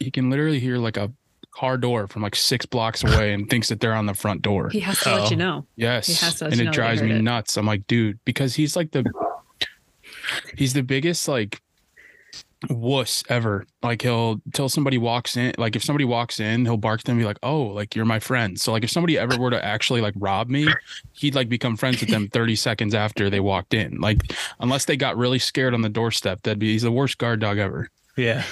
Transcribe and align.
he 0.00 0.10
can 0.10 0.30
literally 0.30 0.60
hear 0.60 0.78
like 0.78 0.96
a 0.96 1.12
car 1.56 1.78
door 1.78 2.06
from 2.06 2.22
like 2.22 2.36
six 2.36 2.66
blocks 2.66 3.02
away 3.02 3.32
and 3.32 3.48
thinks 3.48 3.68
that 3.68 3.80
they're 3.80 3.94
on 3.94 4.06
the 4.06 4.14
front 4.14 4.42
door. 4.42 4.68
He 4.68 4.80
has 4.80 5.00
to 5.00 5.14
let 5.14 5.30
you 5.30 5.36
oh. 5.36 5.38
know. 5.38 5.66
Yes. 5.76 6.06
He 6.06 6.14
has 6.14 6.36
to 6.36 6.44
let 6.44 6.52
and 6.52 6.60
you 6.60 6.64
it 6.64 6.66
know 6.66 6.72
drives 6.72 7.02
me 7.02 7.12
it. 7.12 7.22
nuts. 7.22 7.56
I'm 7.56 7.66
like, 7.66 7.86
dude, 7.86 8.18
because 8.24 8.54
he's 8.54 8.76
like 8.76 8.92
the 8.92 9.04
he's 10.56 10.74
the 10.74 10.82
biggest 10.82 11.28
like 11.28 11.62
wuss 12.68 13.24
ever. 13.30 13.64
Like 13.82 14.02
he'll 14.02 14.40
tell 14.52 14.68
somebody 14.68 14.98
walks 14.98 15.36
in, 15.36 15.54
like 15.56 15.76
if 15.76 15.82
somebody 15.82 16.04
walks 16.04 16.40
in, 16.40 16.66
he'll 16.66 16.76
bark 16.76 17.00
to 17.00 17.06
them 17.06 17.16
and 17.16 17.22
be 17.22 17.26
like, 17.26 17.38
Oh, 17.42 17.62
like 17.62 17.96
you're 17.96 18.04
my 18.04 18.18
friend. 18.18 18.60
So 18.60 18.72
like 18.72 18.84
if 18.84 18.90
somebody 18.90 19.18
ever 19.18 19.38
were 19.38 19.50
to 19.50 19.64
actually 19.64 20.02
like 20.02 20.14
rob 20.16 20.50
me, 20.50 20.68
he'd 21.12 21.34
like 21.34 21.48
become 21.48 21.76
friends 21.76 22.00
with 22.00 22.10
them 22.10 22.28
30 22.32 22.54
seconds 22.56 22.94
after 22.94 23.30
they 23.30 23.40
walked 23.40 23.72
in. 23.72 23.98
Like 23.98 24.18
unless 24.60 24.84
they 24.84 24.96
got 24.96 25.16
really 25.16 25.38
scared 25.38 25.72
on 25.72 25.80
the 25.80 25.88
doorstep, 25.88 26.42
that'd 26.42 26.58
be 26.58 26.72
he's 26.72 26.82
the 26.82 26.92
worst 26.92 27.16
guard 27.16 27.40
dog 27.40 27.56
ever. 27.56 27.88
Yeah. 28.16 28.44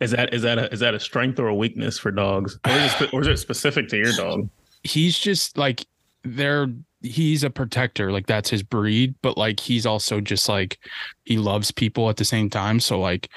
Is 0.00 0.12
that 0.12 0.32
is 0.32 0.42
that 0.42 0.58
a 0.58 0.72
is 0.72 0.80
that 0.80 0.94
a 0.94 1.00
strength 1.00 1.38
or 1.38 1.48
a 1.48 1.54
weakness 1.54 1.98
for 1.98 2.10
dogs? 2.10 2.58
Or 2.66 2.72
is 2.72 3.00
it, 3.00 3.14
or 3.14 3.20
is 3.20 3.28
it 3.28 3.36
specific 3.38 3.88
to 3.88 3.96
your 3.96 4.12
dog? 4.14 4.48
he's 4.84 5.18
just 5.18 5.56
like 5.56 5.86
they're 6.24 6.68
he's 7.02 7.42
a 7.42 7.50
protector 7.50 8.12
like 8.12 8.26
that's 8.26 8.50
his 8.50 8.62
breed 8.62 9.14
but 9.22 9.36
like 9.36 9.58
he's 9.60 9.86
also 9.86 10.20
just 10.20 10.48
like 10.48 10.78
he 11.24 11.36
loves 11.36 11.70
people 11.70 12.08
at 12.08 12.16
the 12.16 12.24
same 12.24 12.48
time 12.48 12.78
so 12.80 12.98
like 12.98 13.28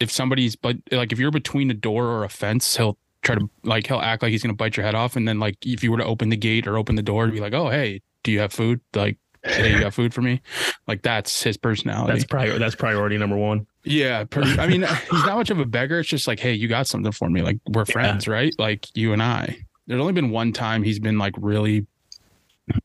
if 0.00 0.10
somebody's 0.10 0.56
but 0.56 0.76
like 0.90 1.12
if 1.12 1.18
you're 1.18 1.30
between 1.30 1.70
a 1.70 1.74
door 1.74 2.06
or 2.06 2.24
a 2.24 2.28
fence 2.28 2.76
he'll 2.76 2.96
try 3.22 3.34
to 3.34 3.48
like 3.62 3.86
he'll 3.86 4.00
act 4.00 4.22
like 4.22 4.30
he's 4.30 4.42
gonna 4.42 4.54
bite 4.54 4.76
your 4.76 4.84
head 4.84 4.94
off 4.94 5.16
and 5.16 5.26
then 5.26 5.38
like 5.38 5.56
if 5.64 5.82
you 5.82 5.90
were 5.90 5.98
to 5.98 6.04
open 6.04 6.28
the 6.28 6.36
gate 6.36 6.66
or 6.66 6.76
open 6.78 6.94
the 6.94 7.02
door 7.02 7.26
to 7.26 7.32
be 7.32 7.40
like 7.40 7.54
oh 7.54 7.68
hey 7.68 8.00
do 8.22 8.32
you 8.32 8.40
have 8.40 8.52
food 8.52 8.80
like 8.94 9.16
hey 9.42 9.72
you 9.72 9.80
got 9.80 9.94
food 9.94 10.12
for 10.12 10.20
me 10.22 10.40
like 10.86 11.02
that's 11.02 11.42
his 11.42 11.56
personality 11.56 12.12
That's 12.12 12.24
prior 12.24 12.58
that's 12.58 12.74
priority 12.74 13.16
number 13.18 13.36
one. 13.36 13.66
Yeah, 13.84 14.24
per, 14.24 14.42
I 14.42 14.66
mean, 14.66 14.82
he's 15.10 15.24
not 15.24 15.36
much 15.36 15.50
of 15.50 15.58
a 15.58 15.64
beggar. 15.64 16.00
It's 16.00 16.08
just 16.08 16.26
like, 16.26 16.40
hey, 16.40 16.52
you 16.52 16.68
got 16.68 16.86
something 16.86 17.12
for 17.12 17.28
me. 17.30 17.42
Like 17.42 17.58
we're 17.68 17.84
Yeah. 17.86 17.92
friends, 17.92 18.28
right? 18.28 18.54
Like 18.58 18.86
you 18.96 19.12
and 19.12 19.22
I. 19.22 19.56
There's 19.86 20.00
only 20.00 20.12
been 20.12 20.30
one 20.30 20.52
time 20.52 20.82
he's 20.82 20.98
been 21.00 21.18
like 21.18 21.34
really 21.38 21.86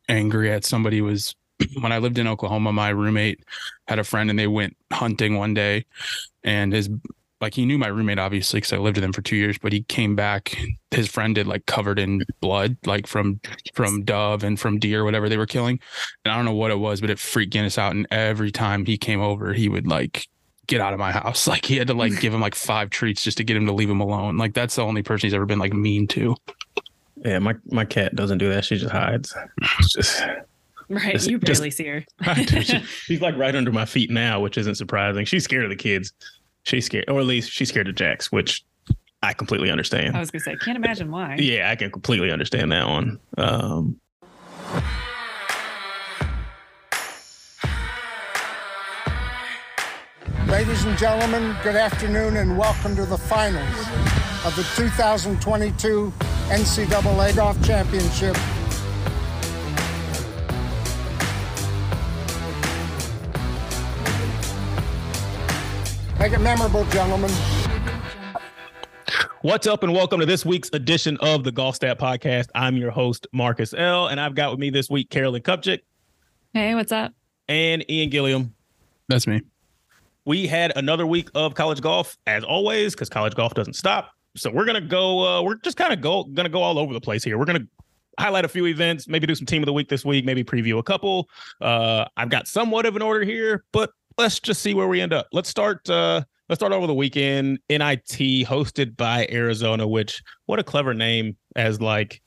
angry 0.10 0.52
at 0.52 0.66
somebody. 0.66 1.02
Was 1.02 1.36
when 1.82 1.92
I 1.92 1.98
lived 2.00 2.18
in 2.18 2.28
Oklahoma. 2.28 2.74
My 2.74 2.90
roommate 2.90 3.44
had 3.88 4.00
a 4.00 4.04
friend, 4.04 4.30
and 4.30 4.38
they 4.40 4.48
went 4.48 4.76
hunting 4.92 5.38
one 5.38 5.54
day, 5.54 5.86
and 6.44 6.74
his 6.74 6.90
like 7.42 7.54
he 7.54 7.66
knew 7.66 7.78
my 7.78 7.88
roommate 7.88 8.18
obviously 8.18 8.58
because 8.60 8.72
I 8.74 8.78
lived 8.78 8.98
with 8.98 9.04
him 9.04 9.12
for 9.14 9.22
two 9.22 9.36
years. 9.36 9.58
But 9.58 9.74
he 9.74 9.84
came 9.84 10.16
back. 10.16 10.58
His 10.92 11.08
friend 11.08 11.36
did 11.36 11.48
like 11.48 11.66
covered 11.66 12.00
in 12.00 12.24
blood, 12.42 12.78
like 12.86 13.06
from 13.08 13.40
from 13.74 14.04
dove 14.04 14.44
and 14.44 14.60
from 14.60 14.80
deer, 14.80 15.04
whatever 15.04 15.28
they 15.30 15.38
were 15.38 15.46
killing. 15.46 15.80
And 16.24 16.32
I 16.32 16.38
don't 16.38 16.46
know 16.46 16.54
what 16.56 16.72
it 16.72 16.80
was, 16.80 17.02
but 17.02 17.10
it 17.10 17.20
freaked 17.20 17.52
Guinness 17.54 17.78
out. 17.78 17.92
And 17.94 18.08
every 18.10 18.52
time 18.52 18.86
he 18.86 18.98
came 18.98 19.22
over, 19.22 19.54
he 19.54 19.68
would 19.70 19.86
like 19.86 20.28
get 20.68 20.82
out 20.82 20.94
of 20.94 21.00
my 21.00 21.12
house. 21.12 21.48
Like 21.56 21.66
he 21.66 21.78
had 21.78 21.88
to 21.88 21.94
like 21.94 22.20
give 22.20 22.34
him 22.34 22.42
like 22.42 22.56
five 22.56 22.90
treats 22.90 23.24
just 23.24 23.38
to 23.38 23.44
get 23.44 23.56
him 23.58 23.66
to 23.68 23.74
leave 23.74 23.90
him 23.90 24.02
alone. 24.02 24.38
Like 24.38 24.54
that's 24.54 24.76
the 24.76 24.84
only 24.84 25.04
person 25.04 25.28
he's 25.28 25.34
ever 25.34 25.46
been 25.46 25.60
like 25.60 25.74
mean 25.74 26.08
to. 26.10 26.36
Yeah, 27.18 27.40
my, 27.40 27.56
my 27.72 27.86
cat 27.86 28.16
doesn't 28.16 28.38
do 28.40 28.50
that. 28.50 28.66
She 28.66 28.78
just 28.78 28.92
hides. 28.92 29.34
It's 29.80 29.94
just 29.94 30.24
Right. 30.90 31.14
Just- 31.14 31.30
you 31.30 31.40
just- 31.40 31.60
barely 31.62 31.72
see 31.72 31.86
her. 31.88 32.06
She- 32.62 32.84
she's 32.84 33.22
like 33.22 33.36
right 33.38 33.56
under 33.56 33.72
my 33.72 33.86
feet 33.86 34.12
now, 34.12 34.40
which 34.40 34.58
isn't 34.58 34.76
surprising. 34.76 35.26
She's 35.26 35.44
scared 35.44 35.64
of 35.64 35.70
the 35.70 35.76
kids. 35.76 36.14
She's 36.64 36.86
scared, 36.86 37.06
or 37.10 37.20
at 37.20 37.26
least 37.26 37.52
she's 37.52 37.70
scared 37.70 37.88
of 37.88 37.96
Jax, 37.96 38.32
which 38.32 38.64
I 39.24 39.34
completely 39.34 39.72
understand. 39.72 40.16
I 40.16 40.20
was 40.20 40.30
gonna 40.30 40.42
say, 40.44 40.56
can't 40.58 40.76
imagine 40.78 41.10
why. 41.12 41.38
Yeah, 41.40 41.72
I 41.72 41.76
can 41.76 41.90
completely 41.92 42.32
understand 42.32 42.72
that 42.72 42.88
one. 42.88 43.20
Um, 43.38 44.00
Ladies 50.48 50.86
and 50.86 50.98
gentlemen, 50.98 51.56
good 51.64 51.76
afternoon 51.76 52.38
and 52.38 52.58
welcome 52.58 52.96
to 52.96 53.06
the 53.06 53.18
finals 53.18 53.78
of 54.46 54.56
the 54.56 54.64
2022 54.76 56.14
NCAA 56.50 57.36
Golf 57.36 57.62
Championship. 57.64 58.36
Make 66.20 66.32
it 66.32 66.40
memorable, 66.40 66.86
gentlemen. 66.86 67.30
What's 69.42 69.68
up, 69.68 69.84
and 69.84 69.94
welcome 69.94 70.20
to 70.22 70.26
this 70.26 70.46
week's 70.46 70.70
edition 70.74 71.18
of 71.22 71.44
the 71.44 71.52
Golf 71.52 71.76
Stat 71.76 72.00
Podcast. 72.00 72.48
I'm 72.56 72.78
your 72.78 72.90
host, 72.90 73.28
Marcus 73.32 73.74
L., 73.78 74.08
and 74.08 74.20
I've 74.20 74.34
got 74.34 74.50
with 74.52 74.60
me 74.60 74.70
this 74.70 74.90
week 74.90 75.10
Carolyn 75.10 75.42
Kupchik 75.44 75.82
Hey, 76.54 76.74
what's 76.74 76.92
up? 76.92 77.14
and 77.48 77.88
Ian 77.92 78.10
Gilliam. 78.10 78.56
That's 79.08 79.28
me. 79.28 79.42
We 80.26 80.48
had 80.48 80.74
another 80.76 81.06
week 81.06 81.30
of 81.36 81.54
college 81.54 81.82
golf, 81.82 82.18
as 82.28 82.44
always, 82.44 82.94
because 82.94 83.10
college 83.10 83.36
golf 83.36 83.54
doesn't 83.54 83.76
stop. 83.76 84.12
So 84.36 84.52
we're 84.52 84.66
gonna 84.66 84.82
go. 84.82 85.26
Uh, 85.26 85.42
we're 85.42 85.56
just 85.56 85.78
kind 85.78 85.94
of 85.94 86.02
go 86.02 86.24
gonna 86.24 86.50
go 86.50 86.62
all 86.62 86.78
over 86.78 86.94
the 86.94 87.02
place 87.02 87.24
here. 87.24 87.38
We're 87.38 87.46
gonna 87.46 87.68
highlight 88.20 88.46
a 88.46 88.50
few 88.50 88.66
events, 88.66 89.08
maybe 89.08 89.28
do 89.28 89.36
some 89.36 89.46
team 89.46 89.62
of 89.62 89.66
the 89.66 89.74
week 89.74 89.90
this 89.90 90.06
week, 90.06 90.26
maybe 90.26 90.44
preview 90.44 90.78
a 90.80 90.84
couple. 90.84 91.30
Uh, 91.62 92.06
I've 92.18 92.30
got 92.30 92.48
somewhat 92.48 92.86
of 92.86 92.96
an 92.96 93.02
order 93.02 93.24
here, 93.24 93.64
but 93.72 93.92
let's 94.18 94.40
just 94.40 94.62
see 94.62 94.74
where 94.74 94.88
we 94.88 95.02
end 95.02 95.14
up. 95.14 95.28
Let's 95.32 95.50
start. 95.50 95.90
Uh, 95.90 96.24
let's 96.50 96.60
start 96.60 96.74
over 96.74 96.88
the 96.88 96.94
weekend. 96.94 97.60
NIT 97.70 98.46
hosted 98.46 98.98
by 98.98 99.28
Arizona, 99.32 99.88
which 99.88 100.24
what 100.46 100.60
a 100.60 100.64
clever 100.64 100.94
name 100.94 101.38
as 101.56 101.82
like 101.82 102.22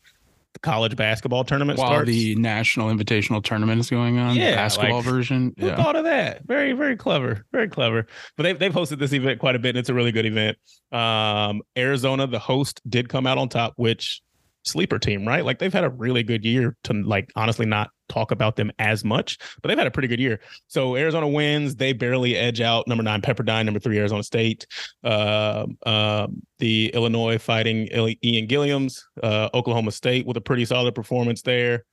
the 0.62 0.68
college 0.68 0.96
basketball 0.96 1.44
tournament 1.44 1.78
While 1.78 1.88
starts. 1.88 2.10
the 2.10 2.34
national 2.36 2.88
invitational 2.88 3.42
tournament 3.42 3.80
is 3.80 3.90
going 3.90 4.18
on, 4.18 4.36
Yeah, 4.36 4.50
the 4.50 4.56
basketball 4.56 4.96
like- 4.96 5.04
version. 5.04 5.54
Who 5.58 5.66
Yeah. 5.66 5.76
thought 5.76 5.96
of 5.96 6.04
that? 6.04 6.42
Very, 6.46 6.72
very 6.72 6.96
clever. 6.96 7.44
Very 7.52 7.68
clever. 7.68 8.06
But 8.36 8.42
they've, 8.44 8.58
they've 8.58 8.72
hosted 8.72 8.98
this 8.98 9.12
event 9.12 9.38
quite 9.38 9.54
a 9.56 9.58
bit, 9.58 9.70
and 9.70 9.78
it's 9.78 9.88
a 9.88 9.94
really 9.94 10.12
good 10.12 10.26
event. 10.26 10.58
Um, 10.92 11.62
Arizona, 11.76 12.26
the 12.26 12.38
host, 12.38 12.80
did 12.88 13.08
come 13.08 13.26
out 13.26 13.38
on 13.38 13.48
top, 13.48 13.74
which 13.76 14.20
sleeper 14.64 14.98
team, 14.98 15.26
right? 15.26 15.44
Like 15.44 15.58
they've 15.58 15.72
had 15.72 15.84
a 15.84 15.90
really 15.90 16.22
good 16.22 16.44
year 16.44 16.76
to 16.84 16.92
like 16.92 17.30
honestly 17.36 17.64
not 17.66 17.90
talk 18.08 18.30
about 18.30 18.56
them 18.56 18.70
as 18.78 19.04
much, 19.04 19.38
but 19.62 19.68
they've 19.68 19.78
had 19.78 19.86
a 19.86 19.90
pretty 19.90 20.08
good 20.08 20.20
year. 20.20 20.40
So 20.66 20.96
Arizona 20.96 21.28
wins. 21.28 21.76
They 21.76 21.92
barely 21.92 22.36
edge 22.36 22.60
out 22.60 22.86
number 22.88 23.02
nine 23.02 23.20
Pepperdine, 23.20 23.64
number 23.64 23.80
three 23.80 23.98
Arizona 23.98 24.22
State. 24.22 24.66
Uh, 25.04 25.66
um, 25.86 26.42
the 26.58 26.90
Illinois 26.94 27.38
fighting 27.38 27.86
Ian 27.88 28.46
Gilliams, 28.48 29.02
uh, 29.22 29.48
Oklahoma 29.54 29.92
State 29.92 30.26
with 30.26 30.36
a 30.36 30.40
pretty 30.40 30.64
solid 30.64 30.94
performance 30.94 31.42
there. 31.42 31.84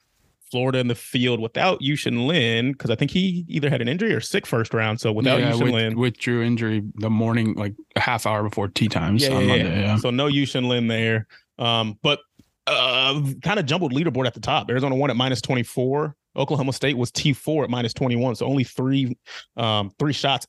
Florida 0.51 0.79
in 0.79 0.87
the 0.87 0.95
field 0.95 1.39
without 1.39 1.81
Yuxin 1.81 2.27
Lin 2.27 2.71
because 2.71 2.89
I 2.89 2.95
think 2.95 3.11
he 3.11 3.45
either 3.47 3.69
had 3.69 3.81
an 3.81 3.87
injury 3.87 4.13
or 4.13 4.21
sick 4.21 4.45
first 4.45 4.73
round. 4.73 5.01
So 5.01 5.11
without 5.11 5.39
yeah, 5.39 5.51
Yuxin 5.51 5.63
with, 5.63 5.73
Lin, 5.73 5.99
withdrew 5.99 6.43
injury 6.43 6.83
the 6.95 7.09
morning, 7.09 7.55
like 7.55 7.73
a 7.95 7.99
half 7.99 8.25
hour 8.25 8.43
before 8.43 8.67
tea 8.67 8.87
times 8.87 9.23
yeah, 9.23 9.33
on 9.33 9.41
yeah, 9.41 9.47
Monday. 9.47 9.81
Yeah. 9.81 9.97
So 9.97 10.11
no 10.11 10.27
Yuxin 10.27 10.67
Lin 10.67 10.87
there. 10.87 11.27
Um, 11.57 11.97
but 12.03 12.19
uh, 12.67 13.21
kind 13.43 13.59
of 13.59 13.65
jumbled 13.65 13.93
leaderboard 13.93 14.25
at 14.25 14.33
the 14.33 14.39
top. 14.39 14.69
Arizona 14.69 14.95
won 14.95 15.09
at 15.09 15.15
minus 15.15 15.41
24. 15.41 16.15
Oklahoma 16.35 16.73
State 16.73 16.97
was 16.97 17.11
T4 17.11 17.65
at 17.65 17.69
minus 17.69 17.93
21. 17.93 18.35
So 18.35 18.45
only 18.45 18.63
three 18.63 19.17
um, 19.57 19.91
three 19.99 20.13
shots 20.13 20.47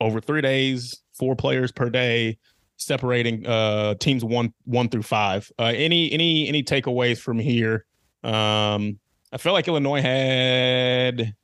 over 0.00 0.20
three 0.20 0.40
days, 0.40 1.02
four 1.14 1.36
players 1.36 1.72
per 1.72 1.90
day, 1.90 2.38
separating 2.76 3.46
uh, 3.46 3.94
teams 3.94 4.24
one 4.24 4.52
one 4.64 4.88
through 4.88 5.02
five. 5.02 5.50
Uh, 5.58 5.72
any 5.74 6.10
any 6.12 6.48
any 6.48 6.62
takeaways 6.62 7.18
from 7.18 7.38
here? 7.38 7.84
Um, 8.22 8.98
I 9.32 9.38
felt 9.38 9.54
like 9.54 9.68
Illinois 9.68 10.02
had 10.02 11.34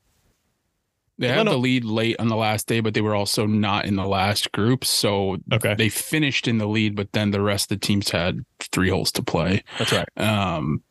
They 1.22 1.28
had 1.28 1.46
the 1.46 1.56
lead 1.56 1.84
late 1.84 2.16
on 2.18 2.28
the 2.28 2.36
last 2.36 2.66
day, 2.66 2.80
but 2.80 2.94
they 2.94 3.00
were 3.00 3.14
also 3.14 3.46
not 3.46 3.84
in 3.86 3.96
the 3.96 4.06
last 4.06 4.52
group. 4.52 4.84
So 4.84 5.38
okay. 5.52 5.74
they 5.74 5.88
finished 5.88 6.46
in 6.48 6.58
the 6.58 6.66
lead, 6.66 6.94
but 6.96 7.12
then 7.12 7.30
the 7.30 7.40
rest 7.40 7.70
of 7.72 7.80
the 7.80 7.86
teams 7.86 8.10
had 8.10 8.44
three 8.60 8.90
holes 8.90 9.10
to 9.12 9.22
play. 9.22 9.62
That's 9.78 9.92
right. 9.92 10.08
Um, 10.16 10.82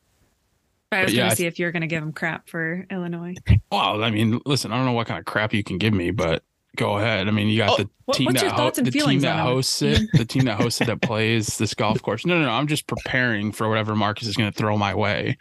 I 0.90 1.04
was 1.04 1.12
But 1.12 1.14
yeah, 1.14 1.22
gonna 1.22 1.30
I 1.32 1.34
see 1.34 1.46
if 1.46 1.58
you're 1.58 1.72
gonna 1.72 1.86
give 1.86 2.02
them 2.02 2.12
crap 2.12 2.48
for 2.48 2.86
Illinois. 2.90 3.34
well, 3.70 4.02
I 4.04 4.10
mean, 4.10 4.40
listen, 4.44 4.72
I 4.72 4.76
don't 4.76 4.84
know 4.86 4.92
what 4.92 5.06
kind 5.06 5.18
of 5.18 5.24
crap 5.24 5.54
you 5.54 5.62
can 5.64 5.78
give 5.78 5.94
me, 5.94 6.10
but 6.10 6.42
go 6.76 6.98
ahead. 6.98 7.28
I 7.28 7.30
mean, 7.30 7.48
you 7.48 7.58
got 7.58 7.70
Oh, 7.78 7.82
the 7.82 7.90
what- 8.06 8.16
team 8.16 8.32
that 8.32 8.42
your 8.42 8.50
thoughts 8.52 8.78
and 8.78 8.86
the 8.86 8.90
team 8.90 9.20
that 9.20 9.40
hosts 9.40 9.80
it, 9.82 10.02
the 10.12 10.24
team 10.24 10.44
that 10.44 10.60
hosts 10.60 10.80
it 10.80 10.86
that 10.86 11.00
plays 11.02 11.58
this 11.58 11.74
golf 11.74 12.00
course. 12.02 12.26
No, 12.26 12.38
no, 12.38 12.46
no. 12.46 12.50
I'm 12.50 12.66
just 12.66 12.86
preparing 12.86 13.52
for 13.52 13.68
whatever 13.68 13.94
Marcus 13.94 14.26
is 14.28 14.36
going 14.36 14.50
to 14.50 14.56
throw 14.58 14.76
my 14.76 14.94
way. 14.94 15.36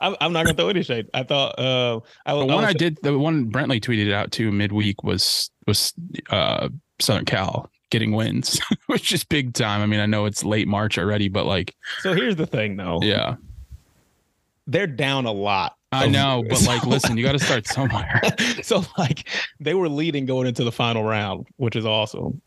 I'm, 0.00 0.16
I'm 0.20 0.32
not 0.32 0.44
gonna 0.44 0.56
throw 0.56 0.68
any 0.68 0.82
shade. 0.82 1.06
I 1.14 1.22
thought 1.24 1.58
uh, 1.58 2.00
I, 2.26 2.34
The 2.34 2.40
I 2.40 2.54
one 2.54 2.64
I 2.64 2.72
did, 2.72 2.98
the 3.02 3.18
one 3.18 3.50
Brentley 3.50 3.80
tweeted 3.80 4.12
out 4.12 4.30
too 4.30 4.52
midweek 4.52 5.02
was 5.02 5.50
was 5.66 5.92
uh 6.30 6.68
Southern 7.00 7.24
Cal 7.24 7.70
getting 7.90 8.12
wins, 8.12 8.60
which 8.86 9.12
is 9.12 9.24
big 9.24 9.54
time. 9.54 9.80
I 9.80 9.86
mean, 9.86 10.00
I 10.00 10.06
know 10.06 10.26
it's 10.26 10.44
late 10.44 10.68
March 10.68 10.98
already, 10.98 11.28
but 11.28 11.46
like, 11.46 11.74
So 12.00 12.12
here's 12.12 12.36
the 12.36 12.46
thing, 12.46 12.76
though. 12.76 13.00
yeah, 13.02 13.36
they're 14.66 14.86
down 14.86 15.26
a 15.26 15.32
lot. 15.32 15.74
I 15.90 16.06
know, 16.06 16.44
but 16.48 16.62
like, 16.66 16.84
listen, 16.86 17.16
you 17.16 17.24
got 17.24 17.32
to 17.32 17.38
start 17.38 17.66
somewhere. 17.66 18.20
so 18.62 18.82
like 18.98 19.26
they 19.58 19.72
were 19.74 19.88
leading 19.88 20.26
going 20.26 20.46
into 20.46 20.62
the 20.64 20.72
final 20.72 21.02
round, 21.02 21.46
which 21.56 21.76
is 21.76 21.86
awesome. 21.86 22.40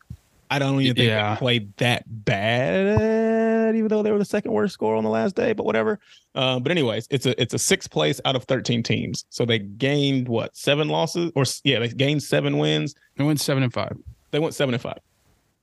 I 0.51 0.59
don't 0.59 0.81
even 0.81 0.95
think 0.95 1.07
Yeah. 1.07 1.33
they 1.33 1.39
played 1.39 1.75
that 1.77 2.03
bad, 2.25 3.75
even 3.75 3.87
though 3.87 4.03
they 4.03 4.11
were 4.11 4.17
the 4.19 4.25
second 4.25 4.51
worst 4.51 4.73
score 4.73 4.95
on 4.95 5.03
the 5.03 5.09
last 5.09 5.35
day. 5.35 5.53
But 5.53 5.65
whatever. 5.65 5.99
Uh, 6.35 6.59
but 6.59 6.71
anyways, 6.71 7.07
it's 7.09 7.25
a 7.25 7.39
it's 7.41 7.53
a 7.53 7.59
sixth 7.59 7.89
place 7.89 8.19
out 8.25 8.35
of 8.35 8.43
thirteen 8.43 8.83
teams. 8.83 9.25
So 9.29 9.45
they 9.45 9.59
gained 9.59 10.27
what 10.27 10.55
seven 10.55 10.89
losses 10.89 11.31
or 11.35 11.43
yeah, 11.63 11.79
they 11.79 11.87
gained 11.89 12.21
seven 12.23 12.57
wins. 12.57 12.95
They 13.17 13.23
went 13.23 13.39
seven 13.39 13.63
and 13.63 13.73
five. 13.73 13.97
They 14.31 14.39
went 14.39 14.53
seven 14.53 14.73
and 14.73 14.81
five. 14.81 14.99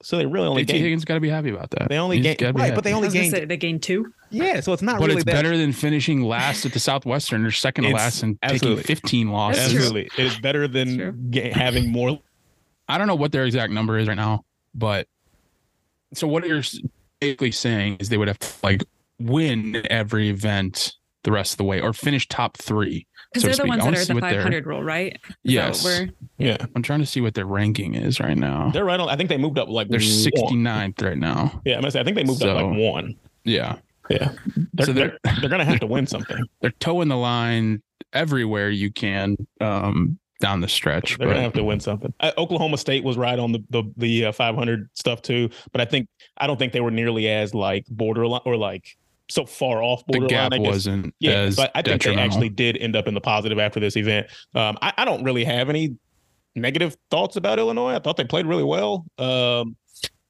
So 0.00 0.16
they 0.16 0.26
really 0.26 0.46
only 0.46 0.62
JT 0.62 0.66
gained. 0.68 0.84
Higgins 0.84 1.04
got 1.04 1.14
to 1.14 1.20
be 1.20 1.28
happy 1.28 1.50
about 1.50 1.70
that. 1.72 1.88
They 1.88 1.98
only 1.98 2.18
He's 2.20 2.36
gained 2.36 2.56
right, 2.58 2.74
but 2.74 2.84
they 2.84 2.92
only 2.92 3.08
was 3.08 3.14
gained. 3.14 3.32
say 3.32 3.44
they 3.44 3.56
gained 3.56 3.82
two. 3.82 4.12
yeah, 4.30 4.60
so 4.60 4.72
it's 4.72 4.80
not 4.82 4.92
really. 5.00 5.00
But 5.00 5.06
really 5.08 5.16
it's 5.16 5.24
that. 5.26 5.32
better 5.32 5.56
than 5.58 5.72
finishing 5.72 6.22
last 6.22 6.64
at 6.64 6.72
the 6.72 6.78
Southwestern 6.78 7.44
or 7.44 7.50
second 7.50 7.84
to 7.84 7.90
last 7.90 8.22
and 8.22 8.38
absolutely. 8.42 8.82
taking 8.84 8.96
15 8.96 9.28
losses. 9.32 9.74
Absolutely, 9.74 10.08
it 10.16 10.24
is 10.26 10.38
better 10.38 10.68
than 10.68 11.30
ga- 11.30 11.50
having 11.50 11.90
more. 11.90 12.20
I 12.88 12.96
don't 12.96 13.06
know 13.08 13.16
what 13.16 13.32
their 13.32 13.44
exact 13.44 13.72
number 13.72 13.98
is 13.98 14.06
right 14.06 14.16
now, 14.16 14.44
but 14.74 15.06
so 16.14 16.26
what 16.26 16.46
you're 16.46 16.62
basically 17.20 17.50
saying 17.52 17.96
is 18.00 18.08
they 18.08 18.16
would 18.18 18.28
have 18.28 18.38
to 18.38 18.48
like 18.62 18.82
win 19.18 19.82
every 19.90 20.28
event 20.28 20.94
the 21.24 21.32
rest 21.32 21.52
of 21.54 21.58
the 21.58 21.64
way 21.64 21.80
or 21.80 21.92
finish 21.92 22.26
top 22.28 22.56
three. 22.56 23.06
Because 23.32 23.42
so 23.42 23.48
they're 23.48 23.56
the 23.66 23.72
speak. 23.72 23.84
ones 23.84 23.84
that 23.84 23.92
are 23.94 24.04
see 24.04 24.14
the 24.14 24.20
500 24.20 24.66
rule, 24.66 24.82
right? 24.82 25.18
Is 25.28 25.34
Yes. 25.42 25.84
what 25.84 25.90
we're- 25.98 26.10
Yeah, 26.38 26.56
I'm 26.74 26.82
trying 26.82 27.00
to 27.00 27.06
see 27.06 27.20
what 27.20 27.34
their 27.34 27.44
ranking 27.44 27.94
is 27.94 28.20
right 28.20 28.36
now. 28.38 28.70
they're 28.70 28.84
right 28.84 28.98
on. 28.98 29.08
I 29.10 29.16
think 29.16 29.28
they 29.28 29.36
moved 29.36 29.58
up 29.58 29.68
like 29.68 29.88
They're 29.88 29.98
one. 30.00 30.08
69th 30.08 31.02
right 31.02 31.18
now. 31.18 31.60
Yeah, 31.66 31.74
I'm 31.74 31.80
gonna 31.82 31.90
say 31.90 32.00
I 32.00 32.04
think 32.04 32.16
they 32.16 32.24
moved 32.24 32.42
up 32.42 32.56
like 32.56 32.78
one. 32.78 33.16
Yeah. 33.44 33.76
Yeah, 34.08 34.32
they're, 34.72 34.86
So 34.86 34.92
they're, 34.94 35.18
they're 35.40 35.50
gonna 35.50 35.66
have 35.66 35.80
to 35.80 35.86
win 35.94 36.06
something. 36.06 36.42
They're 36.62 36.70
towing 36.80 37.08
the 37.08 37.16
line 37.18 37.82
everywhere 38.14 38.70
you 38.70 38.90
can 38.90 39.36
um, 39.60 40.18
down 40.40 40.60
the 40.60 40.68
stretch. 40.68 41.18
They're 41.18 41.28
gonna 41.28 41.40
have 41.40 41.52
to 41.54 41.64
win 41.64 41.80
something. 41.80 42.12
Uh, 42.20 42.32
Oklahoma 42.38 42.78
State 42.78 43.04
was 43.04 43.16
right 43.16 43.38
on 43.38 43.52
the 43.52 43.62
the, 43.70 43.82
the 43.96 44.26
uh, 44.26 44.32
500 44.32 44.88
stuff 44.94 45.22
too, 45.22 45.50
but 45.72 45.80
I 45.80 45.84
think 45.84 46.08
I 46.36 46.46
don't 46.46 46.58
think 46.58 46.72
they 46.72 46.80
were 46.80 46.90
nearly 46.90 47.28
as 47.28 47.54
like 47.54 47.84
borderline 47.88 48.42
or 48.44 48.56
like 48.56 48.96
so 49.28 49.44
far 49.44 49.82
off 49.82 50.04
borderline. 50.06 50.28
the 50.28 50.34
gap 50.34 50.52
I 50.52 50.58
guess. 50.58 50.66
wasn't 50.66 51.14
Yeah, 51.18 51.32
as 51.32 51.56
but 51.56 51.70
I 51.74 51.82
think 51.82 52.02
they 52.02 52.16
actually 52.16 52.48
did 52.48 52.76
end 52.76 52.96
up 52.96 53.06
in 53.06 53.14
the 53.14 53.20
positive 53.20 53.58
after 53.58 53.80
this 53.80 53.96
event. 53.96 54.28
Um, 54.54 54.78
I, 54.80 54.92
I 54.96 55.04
don't 55.04 55.22
really 55.22 55.44
have 55.44 55.68
any 55.68 55.96
negative 56.54 56.96
thoughts 57.10 57.36
about 57.36 57.58
Illinois. 57.58 57.94
I 57.94 57.98
thought 57.98 58.16
they 58.16 58.24
played 58.24 58.46
really 58.46 58.64
well. 58.64 59.04
Um, 59.18 59.76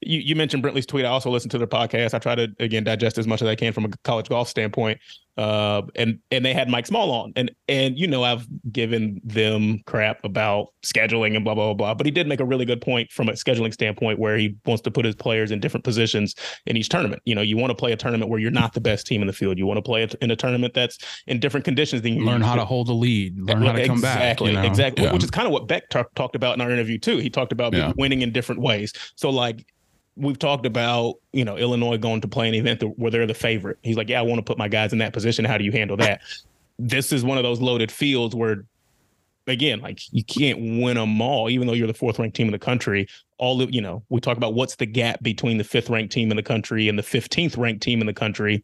you, 0.01 0.19
you 0.19 0.35
mentioned 0.35 0.63
Brentley's 0.63 0.85
tweet. 0.85 1.05
I 1.05 1.09
also 1.09 1.29
listen 1.29 1.49
to 1.49 1.57
their 1.57 1.67
podcast. 1.67 2.13
I 2.13 2.19
try 2.19 2.35
to 2.35 2.47
again 2.59 2.83
digest 2.83 3.17
as 3.17 3.27
much 3.27 3.41
as 3.41 3.47
I 3.47 3.55
can 3.55 3.73
from 3.73 3.85
a 3.85 3.89
college 4.03 4.29
golf 4.29 4.47
standpoint. 4.47 4.99
Uh, 5.37 5.83
and 5.95 6.19
and 6.31 6.43
they 6.43 6.53
had 6.53 6.67
Mike 6.67 6.85
Small 6.85 7.11
on, 7.11 7.31
and 7.37 7.49
and 7.69 7.97
you 7.97 8.07
know 8.07 8.23
I've 8.23 8.45
given 8.73 9.21
them 9.23 9.79
crap 9.85 10.21
about 10.25 10.67
scheduling 10.83 11.33
and 11.33 11.45
blah 11.45 11.55
blah 11.55 11.67
blah 11.67 11.73
blah. 11.73 11.93
But 11.93 12.05
he 12.05 12.11
did 12.11 12.27
make 12.27 12.41
a 12.41 12.45
really 12.45 12.65
good 12.65 12.81
point 12.81 13.09
from 13.09 13.29
a 13.29 13.33
scheduling 13.33 13.71
standpoint 13.71 14.19
where 14.19 14.37
he 14.37 14.57
wants 14.65 14.81
to 14.81 14.91
put 14.91 15.05
his 15.05 15.15
players 15.15 15.51
in 15.51 15.61
different 15.61 15.85
positions 15.85 16.35
in 16.65 16.75
each 16.75 16.89
tournament. 16.89 17.21
You 17.23 17.35
know, 17.35 17.41
you 17.41 17.55
want 17.55 17.71
to 17.71 17.75
play 17.75 17.93
a 17.93 17.95
tournament 17.95 18.29
where 18.29 18.39
you're 18.39 18.51
not 18.51 18.73
the 18.73 18.81
best 18.81 19.07
team 19.07 19.21
in 19.21 19.27
the 19.27 19.33
field. 19.33 19.57
You 19.57 19.65
want 19.65 19.77
to 19.77 19.81
play 19.81 20.03
it 20.03 20.13
in 20.15 20.29
a 20.29 20.35
tournament 20.35 20.73
that's 20.73 20.97
in 21.25 21.39
different 21.39 21.63
conditions 21.63 22.01
than 22.01 22.15
you 22.15 22.25
learn 22.25 22.41
how 22.41 22.55
to 22.55 22.65
hold 22.65 22.89
a 22.89 22.93
lead, 22.93 23.39
learn 23.39 23.61
how 23.61 23.71
to 23.71 23.87
come 23.87 24.01
back. 24.01 24.17
exactly, 24.17 24.51
you 24.51 24.57
know? 24.57 24.63
exactly. 24.63 25.05
Yeah. 25.05 25.13
Which 25.13 25.23
is 25.23 25.31
kind 25.31 25.47
of 25.47 25.53
what 25.53 25.69
Beck 25.69 25.89
talk, 25.89 26.13
talked 26.15 26.35
about 26.35 26.55
in 26.55 26.61
our 26.61 26.69
interview 26.69 26.97
too. 26.99 27.17
He 27.17 27.29
talked 27.29 27.53
about 27.53 27.73
Yeah. 27.73 27.93
winning 27.95 28.23
in 28.23 28.33
different 28.33 28.59
ways. 28.59 28.91
So 29.15 29.29
like 29.29 29.65
we've 30.15 30.39
talked 30.39 30.65
about, 30.65 31.15
you 31.31 31.45
know, 31.45 31.57
Illinois 31.57 31.97
going 31.97 32.21
to 32.21 32.27
play 32.27 32.47
an 32.47 32.53
event 32.53 32.83
where 32.97 33.11
they're 33.11 33.27
the 33.27 33.33
favorite. 33.33 33.77
He's 33.83 33.97
like, 33.97 34.09
yeah, 34.09 34.19
I 34.19 34.23
want 34.23 34.39
to 34.39 34.43
put 34.43 34.57
my 34.57 34.67
guys 34.67 34.93
in 34.93 34.99
that 34.99 35.13
position. 35.13 35.45
How 35.45 35.57
do 35.57 35.63
you 35.63 35.71
handle 35.71 35.97
that? 35.97 36.21
this 36.79 37.11
is 37.11 37.23
one 37.23 37.37
of 37.37 37.43
those 37.43 37.61
loaded 37.61 37.91
fields 37.91 38.35
where. 38.35 38.65
Again, 39.47 39.79
like 39.79 39.99
you 40.11 40.23
can't 40.23 40.59
win 40.79 40.95
them 40.95 41.19
all, 41.19 41.49
even 41.49 41.65
though 41.65 41.73
you're 41.73 41.87
the 41.87 41.93
fourth 41.93 42.19
ranked 42.19 42.37
team 42.37 42.45
in 42.45 42.51
the 42.51 42.59
country. 42.59 43.07
All 43.39 43.59
of 43.63 43.73
you 43.73 43.81
know, 43.81 44.03
we 44.09 44.19
talk 44.19 44.37
about 44.37 44.53
what's 44.53 44.75
the 44.75 44.85
gap 44.85 45.23
between 45.23 45.57
the 45.57 45.63
fifth 45.63 45.89
ranked 45.89 46.13
team 46.13 46.29
in 46.29 46.37
the 46.37 46.43
country 46.43 46.87
and 46.87 46.99
the 46.99 47.03
15th 47.03 47.57
ranked 47.57 47.81
team 47.81 47.99
in 47.99 48.05
the 48.05 48.13
country. 48.13 48.63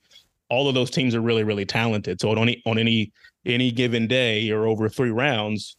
All 0.50 0.70
of 0.70 0.76
those 0.76 0.92
teams 0.92 1.16
are 1.16 1.22
really, 1.22 1.44
really 1.44 1.66
talented. 1.66 2.22
So 2.22 2.30
on 2.30 2.38
any 2.38 2.62
on 2.68 2.78
any 2.78 3.12
any 3.48 3.72
given 3.72 4.06
day 4.06 4.52
or 4.52 4.68
over 4.68 4.88
three 4.88 5.10
rounds, 5.10 5.76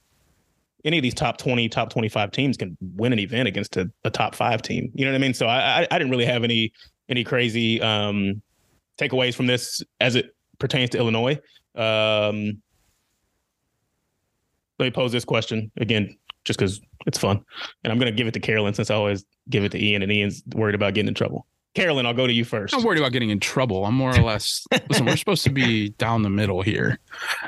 any 0.86 0.98
of 0.98 1.02
these 1.02 1.14
top 1.14 1.36
20, 1.36 1.68
top 1.68 1.90
25 1.90 2.30
teams 2.30 2.56
can 2.56 2.78
win 2.94 3.12
an 3.12 3.18
event 3.18 3.48
against 3.48 3.76
a, 3.76 3.90
a 4.04 4.10
top 4.10 4.34
five 4.34 4.62
team. 4.62 4.90
You 4.94 5.04
know 5.04 5.10
what 5.10 5.16
I 5.16 5.20
mean? 5.20 5.34
So 5.34 5.46
I, 5.46 5.80
I, 5.80 5.88
I 5.90 5.98
didn't 5.98 6.10
really 6.10 6.24
have 6.24 6.44
any 6.44 6.72
any 7.08 7.22
crazy 7.22 7.80
um, 7.82 8.40
takeaways 8.98 9.34
from 9.34 9.46
this 9.46 9.82
as 10.00 10.14
it 10.14 10.34
pertains 10.58 10.90
to 10.90 10.98
Illinois. 10.98 11.38
Um, 11.74 12.62
let 14.78 14.86
me 14.86 14.90
pose 14.90 15.12
this 15.12 15.24
question 15.24 15.70
again, 15.76 16.16
just 16.44 16.58
because 16.58 16.80
it's 17.06 17.18
fun. 17.18 17.44
And 17.82 17.92
I'm 17.92 17.98
going 17.98 18.10
to 18.10 18.16
give 18.16 18.26
it 18.26 18.34
to 18.34 18.40
Carolyn 18.40 18.74
since 18.74 18.90
I 18.90 18.94
always 18.94 19.24
give 19.48 19.64
it 19.64 19.72
to 19.72 19.82
Ian, 19.82 20.02
and 20.02 20.10
Ian's 20.10 20.42
worried 20.54 20.74
about 20.74 20.94
getting 20.94 21.08
in 21.08 21.14
trouble. 21.14 21.46
Carolyn, 21.76 22.06
I'll 22.06 22.14
go 22.14 22.26
to 22.26 22.32
you 22.32 22.44
first. 22.44 22.72
I'm 22.74 22.80
not 22.80 22.86
worried 22.86 22.98
about 22.98 23.12
getting 23.12 23.28
in 23.30 23.38
trouble. 23.38 23.84
I'm 23.84 23.94
more 23.94 24.10
or 24.16 24.22
less 24.22 24.66
listen. 24.88 25.04
We're 25.06 25.16
supposed 25.16 25.44
to 25.44 25.50
be 25.50 25.90
down 25.90 26.22
the 26.22 26.30
middle 26.30 26.62
here, 26.62 26.98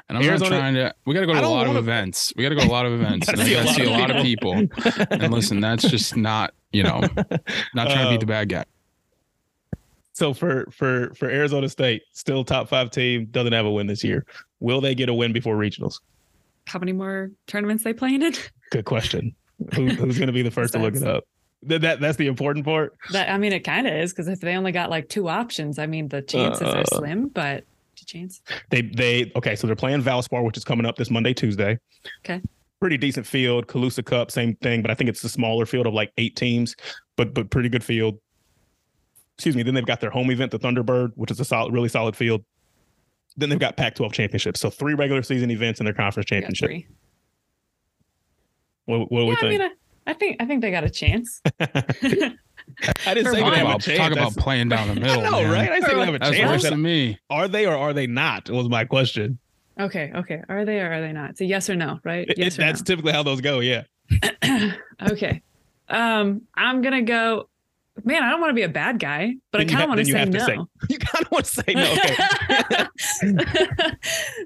and 0.08 0.19
I'm 0.19 0.22
Arizona- 0.25 0.50
not 0.50 0.58
trying 0.58 0.75
to. 0.75 0.94
We 1.06 1.14
got 1.14 1.20
to 1.20 1.26
go 1.26 1.32
to 1.32 1.40
a 1.40 1.42
lot 1.48 1.66
wanna- 1.66 1.70
of 1.70 1.76
events. 1.76 2.32
We 2.36 2.42
got 2.42 2.50
to 2.50 2.54
go 2.54 2.60
to 2.62 2.69
a 2.69 2.70
lot 2.70 2.84
of 2.86 2.92
events, 3.00 3.26
Gotta 3.26 3.40
and 3.40 3.50
I 3.50 3.54
got 3.54 3.69
to 3.69 3.75
see 3.75 3.84
a 3.84 3.90
lot 3.90 4.10
of 4.14 4.22
people. 4.22 4.52
And 5.10 5.32
listen, 5.32 5.60
that's 5.60 5.88
just 5.88 6.16
not 6.16 6.52
you 6.72 6.82
know, 6.82 7.00
not 7.75 7.88
trying 7.88 8.04
to 8.04 8.08
be 8.10 8.14
Um, 8.14 8.20
the 8.20 8.26
bad 8.26 8.48
guy. 8.50 8.64
So 10.12 10.34
for 10.34 10.66
for 10.72 11.14
for 11.14 11.30
Arizona 11.30 11.69
State, 11.69 12.02
still 12.12 12.44
top 12.44 12.69
five 12.69 12.90
team, 12.90 13.26
doesn't 13.30 13.52
have 13.52 13.64
a 13.66 13.70
win 13.70 13.86
this 13.86 14.04
year. 14.04 14.26
Will 14.60 14.80
they 14.80 14.94
get 14.94 15.08
a 15.08 15.14
win 15.14 15.32
before 15.32 15.56
regionals? 15.56 16.00
How 16.66 16.78
many 16.78 16.92
more 16.92 17.30
tournaments 17.46 17.82
they 17.84 17.94
playing 17.94 18.20
in? 18.22 18.34
Good 18.70 18.84
question. 18.84 19.34
Who, 19.75 19.86
who's 19.86 20.19
going 20.19 20.26
to 20.26 20.32
be 20.32 20.42
the 20.42 20.50
first 20.58 20.75
to 20.75 20.78
look 20.78 20.94
it 20.94 21.02
up? 21.02 21.25
That, 21.62 21.81
that 21.81 22.00
that's 22.00 22.16
the 22.16 22.26
important 22.28 22.64
part. 22.64 22.96
That 23.12 23.28
I 23.31 23.37
mean, 23.38 23.52
it 23.52 23.60
kind 23.60 23.87
of 23.87 23.93
is 23.94 24.12
because 24.12 24.28
if 24.28 24.40
they 24.40 24.55
only 24.56 24.70
got 24.72 24.90
like 24.90 25.08
two 25.08 25.28
options, 25.28 25.78
I 25.78 25.87
mean, 25.87 26.08
the 26.08 26.22
chances 26.22 26.62
Uh, 26.69 26.78
are 26.78 26.84
slim, 26.84 27.28
but 27.28 27.64
the 27.99 28.05
chance. 28.05 28.40
They 28.70 28.82
they 28.82 29.32
okay. 29.34 29.56
So 29.56 29.66
they're 29.66 29.75
playing 29.76 30.02
Valspar, 30.02 30.44
which 30.44 30.56
is 30.56 30.64
coming 30.64 30.87
up 30.87 30.96
this 30.96 31.10
Monday, 31.10 31.34
Tuesday. 31.34 31.78
Okay. 32.25 32.40
Pretty 32.81 32.96
decent 32.96 33.26
field. 33.26 33.66
Calusa 33.66 34.05
Cup, 34.05 34.31
same 34.31 34.55
thing, 34.56 34.82
but 34.82 34.90
I 34.93 34.94
think 34.94 35.10
it's 35.10 35.25
a 35.25 35.28
smaller 35.28 35.66
field 35.66 35.88
of 35.88 35.94
like 35.94 36.12
eight 36.16 36.37
teams, 36.37 36.76
but 37.16 37.34
but 37.34 37.50
pretty 37.50 37.69
good 37.69 37.82
field. 37.82 38.20
Excuse 39.37 39.56
me. 39.56 39.64
Then 39.64 39.75
they've 39.75 39.84
got 39.84 40.00
their 40.00 40.11
home 40.11 40.31
event, 40.31 40.52
the 40.52 40.61
Thunderbird, 40.61 41.11
which 41.16 41.32
is 41.32 41.40
a 41.40 41.44
solid, 41.44 41.72
really 41.72 41.88
solid 41.88 42.14
field. 42.14 42.44
Then 43.37 43.49
they've 43.50 43.58
got 43.58 43.76
Pac-12 43.76 44.12
championships, 44.12 44.58
so 44.61 44.69
three 44.70 44.94
regular 44.94 45.22
season 45.22 45.50
events 45.50 45.78
and 45.81 45.87
their 45.87 45.94
conference 45.94 46.26
championship. 46.28 46.70
What, 48.87 49.11
what 49.12 49.20
do 49.20 49.25
Yeah, 49.25 49.28
we 49.28 49.37
I 49.37 49.40
think? 49.40 49.61
mean, 49.61 49.70
I, 50.08 50.12
I 50.12 50.14
think 50.14 50.37
I 50.40 50.46
think 50.46 50.62
they 50.62 50.70
got 50.70 50.84
a 50.84 50.90
chance. 50.90 51.40
I 51.60 53.14
didn't 53.14 53.32
say 53.32 53.37
they 53.37 53.43
one. 53.43 53.55
have 53.55 53.66
a 53.66 53.78
Talk 53.96 54.12
about, 54.12 54.14
That's- 54.14 54.37
playing 54.37 54.69
down 54.69 54.88
the 54.88 54.94
I 55.00 55.16
middle. 55.16 55.22
know, 55.22 55.43
man. 55.43 55.50
right? 55.52 55.70
I 55.70 55.81
said 55.81 55.96
they 55.96 56.05
have 56.05 56.14
a 56.14 56.19
That's 56.19 56.37
chance. 56.37 56.49
I 56.49 56.52
worse 56.52 56.62
than 56.70 56.82
me. 56.82 57.19
Are 57.31 57.49
they 57.49 57.66
or 57.66 57.75
are 57.76 57.93
they 57.93 58.06
not? 58.06 58.49
Was 58.50 58.69
my 58.69 58.84
question. 58.84 59.38
okay, 59.81 60.12
okay. 60.14 60.43
Are 60.49 60.64
they 60.64 60.81
or 60.81 60.93
are 60.93 61.00
they 61.00 61.12
not? 61.12 61.31
It's 61.31 61.40
a 61.40 61.44
yes 61.46 61.69
or 61.70 61.76
no, 61.76 61.99
right? 62.05 62.28
It- 62.28 62.38
Yes 62.38 62.55
it- 62.58 62.62
or 62.62 62.66
that's 62.66 62.82
typically 62.82 63.12
how 63.12 63.22
those 63.22 63.40
go. 63.40 63.60
Yeah. 63.60 63.84
okay. 65.02 65.43
Um, 65.88 66.43
I'm 66.54 66.82
gonna 66.82 67.02
go. 67.02 67.49
Man, 68.04 68.22
I 68.22 68.30
don't 68.30 68.40
want 68.40 68.50
to 68.50 68.54
be 68.54 68.62
a 68.62 68.68
bad 68.68 68.98
guy, 68.98 69.34
but 69.52 69.58
Then 69.58 69.68
I 69.68 69.70
kind 69.70 69.82
of 69.84 69.88
want 69.88 69.98
to 70.00 70.04
say 70.04 70.24
to 70.24 70.40
say 70.40 70.56
no. 70.56 70.68
You 70.88 70.98
kind 70.98 71.24
of 71.24 71.30
want 71.30 71.44
to 71.44 71.50
say 71.50 71.74
no. 71.74 71.92
Okay. 71.92 72.16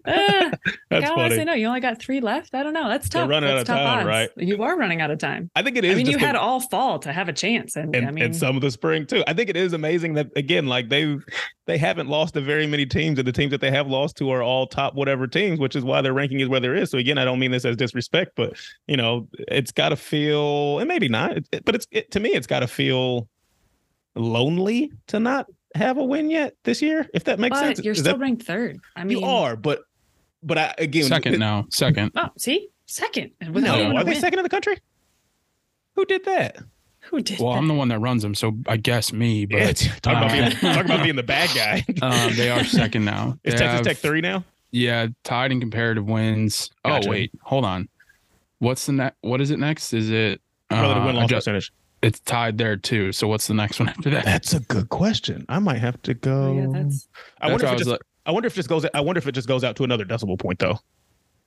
Uh, 0.04 0.50
That's 0.90 1.10
I 1.10 1.14
want 1.14 1.30
to 1.30 1.36
say 1.36 1.44
no. 1.44 1.54
You 1.54 1.66
only 1.66 1.80
got 1.80 2.00
three 2.00 2.20
left. 2.20 2.54
I 2.54 2.62
don't 2.62 2.72
know. 2.72 2.88
That's 2.88 3.08
They're 3.08 3.22
tough. 3.22 3.30
running 3.30 3.50
out 3.50 3.56
That's 3.56 3.70
of 3.70 3.76
tough 3.76 3.86
time, 3.86 3.98
odds. 4.00 4.06
right? 4.06 4.30
You 4.36 4.62
are 4.62 4.76
running 4.76 5.00
out 5.00 5.10
of 5.10 5.18
time. 5.18 5.50
I 5.54 5.62
think 5.62 5.76
it 5.76 5.84
is. 5.84 5.92
I 5.92 5.96
mean, 5.96 6.06
you 6.06 6.18
had 6.18 6.36
all 6.36 6.60
fall 6.60 6.98
to 7.00 7.12
have 7.12 7.28
a 7.28 7.32
chance, 7.32 7.76
and, 7.76 7.94
and, 7.94 8.06
I 8.06 8.10
mean, 8.10 8.24
and 8.24 8.36
some 8.36 8.56
of 8.56 8.62
the 8.62 8.70
spring 8.70 9.06
too. 9.06 9.22
I 9.26 9.32
think 9.34 9.50
it 9.50 9.56
is 9.56 9.72
amazing 9.72 10.14
that 10.14 10.28
again, 10.36 10.66
like 10.66 10.88
they've 10.88 11.24
they 11.66 11.78
haven't 11.78 12.08
lost 12.08 12.34
to 12.34 12.40
very 12.40 12.66
many 12.66 12.86
teams, 12.86 13.18
and 13.18 13.26
the 13.26 13.32
teams 13.32 13.50
that 13.50 13.60
they 13.60 13.70
have 13.70 13.86
lost 13.86 14.16
to 14.16 14.30
are 14.30 14.42
all 14.42 14.66
top 14.66 14.94
whatever 14.94 15.26
teams, 15.26 15.58
which 15.58 15.76
is 15.76 15.84
why 15.84 16.00
their 16.00 16.12
ranking 16.12 16.40
is 16.40 16.48
where 16.48 16.60
there 16.60 16.74
is. 16.74 16.90
So 16.90 16.98
again, 16.98 17.18
I 17.18 17.24
don't 17.24 17.38
mean 17.38 17.50
this 17.50 17.64
as 17.64 17.76
disrespect, 17.76 18.32
but 18.36 18.54
you 18.86 18.96
know, 18.96 19.28
it's 19.48 19.72
got 19.72 19.90
to 19.90 19.96
feel, 19.96 20.78
and 20.78 20.88
maybe 20.88 21.08
not, 21.08 21.36
but 21.64 21.74
it's 21.74 21.86
it, 21.90 22.10
to 22.12 22.20
me, 22.20 22.30
it's 22.30 22.46
got 22.46 22.60
to 22.60 22.66
feel 22.66 23.28
lonely 24.14 24.92
to 25.08 25.20
not 25.20 25.46
have 25.74 25.96
a 25.98 26.04
win 26.04 26.30
yet 26.30 26.54
this 26.64 26.82
year. 26.82 27.08
If 27.14 27.24
that 27.24 27.38
makes 27.38 27.58
but 27.58 27.64
sense, 27.66 27.84
you're 27.84 27.92
Is 27.92 28.00
still 28.00 28.14
that- 28.14 28.20
ranked 28.20 28.42
third. 28.44 28.78
I 28.96 29.04
mean, 29.04 29.18
you 29.18 29.24
are, 29.24 29.56
but 29.56 29.82
but 30.42 30.58
I 30.58 30.74
again, 30.78 31.04
Second 31.04 31.34
it- 31.34 31.38
now. 31.38 31.66
Second. 31.70 32.12
Oh, 32.16 32.28
see, 32.36 32.68
second. 32.86 33.30
No, 33.40 33.94
are 33.96 34.04
they 34.04 34.12
win. 34.12 34.20
second 34.20 34.38
in 34.38 34.42
the 34.42 34.48
country? 34.50 34.76
Who 35.94 36.04
did 36.04 36.24
that? 36.24 36.56
Who 37.06 37.20
did 37.20 37.40
Well, 37.40 37.52
that? 37.52 37.58
I'm 37.58 37.68
the 37.68 37.74
one 37.74 37.88
that 37.88 37.98
runs 37.98 38.22
them, 38.22 38.34
so 38.34 38.56
I 38.66 38.76
guess 38.76 39.12
me. 39.12 39.44
But 39.44 39.82
Yeah, 39.82 39.92
talk 40.02 40.16
about 40.16 40.30
uh, 40.30 40.32
being 40.32 40.50
talk 40.74 40.84
about 40.84 41.02
being 41.02 41.16
the 41.16 41.22
bad 41.22 41.50
guy. 41.54 41.84
um, 42.00 42.32
they 42.36 42.48
are 42.50 42.64
second 42.64 43.04
now. 43.04 43.38
Is 43.44 43.54
They 43.54 43.58
Texas 43.58 43.78
have- 43.78 43.82
Tech 43.84 43.96
three 43.98 44.20
now? 44.20 44.44
Yeah, 44.70 45.08
tied 45.24 45.52
in 45.52 45.60
comparative 45.60 46.06
wins. 46.06 46.70
Gotcha. 46.84 47.08
Oh 47.08 47.10
wait, 47.10 47.30
hold 47.42 47.64
on. 47.64 47.88
What's 48.58 48.86
the 48.86 48.92
next? 48.92 49.16
What 49.20 49.40
is 49.40 49.50
it 49.50 49.58
next? 49.58 49.92
Is 49.92 50.10
it? 50.10 50.40
Relative 50.70 51.02
uh, 51.02 51.06
win 51.06 51.16
loss 51.16 51.24
adjust- 51.26 51.46
percentage. 51.46 51.72
It's 52.02 52.20
tied 52.20 52.58
there 52.58 52.76
too. 52.76 53.12
So 53.12 53.28
what's 53.28 53.46
the 53.46 53.54
next 53.54 53.78
one 53.78 53.88
after 53.88 54.10
that? 54.10 54.24
That's 54.24 54.52
a 54.52 54.60
good 54.60 54.88
question. 54.88 55.46
I 55.48 55.58
might 55.58 55.78
have 55.78 56.00
to 56.02 56.14
go. 56.14 56.42
Oh, 56.44 56.56
yeah, 56.74 56.82
that's 56.82 57.08
I 57.40 57.50
wonder 57.50 57.54
if 57.54 57.60
That's 57.60 57.62
why 57.62 57.68
I 57.70 57.74
it 57.74 57.78
just. 57.78 57.90
like- 57.90 58.00
I 58.24 58.30
wonder 58.30 58.46
if 58.46 58.52
it 58.52 58.56
just 58.56 58.68
goes. 58.68 58.86
I 58.94 59.00
wonder 59.00 59.18
if 59.18 59.26
it 59.26 59.32
just 59.32 59.48
goes 59.48 59.64
out 59.64 59.74
to 59.76 59.84
another 59.84 60.04
decimal 60.04 60.36
point 60.36 60.58
though. 60.60 60.78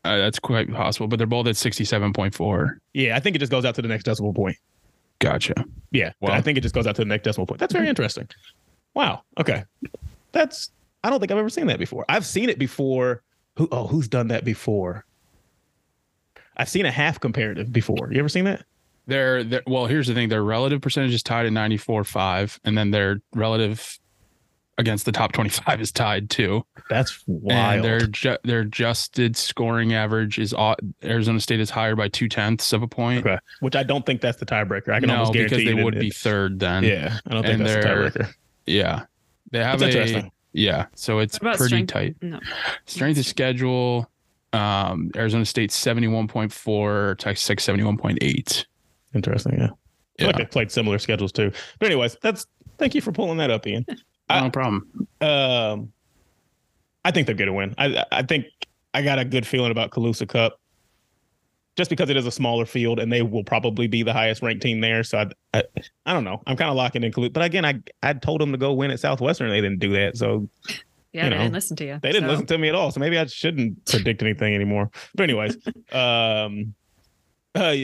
Uh, 0.03 0.17
that's 0.17 0.39
quite 0.39 0.71
possible, 0.71 1.07
but 1.07 1.17
they're 1.17 1.25
both 1.27 1.47
at 1.47 1.55
sixty-seven 1.57 2.11
point 2.13 2.35
four. 2.35 2.79
Yeah, 2.93 3.15
I 3.15 3.19
think 3.19 3.35
it 3.35 3.39
just 3.39 3.51
goes 3.51 3.63
out 3.65 3.75
to 3.75 3.81
the 3.81 3.87
next 3.87 4.03
decimal 4.03 4.33
point. 4.33 4.57
Gotcha. 5.19 5.53
Yeah, 5.91 6.11
Well- 6.19 6.33
I 6.33 6.41
think 6.41 6.57
it 6.57 6.61
just 6.61 6.75
goes 6.75 6.85
out 6.85 6.95
to 6.97 7.01
the 7.01 7.07
next 7.07 7.23
decimal 7.23 7.47
point. 7.47 7.59
That's 7.59 7.71
very 7.73 7.87
interesting. 7.87 8.27
Wow. 8.93 9.23
Okay, 9.39 9.63
that's. 10.31 10.71
I 11.03 11.09
don't 11.09 11.19
think 11.19 11.31
I've 11.31 11.37
ever 11.37 11.49
seen 11.49 11.67
that 11.67 11.79
before. 11.79 12.03
I've 12.09 12.25
seen 12.25 12.49
it 12.49 12.59
before. 12.59 13.23
Who? 13.57 13.67
Oh, 13.71 13.87
who's 13.87 14.07
done 14.09 14.27
that 14.29 14.43
before? 14.43 15.05
I've 16.57 16.69
seen 16.69 16.85
a 16.85 16.91
half 16.91 17.19
comparative 17.19 17.71
before. 17.71 18.09
You 18.11 18.19
ever 18.19 18.29
seen 18.29 18.45
that? 18.45 18.63
Their, 19.07 19.43
their 19.43 19.61
well, 19.67 19.85
here's 19.85 20.07
the 20.07 20.13
thing: 20.13 20.29
their 20.29 20.43
relative 20.43 20.81
percentage 20.81 21.13
is 21.13 21.21
tied 21.23 21.45
at 21.45 21.51
94.5, 21.51 22.59
and 22.63 22.77
then 22.77 22.91
their 22.91 23.21
relative 23.33 23.99
against 24.77 25.05
the 25.05 25.11
top 25.13 25.31
25 25.31 25.79
is 25.79 25.91
tied 25.91 26.29
too. 26.29 26.65
That's 26.89 27.23
And 27.27 27.41
wild. 27.43 27.85
their 27.85 27.99
ju- 28.01 28.37
their 28.43 28.59
adjusted 28.61 29.37
scoring 29.37 29.93
average 29.93 30.37
is 30.37 30.53
au- 30.53 30.75
Arizona 31.03 31.39
State 31.39 31.61
is 31.61 31.69
higher 31.69 31.95
by 31.95 32.09
two 32.09 32.27
tenths 32.27 32.73
of 32.73 32.81
a 32.81 32.87
point. 32.87 33.25
Okay. 33.25 33.37
Which 33.61 33.75
I 33.77 33.83
don't 33.83 34.05
think 34.05 34.19
that's 34.19 34.37
the 34.37 34.45
tiebreaker. 34.45 34.89
I 34.93 34.99
can 34.99 35.07
no, 35.07 35.13
almost 35.15 35.33
guarantee 35.33 35.55
because 35.55 35.71
they 35.73 35.77
you 35.79 35.85
would 35.85 35.97
be 35.99 36.07
it- 36.07 36.15
third 36.15 36.59
then. 36.59 36.83
Yeah, 36.83 37.17
I 37.25 37.33
don't 37.33 37.43
think 37.43 37.59
And 37.59 37.65
that's 37.67 37.85
the 37.85 37.89
tiebreaker. 37.89 38.33
yeah. 38.65 39.05
They 39.51 39.59
have 39.63 39.79
That's 39.79 39.95
a 39.95 39.99
interesting. 40.01 40.31
yeah. 40.51 40.87
So 40.95 41.19
it's 41.19 41.39
pretty 41.39 41.63
strength? 41.63 41.93
tight. 41.93 42.15
No. 42.21 42.39
Strength 42.85 43.19
of 43.19 43.25
schedule. 43.25 44.09
Um, 44.51 45.11
Arizona 45.15 45.45
State 45.45 45.71
71.4, 45.71 47.17
Texas 47.17 47.45
Tech 47.47 47.59
71.8. 47.59 48.65
Interesting. 49.15 49.53
Yeah. 49.57 49.65
I 49.65 49.67
feel 49.67 49.75
Yeah, 50.19 50.25
like 50.27 50.37
they 50.37 50.45
played 50.45 50.71
similar 50.71 50.99
schedules 50.99 51.31
too. 51.31 51.51
But 51.79 51.87
anyways, 51.87 52.17
that's 52.21 52.45
thank 52.77 52.93
you 52.95 53.01
for 53.01 53.11
pulling 53.11 53.37
that 53.39 53.49
up, 53.49 53.65
Ian. 53.65 53.85
I- 54.29 54.41
no 54.41 54.49
problem. 54.51 55.07
Um, 55.21 55.91
I 57.03 57.11
think 57.11 57.25
they're 57.27 57.35
going 57.35 57.47
to 57.47 57.53
win. 57.53 57.75
I 57.77 58.03
I 58.11 58.23
think 58.23 58.45
I 58.93 59.01
got 59.01 59.19
a 59.19 59.25
good 59.25 59.45
feeling 59.45 59.71
about 59.71 59.91
Calusa 59.91 60.27
Cup, 60.27 60.59
just 61.77 61.89
because 61.89 62.09
it 62.09 62.17
is 62.17 62.25
a 62.25 62.31
smaller 62.31 62.65
field 62.65 62.99
and 62.99 63.11
they 63.11 63.21
will 63.21 63.43
probably 63.43 63.87
be 63.87 64.01
the 64.03 64.13
highest 64.13 64.41
ranked 64.41 64.63
team 64.63 64.81
there. 64.81 65.03
So 65.03 65.19
I 65.19 65.27
I, 65.59 65.63
I 66.07 66.13
don't 66.13 66.23
know. 66.23 66.41
I'm 66.47 66.55
kind 66.57 66.69
of 66.69 66.75
locking 66.75 67.03
in 67.03 67.11
Calusa, 67.11 67.33
but 67.33 67.43
again, 67.43 67.63
I 67.65 67.75
I 68.01 68.13
told 68.13 68.41
them 68.41 68.51
to 68.51 68.57
go 68.57 68.73
win 68.73 68.89
at 68.91 68.99
Southwestern. 68.99 69.49
They 69.49 69.61
didn't 69.61 69.79
do 69.79 69.91
that, 69.93 70.17
so 70.17 70.49
Yeah, 71.13 71.25
You 71.25 71.29
they 71.29 71.37
didn't 71.37 71.53
listen 71.53 71.75
to 71.77 71.85
you. 71.85 71.99
they 72.01 72.11
didn't 72.11 72.27
so- 72.27 72.31
listen 72.31 72.45
to 72.47 72.57
me 72.57 72.69
at 72.69 72.75
all. 72.75 72.89
So 72.91 72.99
maybe 72.99 73.17
I 73.19 73.25
shouldn't 73.27 73.85
predict 73.85 74.21
anything 74.23 74.55
anymore. 74.55 74.89
But 75.13 75.23
anyways, 75.25 75.57
um, 75.91 76.73
uh, 77.53 77.75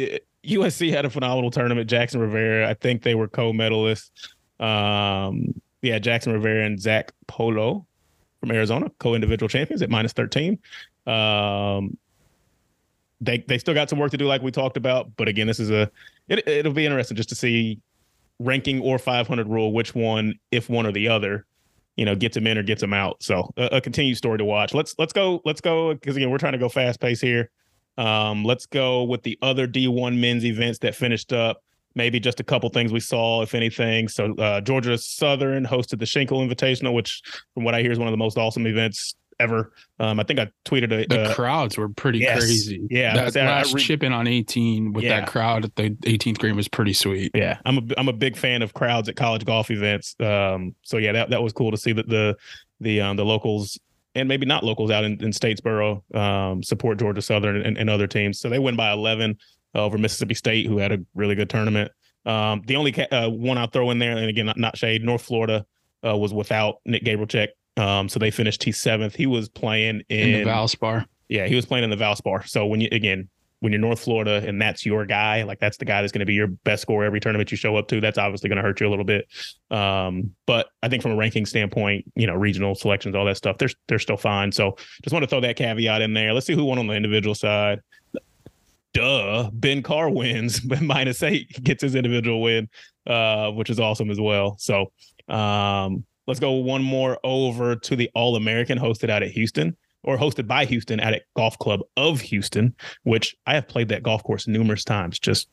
USC 0.45 0.91
had 0.91 1.05
a 1.05 1.10
phenomenal 1.10 1.51
tournament. 1.51 1.89
Jackson 1.89 2.19
Rivera, 2.19 2.69
I 2.69 2.74
think 2.74 3.03
they 3.03 3.15
were 3.15 3.27
co-medalists. 3.27 4.12
Um, 4.60 5.62
yeah, 5.81 6.00
Jackson 6.00 6.33
Rivera 6.33 6.65
and 6.65 6.79
Zach 6.79 7.12
Pollo 7.27 7.86
from 8.39 8.51
Arizona, 8.51 8.91
co-individual 9.00 9.50
champions 9.50 9.81
at 9.81 9.89
minus 9.89 10.13
thirteen. 10.13 10.60
Um, 11.07 11.98
they 13.19 13.43
they 13.48 13.57
still 13.57 13.74
got 13.74 13.89
some 13.89 14.00
work 14.00 14.12
to 14.12 14.17
do, 14.17 14.25
like 14.25 14.41
we 14.41 14.51
talked 14.51 14.77
about. 14.77 15.15
But 15.15 15.27
again, 15.27 15.48
this 15.48 15.60
is 15.60 15.69
a 15.69 15.89
it, 16.27 16.48
it'll 16.48 16.74
be 16.74 16.86
interesting 16.86 17.17
just 17.17 17.29
to 17.29 17.36
see 17.36 17.79
ranking 18.39 18.81
or 18.81 18.98
500 18.98 19.48
rule, 19.48 19.71
which 19.71 19.93
one, 19.93 20.39
if 20.51 20.69
one 20.69 20.86
or 20.86 20.91
the 20.91 21.07
other, 21.07 21.45
you 21.95 22.05
know, 22.05 22.15
gets 22.15 22.36
him 22.36 22.48
in 22.48 22.57
or 22.57 22.63
gets 22.63 22.81
him 22.81 22.93
out. 22.93 23.21
So 23.21 23.53
a, 23.57 23.77
a 23.77 23.81
continued 23.81 24.17
story 24.17 24.38
to 24.39 24.45
watch. 24.45 24.74
Let's 24.74 24.95
let's 24.98 25.13
go 25.13 25.41
let's 25.45 25.62
go 25.62 25.93
because 25.93 26.15
again 26.15 26.29
we're 26.29 26.39
trying 26.39 26.53
to 26.53 26.60
go 26.60 26.69
fast 26.69 27.00
pace 27.00 27.21
here. 27.21 27.50
Um, 28.01 28.43
let's 28.43 28.65
go 28.65 29.03
with 29.03 29.24
the 29.24 29.38
other 29.41 29.67
D1 29.67 30.17
men's 30.20 30.43
events 30.46 30.79
that 30.79 30.96
finished 30.96 31.31
up. 31.34 31.63
Maybe 31.93 32.20
just 32.22 32.39
a 32.39 32.43
couple 32.43 32.70
things 32.70 32.93
we 32.93 33.01
saw, 33.01 33.41
if 33.41 33.53
anything. 33.53 34.08
So 34.08 34.34
uh, 34.36 34.62
Georgia 34.62 34.98
Southern 34.98 35.65
hosted 35.65 36.00
the 36.00 36.05
Schenkel 36.05 36.39
Invitational, 36.39 36.93
which, 36.93 37.22
from 37.53 37.63
what 37.65 37.75
I 37.75 37.81
hear, 37.81 37.91
is 37.91 38.00
one 38.00 38.08
of 38.08 38.13
the 38.13 38.17
most 38.17 38.38
awesome 38.38 38.65
events 38.65 39.13
ever. 39.41 39.74
Um, 40.00 40.17
I 40.20 40.24
think 40.24 40.39
I 40.39 40.50
tweeted 40.65 40.91
a, 40.93 41.05
The 41.08 41.24
uh, 41.31 41.34
crowds 41.34 41.77
were 41.77 41.89
pretty 41.89 42.20
yes. 42.20 42.39
crazy. 42.39 42.88
Yeah, 42.89 43.25
I 43.25 43.29
that 43.31 43.46
I- 43.48 43.51
I 43.51 43.55
last 43.58 43.74
re- 43.74 43.81
chip 43.81 44.03
in 44.03 44.13
on 44.13 44.25
18 44.25 44.93
with 44.93 45.03
Yeah. 45.03 45.20
that 45.20 45.27
crowd 45.27 45.65
at 45.65 45.75
the 45.75 45.89
18th 46.05 46.38
green 46.39 46.55
was 46.55 46.70
pretty 46.70 46.93
sweet. 46.93 47.31
Yeah, 47.34 47.58
I'm 47.65 47.77
a 47.79 47.81
I'm 47.98 48.08
a 48.08 48.13
big 48.13 48.38
fan 48.38 48.62
of 48.62 48.74
crowds 48.74 49.10
at 49.10 49.15
college 49.17 49.43
golf 49.43 49.70
events. 49.70 50.15
Um, 50.22 50.75
so 50.84 50.98
yeah, 50.98 51.12
that 51.12 51.31
that 51.31 51.43
was 51.43 51.51
cool 51.53 51.72
to 51.72 51.77
see 51.77 51.91
that 51.91 52.08
the 52.08 52.38
the 52.79 53.01
um 53.01 53.17
the 53.17 53.25
locals 53.25 53.77
and 54.15 54.27
maybe 54.27 54.46
not 54.46 54.63
locals 54.63 54.91
out 54.91 55.03
in, 55.03 55.13
in 55.24 55.32
Statesboro 55.32 56.15
um 56.15 56.63
support 56.63 57.00
Georgia 57.00 57.22
Southern 57.22 57.62
and, 57.62 57.77
and 57.77 57.89
other 57.89 58.08
teams. 58.08 58.39
So 58.39 58.50
they 58.50 58.60
win 58.60 58.75
by 58.75 58.91
11 58.91 59.38
over 59.75 59.98
Mississippi 59.98 60.34
State, 60.34 60.65
who 60.68 60.77
had 60.77 60.91
a 60.91 61.00
really 61.15 61.36
good 61.36 61.50
tournament. 61.50 61.91
Um, 62.25 62.62
the 62.68 62.75
only 62.75 62.91
ca- 62.91 63.08
uh, 63.12 63.30
one 63.30 63.58
I'll 63.58 63.68
throw 63.68 63.89
in 63.91 64.00
there, 64.00 64.15
and 64.18 64.27
again, 64.27 64.46
not, 64.46 64.58
not 64.58 64.77
shade, 64.77 65.03
North 65.03 65.22
Florida 65.24 65.65
uh, 66.06 66.15
was 66.18 66.34
without 66.34 66.75
Nick 66.86 67.03
Gabrelcik. 67.03 67.48
Um, 67.77 68.10
so 68.10 68.20
they 68.20 68.32
finished 68.32 68.62
T 68.62 68.72
seventh. 68.72 69.15
He 69.15 69.25
was 69.27 69.48
playing 69.50 70.01
in, 70.10 70.30
In, 70.30 70.44
the 70.44 70.50
Valspar. 70.51 71.06
yeah, 71.30 71.48
he 71.48 71.56
was 71.56 71.65
playing 71.65 71.84
in 71.86 71.89
the 71.89 71.96
Valspar. 71.96 72.48
So 72.48 72.65
when 72.65 72.82
you 72.82 72.89
again, 72.91 73.30
when 73.62 73.72
you're 73.72 73.80
North 73.80 74.00
Florida 74.00 74.44
and 74.46 74.60
that's 74.60 74.86
your 74.86 75.06
guy, 75.06 75.44
like 75.44 75.60
that's 75.60 75.77
the 75.77 75.86
guy 75.86 76.01
that's 76.01 76.12
going 76.12 76.22
to 76.22 76.25
be 76.25 76.34
your 76.34 76.48
best 76.48 76.82
scorer 76.82 77.06
every 77.06 77.20
tournament 77.20 77.51
you 77.51 77.58
show 77.58 77.75
up 77.77 77.88
to. 77.88 78.01
That's 78.01 78.18
obviously 78.18 78.50
going 78.50 78.58
to 78.58 78.63
hurt 78.63 78.82
you 78.82 78.88
a 78.88 78.89
little 78.89 79.06
bit. 79.06 79.27
Um, 79.70 80.32
but 80.48 80.70
I 80.82 80.89
think 80.89 81.03
from 81.03 81.12
a 81.12 81.15
ranking 81.15 81.46
standpoint, 81.46 82.12
you 82.15 82.25
know, 82.25 82.34
regional 82.34 82.74
selections, 82.74 83.15
all 83.15 83.24
that 83.25 83.38
stuff, 83.38 83.60
they're 83.60 83.70
they're 83.88 84.00
still 84.00 84.18
fine. 84.18 84.51
So 84.51 84.75
just 85.03 85.13
want 85.13 85.24
to 85.24 85.27
throw 85.27 85.41
that 85.41 85.56
caveat 85.56 86.01
in 86.01 86.13
there. 86.13 86.34
Let's 86.34 86.48
see 86.48 86.56
who 86.56 86.65
won 86.65 86.80
on 86.80 86.88
the 86.88 86.96
individual 86.96 87.36
side. 87.36 87.82
Duh, 88.94 89.51
Ben 89.53 89.84
Carr 89.84 90.10
wins, 90.10 90.60
but 90.68 90.82
minus 90.82 91.22
eight 91.22 91.63
gets 91.63 91.84
his 91.84 91.94
individual 91.94 92.41
win, 92.41 92.68
uh, 93.06 93.51
which 93.51 93.70
is 93.70 93.80
awesome 93.80 94.10
as 94.10 94.20
well. 94.20 94.56
So 94.58 94.91
um, 95.30 96.03
let's 96.25 96.39
go 96.39 96.53
one 96.53 96.82
more 96.82 97.20
over 97.24 97.75
to 97.75 97.96
the 97.96 98.10
All 98.15 98.36
American 98.36 98.80
hosted 98.80 99.12
out 99.12 99.22
at 99.22 99.30
Houston 99.30 99.77
or 100.03 100.17
hosted 100.17 100.48
by 100.48 100.65
Houston 100.65 101.00
at 101.00 101.13
a 101.13 101.22
golf 101.36 101.58
club 101.60 101.81
of 101.98 102.22
Houston, 102.22 102.75
which 103.03 103.36
I 103.46 103.55
have 103.55 103.67
played 103.67 103.89
that 103.89 104.03
golf 104.03 104.24
course 104.24 104.48
numerous 104.48 104.84
times. 104.84 105.20
Just 105.20 105.48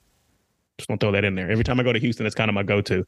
just 0.78 0.88
want 0.88 1.00
to 1.00 1.06
throw 1.06 1.12
that 1.12 1.24
in 1.24 1.34
there. 1.34 1.50
Every 1.50 1.64
time 1.64 1.80
I 1.80 1.82
go 1.82 1.92
to 1.92 1.98
Houston, 1.98 2.24
it's 2.24 2.36
kind 2.36 2.48
of 2.48 2.54
my 2.54 2.62
go-to. 2.62 2.98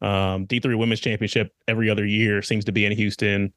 Um, 0.00 0.46
D3 0.46 0.78
Women's 0.78 1.00
Championship 1.00 1.52
every 1.68 1.90
other 1.90 2.06
year 2.06 2.40
seems 2.40 2.64
to 2.64 2.72
be 2.72 2.86
in 2.86 2.92
Houston. 2.92 3.52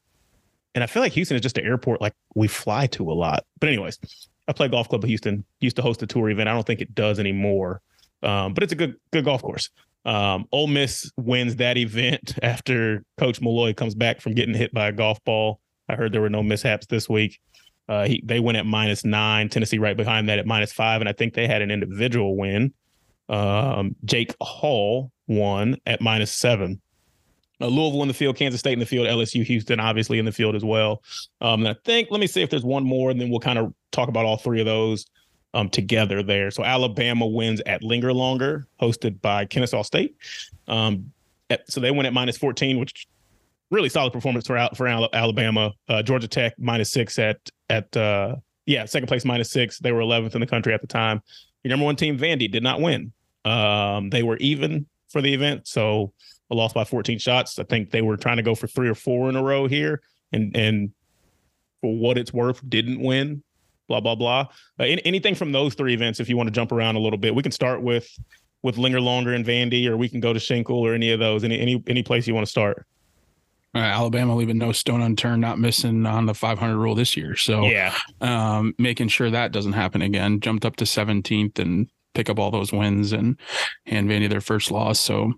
And 0.74 0.84
I 0.84 0.86
feel 0.86 1.02
like 1.02 1.12
Houston 1.12 1.36
is 1.36 1.40
just 1.40 1.56
an 1.56 1.64
airport 1.64 2.02
like 2.02 2.12
we 2.34 2.48
fly 2.48 2.86
to 2.88 3.10
a 3.10 3.14
lot. 3.14 3.46
But 3.60 3.70
anyways, 3.70 3.98
I 4.46 4.52
play 4.52 4.68
golf 4.68 4.90
club 4.90 5.02
of 5.04 5.08
Houston. 5.08 5.44
Used 5.60 5.76
to 5.76 5.82
host 5.82 6.02
a 6.02 6.06
tour 6.06 6.28
event. 6.28 6.48
I 6.48 6.54
don't 6.54 6.66
think 6.66 6.82
it 6.82 6.94
does 6.94 7.18
anymore. 7.18 7.80
Um, 8.22 8.54
but 8.54 8.62
it's 8.62 8.72
a 8.72 8.76
good 8.76 8.96
good 9.10 9.24
golf 9.24 9.42
course. 9.42 9.70
Um, 10.04 10.46
Ole 10.52 10.66
Miss 10.66 11.10
wins 11.16 11.56
that 11.56 11.76
event 11.76 12.38
after 12.42 13.04
Coach 13.18 13.40
Malloy 13.40 13.72
comes 13.72 13.94
back 13.94 14.20
from 14.20 14.34
getting 14.34 14.54
hit 14.54 14.72
by 14.74 14.88
a 14.88 14.92
golf 14.92 15.22
ball. 15.24 15.60
I 15.92 15.96
heard 15.96 16.12
there 16.12 16.20
were 16.20 16.30
no 16.30 16.42
mishaps 16.42 16.86
this 16.86 17.08
week. 17.08 17.40
Uh, 17.88 18.06
he, 18.06 18.22
they 18.24 18.40
went 18.40 18.56
at 18.56 18.64
minus 18.64 19.04
nine. 19.04 19.48
Tennessee 19.48 19.78
right 19.78 19.96
behind 19.96 20.28
that 20.28 20.38
at 20.38 20.46
minus 20.46 20.72
five, 20.72 21.00
and 21.00 21.08
I 21.08 21.12
think 21.12 21.34
they 21.34 21.46
had 21.46 21.62
an 21.62 21.70
individual 21.70 22.36
win. 22.36 22.72
Um, 23.28 23.96
Jake 24.04 24.34
Hall 24.40 25.10
won 25.26 25.76
at 25.86 26.00
minus 26.00 26.32
seven. 26.32 26.80
Uh, 27.60 27.66
Louisville 27.66 28.02
in 28.02 28.08
the 28.08 28.14
field, 28.14 28.36
Kansas 28.36 28.60
State 28.60 28.72
in 28.72 28.78
the 28.78 28.86
field, 28.86 29.06
LSU, 29.06 29.44
Houston 29.44 29.78
obviously 29.78 30.18
in 30.18 30.24
the 30.24 30.32
field 30.32 30.54
as 30.54 30.64
well. 30.64 31.02
Um, 31.40 31.66
and 31.66 31.68
I 31.68 31.76
think 31.84 32.08
let 32.10 32.20
me 32.20 32.26
see 32.26 32.42
if 32.42 32.50
there's 32.50 32.64
one 32.64 32.84
more, 32.84 33.10
and 33.10 33.20
then 33.20 33.30
we'll 33.30 33.40
kind 33.40 33.58
of 33.58 33.72
talk 33.90 34.08
about 34.08 34.24
all 34.24 34.36
three 34.36 34.60
of 34.60 34.66
those 34.66 35.06
um, 35.54 35.68
together 35.68 36.22
there. 36.22 36.50
So 36.50 36.64
Alabama 36.64 37.26
wins 37.26 37.60
at 37.66 37.82
Linger 37.82 38.12
Longer, 38.12 38.66
hosted 38.80 39.20
by 39.20 39.44
Kennesaw 39.44 39.82
State. 39.82 40.16
Um, 40.66 41.12
at, 41.50 41.70
so 41.70 41.80
they 41.80 41.90
went 41.90 42.06
at 42.06 42.12
minus 42.12 42.38
14, 42.38 42.78
which 42.78 43.06
really 43.72 43.88
solid 43.88 44.12
performance 44.12 44.46
for 44.46 44.68
for 44.76 44.86
Alabama. 44.86 45.72
Uh, 45.88 46.02
Georgia 46.02 46.28
Tech 46.28 46.52
minus 46.58 46.92
six 46.92 47.18
at 47.18 47.38
at 47.68 47.96
uh, 47.96 48.36
yeah 48.66 48.84
second 48.84 49.08
place 49.08 49.24
minus 49.24 49.50
six. 49.50 49.78
They 49.80 49.90
were 49.90 50.00
11th 50.00 50.34
in 50.36 50.40
the 50.40 50.46
country 50.46 50.72
at 50.72 50.80
the 50.80 50.86
time. 50.86 51.20
Your 51.64 51.70
number 51.70 51.86
one 51.86 51.96
team, 51.96 52.18
Vandy, 52.18 52.50
did 52.50 52.62
not 52.62 52.80
win. 52.80 53.12
Um, 53.44 54.10
they 54.10 54.22
were 54.22 54.36
even 54.36 54.86
for 55.10 55.20
the 55.20 55.32
event, 55.32 55.66
so 55.66 56.12
a 56.50 56.54
loss 56.54 56.72
by 56.72 56.84
14 56.84 57.18
shots. 57.18 57.58
I 57.58 57.64
think 57.64 57.90
they 57.90 58.02
were 58.02 58.16
trying 58.16 58.36
to 58.36 58.42
go 58.42 58.54
for 58.54 58.66
three 58.66 58.88
or 58.88 58.94
four 58.94 59.28
in 59.28 59.36
a 59.36 59.42
row 59.42 59.66
here, 59.66 60.02
and 60.32 60.56
and 60.56 60.90
for 61.80 61.96
what 61.96 62.18
it's 62.18 62.32
worth, 62.32 62.60
didn't 62.68 63.00
win. 63.00 63.42
Blah 63.88 64.00
blah 64.00 64.14
blah. 64.14 64.48
Uh, 64.78 64.84
any, 64.84 65.04
anything 65.04 65.34
from 65.34 65.50
those 65.50 65.74
three 65.74 65.94
events, 65.94 66.20
if 66.20 66.28
you 66.28 66.36
want 66.36 66.46
to 66.46 66.52
jump 66.52 66.72
around 66.72 66.96
a 66.96 67.00
little 67.00 67.18
bit, 67.18 67.34
we 67.34 67.42
can 67.42 67.52
start 67.52 67.82
with 67.82 68.08
with 68.62 68.76
Linger 68.76 69.00
Longer 69.00 69.34
and 69.34 69.44
Vandy, 69.44 69.86
or 69.86 69.96
we 69.96 70.08
can 70.08 70.20
go 70.20 70.32
to 70.32 70.38
Schenkel 70.38 70.78
or 70.78 70.94
any 70.94 71.10
of 71.10 71.18
those. 71.18 71.42
Any 71.42 71.58
any 71.58 71.82
any 71.86 72.02
place 72.02 72.26
you 72.26 72.34
want 72.34 72.46
to 72.46 72.50
start. 72.50 72.86
Uh, 73.74 73.78
Alabama 73.78 74.36
leaving 74.36 74.58
no 74.58 74.72
stone 74.72 75.00
unturned, 75.00 75.40
not 75.40 75.58
missing 75.58 76.04
on 76.04 76.26
the 76.26 76.34
500 76.34 76.76
rule 76.76 76.94
this 76.94 77.16
year. 77.16 77.36
So 77.36 77.62
Yeah, 77.62 77.94
um, 78.20 78.74
making 78.78 79.08
sure 79.08 79.30
that 79.30 79.52
doesn't 79.52 79.72
happen 79.72 80.02
again. 80.02 80.40
Jumped 80.40 80.66
up 80.66 80.76
to 80.76 80.84
17th 80.84 81.58
and 81.58 81.88
pick 82.14 82.28
up 82.28 82.38
all 82.38 82.50
those 82.50 82.72
wins 82.72 83.12
and 83.12 83.38
hand 83.86 84.10
Vandy 84.10 84.28
their 84.28 84.42
first 84.42 84.70
loss. 84.70 85.00
So 85.00 85.32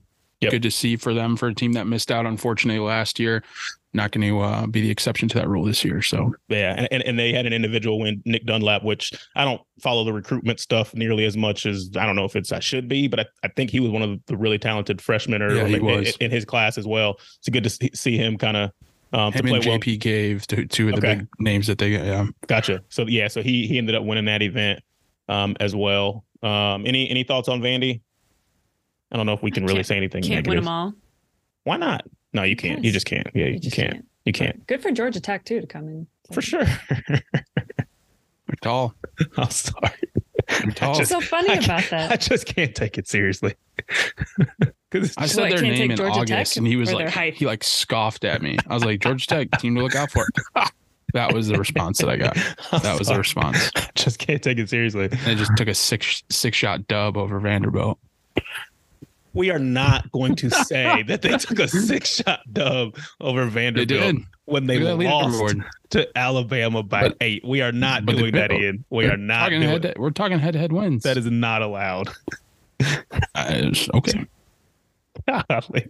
Yep. 0.45 0.53
good 0.53 0.63
to 0.63 0.71
see 0.71 0.97
for 0.97 1.13
them 1.15 1.37
for 1.37 1.49
a 1.49 1.55
team 1.55 1.73
that 1.75 1.87
missed 1.87 2.11
out 2.11 2.27
unfortunately 2.27 2.81
last 2.81 3.19
year. 3.19 3.43
Not 3.97 4.11
going 4.11 4.29
to 4.29 4.41
uh, 4.41 4.67
be 4.67 4.81
the 4.81 4.91
exception 4.91 5.29
to 5.29 5.39
that 5.39 5.49
rule 5.49 5.65
this 5.65 5.85
year. 5.85 6.03
So 6.03 6.35
Yeah, 6.49 6.87
and, 6.91 7.01
and 7.05 7.17
they 7.17 7.33
had 7.33 7.47
an 7.47 7.53
individual 7.53 8.01
win, 8.01 8.21
Nick 8.25 8.45
Dunlap, 8.45 8.83
which 8.83 9.13
I 9.37 9.45
don't 9.45 9.61
follow 9.81 10.03
the 10.03 10.13
recruitment 10.13 10.59
stuff 10.59 10.93
nearly 10.97 11.25
as 11.27 11.37
much 11.37 11.65
as 11.65 11.91
I 11.97 12.05
don't 12.05 12.17
know 12.17 12.25
if 12.25 12.35
it's 12.35 12.51
I 12.51 12.59
should 12.59 12.89
be, 12.89 13.07
but 13.07 13.21
I, 13.21 13.27
I 13.45 13.49
think 13.55 13.71
he 13.71 13.79
was 13.79 13.93
one 13.93 14.03
of 14.03 14.19
the 14.27 14.37
really 14.37 14.59
talented 14.59 15.01
freshmen 15.01 15.43
or 15.43 15.55
Yeah, 15.55 15.67
in, 15.67 15.85
was. 15.85 16.17
in 16.17 16.33
his 16.33 16.45
class 16.45 16.77
as 16.77 16.89
well. 16.89 17.19
It's 17.39 17.49
good 17.49 17.63
to 17.65 17.71
see, 17.97 18.17
him 18.17 18.37
kind 18.37 18.57
of 18.57 18.71
um, 19.13 19.33
to 19.33 19.43
play 19.45 19.59
and 19.59 19.65
well. 19.65 19.79
JP 19.79 20.01
gave 20.01 20.45
to 20.49 20.67
two 20.67 20.89
of 20.89 21.01
the 21.01 21.07
Okay. 21.07 21.15
big 21.21 21.29
names 21.39 21.69
that 21.69 21.79
they 21.79 21.93
got. 21.97 22.05
Yeah. 22.05 22.27
Gotcha. 22.49 22.83
So 22.89 23.07
yeah, 23.07 23.29
so 23.29 23.43
he 23.45 23.69
he 23.69 23.79
ended 23.79 23.95
up 23.95 24.03
winning 24.03 24.25
that 24.25 24.43
event 24.43 24.81
um, 25.29 25.57
as 25.61 25.77
well. 25.77 26.25
Um, 26.43 26.85
any 26.85 27.09
any 27.09 27.23
thoughts 27.23 27.49
on 27.49 27.61
Vandy? 27.61 28.01
I 29.15 29.17
don't 29.17 29.27
know 29.27 29.33
if 29.33 29.43
we 29.43 29.53
can 29.53 29.63
really 29.63 29.77
Can't- 29.77 29.87
say 29.87 29.97
anything 29.97 30.25
Can't 30.25 30.47
win 30.47 30.57
them 30.57 30.67
all. 30.69 30.93
Why 31.63 31.77
not? 31.77 32.05
No, 32.33 32.43
you 32.43 32.57
can't. 32.57 32.85
You 32.85 32.91
just 32.91 33.07
can't. 33.07 33.29
Yeah, 33.33 33.47
you, 33.47 33.61
just 33.61 33.77
can't. 33.77 34.05
You 34.25 34.33
can't 34.33 34.67
Good 34.67 34.83
for 34.83 34.91
Georgia 34.91 35.21
Tech 35.21 35.45
too 35.45 35.61
to 35.61 35.67
come 35.69 35.89
in. 35.89 36.07
for 36.33 36.43
sure. 36.43 36.65
They're 37.09 37.23
tall. 38.61 38.95
I'm 39.37 39.51
sorry. 39.51 39.93
tall. 40.75 40.95
What's 40.95 41.09
so 41.09 41.21
funny 41.21 41.51
I 41.51 41.55
about 41.55 41.85
that? 41.91 42.11
I 42.11 42.17
just 42.17 42.47
can't 42.47 42.75
take 42.75 42.99
it 42.99 43.09
seriously. 43.09 43.55
Because 44.91 45.13
I 45.19 45.27
said 45.27 45.51
their 45.51 45.61
name 45.61 45.91
in 45.91 45.97
Georgia 45.97 46.21
August, 46.21 46.53
Tech 46.53 46.57
and 46.59 46.69
he 46.69 46.77
was 46.77 46.93
like, 46.93 47.35
he 47.35 47.47
like 47.47 47.65
scoffed 47.65 48.25
at 48.25 48.43
me. 48.43 48.57
I 48.69 48.75
was 48.75 48.85
like, 48.85 49.01
Georgia 49.01 49.27
Tech 49.27 49.51
team 49.59 49.75
to 49.75 49.83
look 49.83 49.97
out 49.97 50.13
for. 50.13 50.25
that 51.15 51.35
was 51.35 51.49
the 51.49 51.59
response 51.59 51.99
that 51.99 52.09
I 52.09 52.17
got. 52.17 52.37
That 52.71 52.97
was 52.97 53.09
the 53.09 53.19
response. 53.19 53.73
I 53.75 53.89
just 53.97 54.21
can't 54.21 54.41
take 54.41 54.59
it 54.59 54.71
seriously. 54.71 55.07
And 55.11 55.29
it 55.29 55.35
just 55.35 55.51
took 55.57 55.67
a 55.67 55.75
six 55.75 56.23
six 56.31 56.57
shot 56.57 56.87
dub 56.87 57.17
over 57.17 57.41
Vanderbilt. 57.41 57.99
We 59.35 59.51
are 59.51 59.59
not 59.59 60.11
going 60.13 60.37
to 60.37 60.51
say 60.65 61.03
that 61.05 61.21
they 61.23 61.37
took 61.37 61.59
a 61.59 61.69
six 61.69 62.17
shot 62.17 62.41
dub 62.53 62.97
over 63.21 63.45
They 63.45 63.51
Vanderbilt 63.51 63.89
did. 63.89 64.17
when 64.47 64.67
they 64.67 64.79
Look 64.79 65.01
lost 65.03 65.57
to 65.91 66.09
Alabama 66.19 66.83
by 66.83 67.09
But- 67.09 67.17
eight. 67.21 67.45
We 67.45 67.61
are 67.61 67.73
not 67.73 68.07
doing 68.07 68.33
that, 68.33 68.51
built- 68.51 68.63
Ian. 68.63 68.85
We 68.91 69.07
are 69.07 69.17
not 69.17 69.41
Talking 69.45 69.61
doing 69.61 69.71
head 69.73 69.83
to- 69.83 69.95
we're 69.99 70.11
talking 70.11 70.39
head 70.39 70.53
to 70.55 70.59
head 70.59 70.73
wins. 70.73 71.03
that 71.03 71.17
is 71.17 71.27
not 71.27 71.63
allowed. 71.63 72.09
Uh, 73.35 73.71
okay. 73.95 74.27
Golly. 75.29 75.89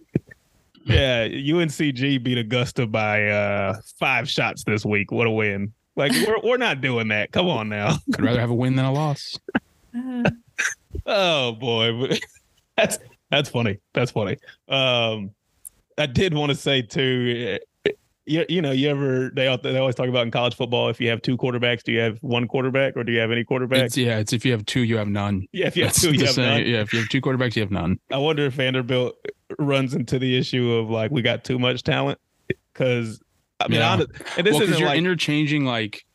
yeah, 0.85 1.27
UNCG 1.27 2.23
beat 2.23 2.37
Augusta 2.37 2.85
by 2.87 3.27
uh 3.27 3.73
five 3.99 4.29
shots 4.29 4.63
this 4.63 4.85
week. 4.85 5.11
What 5.11 5.25
a 5.27 5.31
win. 5.31 5.73
Like 5.95 6.11
we're 6.11 6.39
we're 6.43 6.57
not 6.57 6.81
doing 6.81 7.07
that. 7.09 7.31
Come 7.31 7.47
on 7.47 7.67
now. 7.69 7.97
I'd 8.13 8.21
rather 8.21 8.39
have 8.39 8.51
a 8.51 8.55
win 8.55 8.75
than 8.75 8.85
a 8.85 8.91
loss. 8.93 9.37
Uh, 9.95 10.29
Oh 11.07 11.51
boy. 11.53 12.17
That's 12.77 12.97
that's 13.35 13.49
funny. 13.49 13.77
That's 13.93 14.11
funny. 14.11 14.37
Um 14.67 15.31
I 15.97 16.05
did 16.07 16.33
want 16.33 16.51
to 16.51 16.55
say 16.55 16.81
too 16.81 17.59
you, 18.27 18.45
you 18.49 18.61
know, 18.61 18.71
you 18.71 18.89
ever 18.89 19.29
they 19.29 19.55
they 19.63 19.77
always 19.77 19.95
talk 19.95 20.07
about 20.07 20.23
in 20.25 20.31
college 20.31 20.55
football 20.55 20.89
if 20.89 20.99
you 20.99 21.09
have 21.09 21.21
two 21.21 21.37
quarterbacks, 21.37 21.83
do 21.83 21.91
you 21.91 21.99
have 21.99 22.17
one 22.21 22.47
quarterback 22.47 22.97
or 22.97 23.03
do 23.03 23.11
you 23.11 23.19
have 23.19 23.31
any 23.31 23.43
quarterbacks? 23.43 23.83
It's, 23.85 23.97
yeah, 23.97 24.17
it's 24.17 24.33
if 24.33 24.43
you 24.45 24.51
have 24.51 24.65
two, 24.65 24.81
you 24.81 24.97
have 24.97 25.07
none. 25.07 25.47
yeah, 25.51 25.67
if 25.67 25.77
you 25.77 25.83
have 25.83 25.93
That's 25.93 26.01
two, 26.01 26.13
you 26.13 26.25
have 26.25 26.37
none. 26.37 26.65
Yeah, 26.65 26.81
if 26.81 26.91
you 26.91 26.99
have 26.99 27.09
two 27.09 27.21
quarterbacks, 27.21 27.55
you 27.55 27.61
have 27.61 27.71
none. 27.71 27.99
I 28.11 28.17
wonder 28.17 28.45
if 28.45 28.53
Vanderbilt 28.53 29.15
runs 29.59 29.93
into 29.93 30.17
the 30.17 30.37
issue 30.37 30.71
of 30.73 30.89
like 30.89 31.11
we 31.11 31.21
got 31.21 31.43
too 31.43 31.59
much 31.59 31.83
talent 31.83 32.19
because 32.73 33.21
I 33.59 33.67
mean, 33.67 33.79
Yeah. 33.79 33.93
honest, 33.93 34.09
and 34.37 34.45
this 34.45 34.53
well, 34.53 34.63
isn't 34.63 34.79
you're 34.79 34.87
like 34.87 34.97
interchanging 34.97 35.65
like 35.65 36.05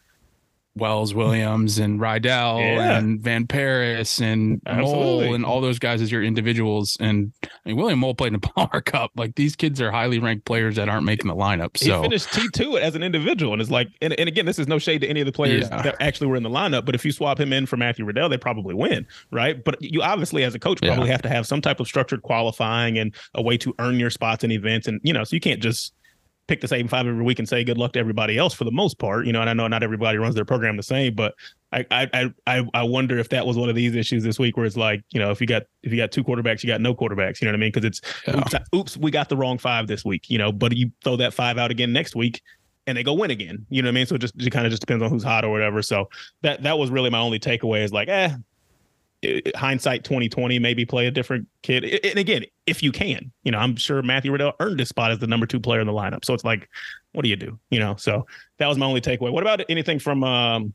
Wells 0.77 1.13
Williams 1.15 1.79
and 1.79 2.01
Riddell 2.01 2.59
Yeah. 2.61 2.97
and 2.99 3.21
Van 3.21 3.47
Paris 3.47 4.21
and 4.21 4.61
Absolutely. 4.67 5.25
Moll 5.27 5.35
and 5.35 5.45
all 5.45 5.61
those 5.61 5.79
guys 5.81 6.01
as 6.01 6.13
your 6.13 6.23
individuals. 6.23 6.97
And 7.01 7.33
I 7.45 7.49
mean, 7.67 7.77
William 7.77 7.99
Moll 7.99 8.15
played 8.15 8.33
in 8.35 8.41
the 8.41 8.49
Palmer 8.55 8.81
Cup. 8.81 9.11
Like 9.17 9.35
these 9.35 9.57
kids 9.57 9.81
are 9.81 9.91
highly 9.91 10.19
ranked 10.21 10.45
players 10.45 10.77
that 10.77 10.89
aren't 10.89 11.05
making 11.05 11.27
the 11.29 11.35
lineup. 11.35 11.77
So 11.77 11.97
he 11.97 12.03
finished 12.09 12.33
T 12.33 12.49
two 12.55 12.79
as 12.79 12.95
an 12.95 13.03
individual, 13.03 13.53
and 13.53 13.61
it's 13.61 13.71
like, 13.71 13.89
and, 14.01 14.13
and 14.19 14.29
again, 14.29 14.47
this 14.47 14.59
is 14.59 14.69
no 14.69 14.79
shade 14.79 15.01
to 15.01 15.09
any 15.09 15.21
of 15.21 15.27
the 15.27 15.33
players 15.33 15.69
Yeah. 15.71 15.83
that 15.83 15.97
actually 16.01 16.29
were 16.29 16.37
in 16.37 16.43
the 16.45 16.51
lineup. 16.51 16.85
But 16.87 16.95
if 16.95 17.05
you 17.05 17.13
swap 17.13 17.41
him 17.41 17.53
in 17.53 17.67
for 17.67 17.77
Matthew 17.77 18.05
Riddell, 18.05 18.29
they 18.29 18.39
probably 18.39 18.75
win, 18.75 19.07
right? 19.33 19.63
But 19.63 19.77
you 19.83 20.03
obviously, 20.03 20.45
as 20.45 20.55
a 20.55 20.59
coach, 20.61 20.79
Yeah. 20.83 20.95
probably 20.95 21.11
have 21.11 21.23
to 21.23 21.29
have 21.29 21.47
some 21.47 21.61
type 21.61 21.81
of 21.81 21.89
structured 21.89 22.23
qualifying 22.23 22.97
and 22.97 23.13
a 23.35 23.43
way 23.43 23.57
to 23.59 23.75
earn 23.81 23.99
your 23.99 24.11
spots 24.11 24.45
in 24.45 24.53
events, 24.53 24.87
and 24.87 25.01
you 25.03 25.13
know, 25.13 25.25
so 25.25 25.35
you 25.35 25.41
can't 25.41 25.61
just 25.61 25.93
pick 26.51 26.61
the 26.61 26.67
same 26.69 26.89
five 26.89 27.07
every 27.07 27.23
week 27.23 27.39
and 27.39 27.49
say 27.49 27.63
good 27.63 27.79
luck 27.79 27.93
to 27.93 28.01
everybody 28.01 28.37
else 28.37 28.53
for 28.53 28.65
the 28.65 28.73
most 28.73 28.99
part, 28.99 29.25
you 29.25 29.33
know. 29.33 29.41
And 29.41 29.49
I 29.49 29.53
know 29.53 29.69
not 29.69 29.85
everybody 29.85 30.19
runs 30.19 30.35
their 30.35 30.45
program 30.45 30.77
the 30.77 30.83
same, 30.83 31.15
but 31.15 31.33
I 31.73 31.87
I 31.93 32.31
I 32.49 32.67
I 32.75 32.83
wonder 32.83 33.19
if 33.19 33.29
that 33.29 33.47
was 33.47 33.57
one 33.57 33.69
of 33.69 33.77
these 33.77 33.95
issues 33.95 34.25
this 34.25 34.37
week 34.41 34.57
where 34.57 34.67
it's 34.67 34.77
like, 34.77 35.03
you 35.13 35.21
know, 35.21 35.31
if 35.31 35.41
you 35.41 35.47
got 35.47 35.63
if 35.85 35.93
you 35.93 35.97
got 35.97 36.11
two 36.11 36.25
quarterbacks, 36.25 36.65
you 36.65 36.67
got 36.67 36.81
no 36.81 36.93
quarterbacks, 36.93 37.41
you 37.41 37.47
know 37.47 37.53
what 37.53 37.59
I 37.59 37.61
mean? 37.61 37.71
Because 37.73 37.85
it's 37.85 38.01
Yeah. 38.27 38.39
oops, 38.41 38.55
oops, 38.75 38.97
we 38.97 39.13
got 39.13 39.29
the 39.29 39.37
wrong 39.37 39.59
five 39.59 39.87
this 39.87 40.05
week, 40.05 40.29
you 40.29 40.39
know, 40.39 40.51
but 40.51 40.77
you 40.77 40.91
throw 41.05 41.15
that 41.19 41.33
five 41.33 41.57
out 41.57 41.71
again 41.71 41.93
next 41.93 42.17
week 42.17 42.43
and 42.89 42.99
they 42.99 43.05
go 43.05 43.15
win 43.15 43.31
again. 43.31 43.65
You 43.71 43.83
know 43.83 43.87
what 43.87 43.93
I 43.93 43.95
mean? 43.95 44.07
So 44.07 44.17
it 44.17 44.21
just 44.21 44.35
it 44.43 44.51
kind 44.51 44.67
of 44.67 44.71
just 44.73 44.81
depends 44.81 45.05
on 45.05 45.11
who's 45.11 45.23
hot 45.23 45.45
or 45.45 45.51
whatever. 45.51 45.83
So 45.83 46.09
that 46.43 46.65
that 46.65 46.79
was 46.79 46.91
really 46.91 47.11
my 47.11 47.21
only 47.21 47.39
takeaway 47.39 47.85
is 47.85 47.93
like, 47.93 48.09
eh, 48.09 48.35
hindsight 49.55 50.05
2020, 50.05 50.59
maybe 50.59 50.87
play 50.87 51.07
a 51.07 51.11
different 51.11 51.47
kid. 51.63 51.85
And 52.05 52.19
again, 52.19 52.45
if 52.67 52.83
you 52.83 52.91
can, 52.91 53.33
you 53.43 53.53
know, 53.53 53.59
I'm 53.59 53.77
sure 53.77 54.03
Matthew 54.03 54.33
Riddell 54.33 54.55
earned 54.61 54.79
his 54.79 54.89
spot 54.89 55.11
as 55.11 55.19
the 55.19 55.27
number 55.27 55.47
two 55.47 55.61
player 55.61 55.81
in 55.81 55.87
the 55.87 55.93
lineup. 55.93 56.25
So 56.25 56.33
it's 56.33 56.45
like, 56.45 56.69
what 57.13 57.23
do 57.23 57.29
you 57.29 57.37
do? 57.37 57.59
You 57.71 57.81
know, 57.81 57.97
so 57.97 58.27
that 58.59 58.67
was 58.67 58.79
my 58.79 58.87
only 58.87 59.01
takeaway. 59.01 59.31
What 59.31 59.43
about 59.43 59.63
anything 59.69 59.99
from 59.99 60.25
um 60.25 60.75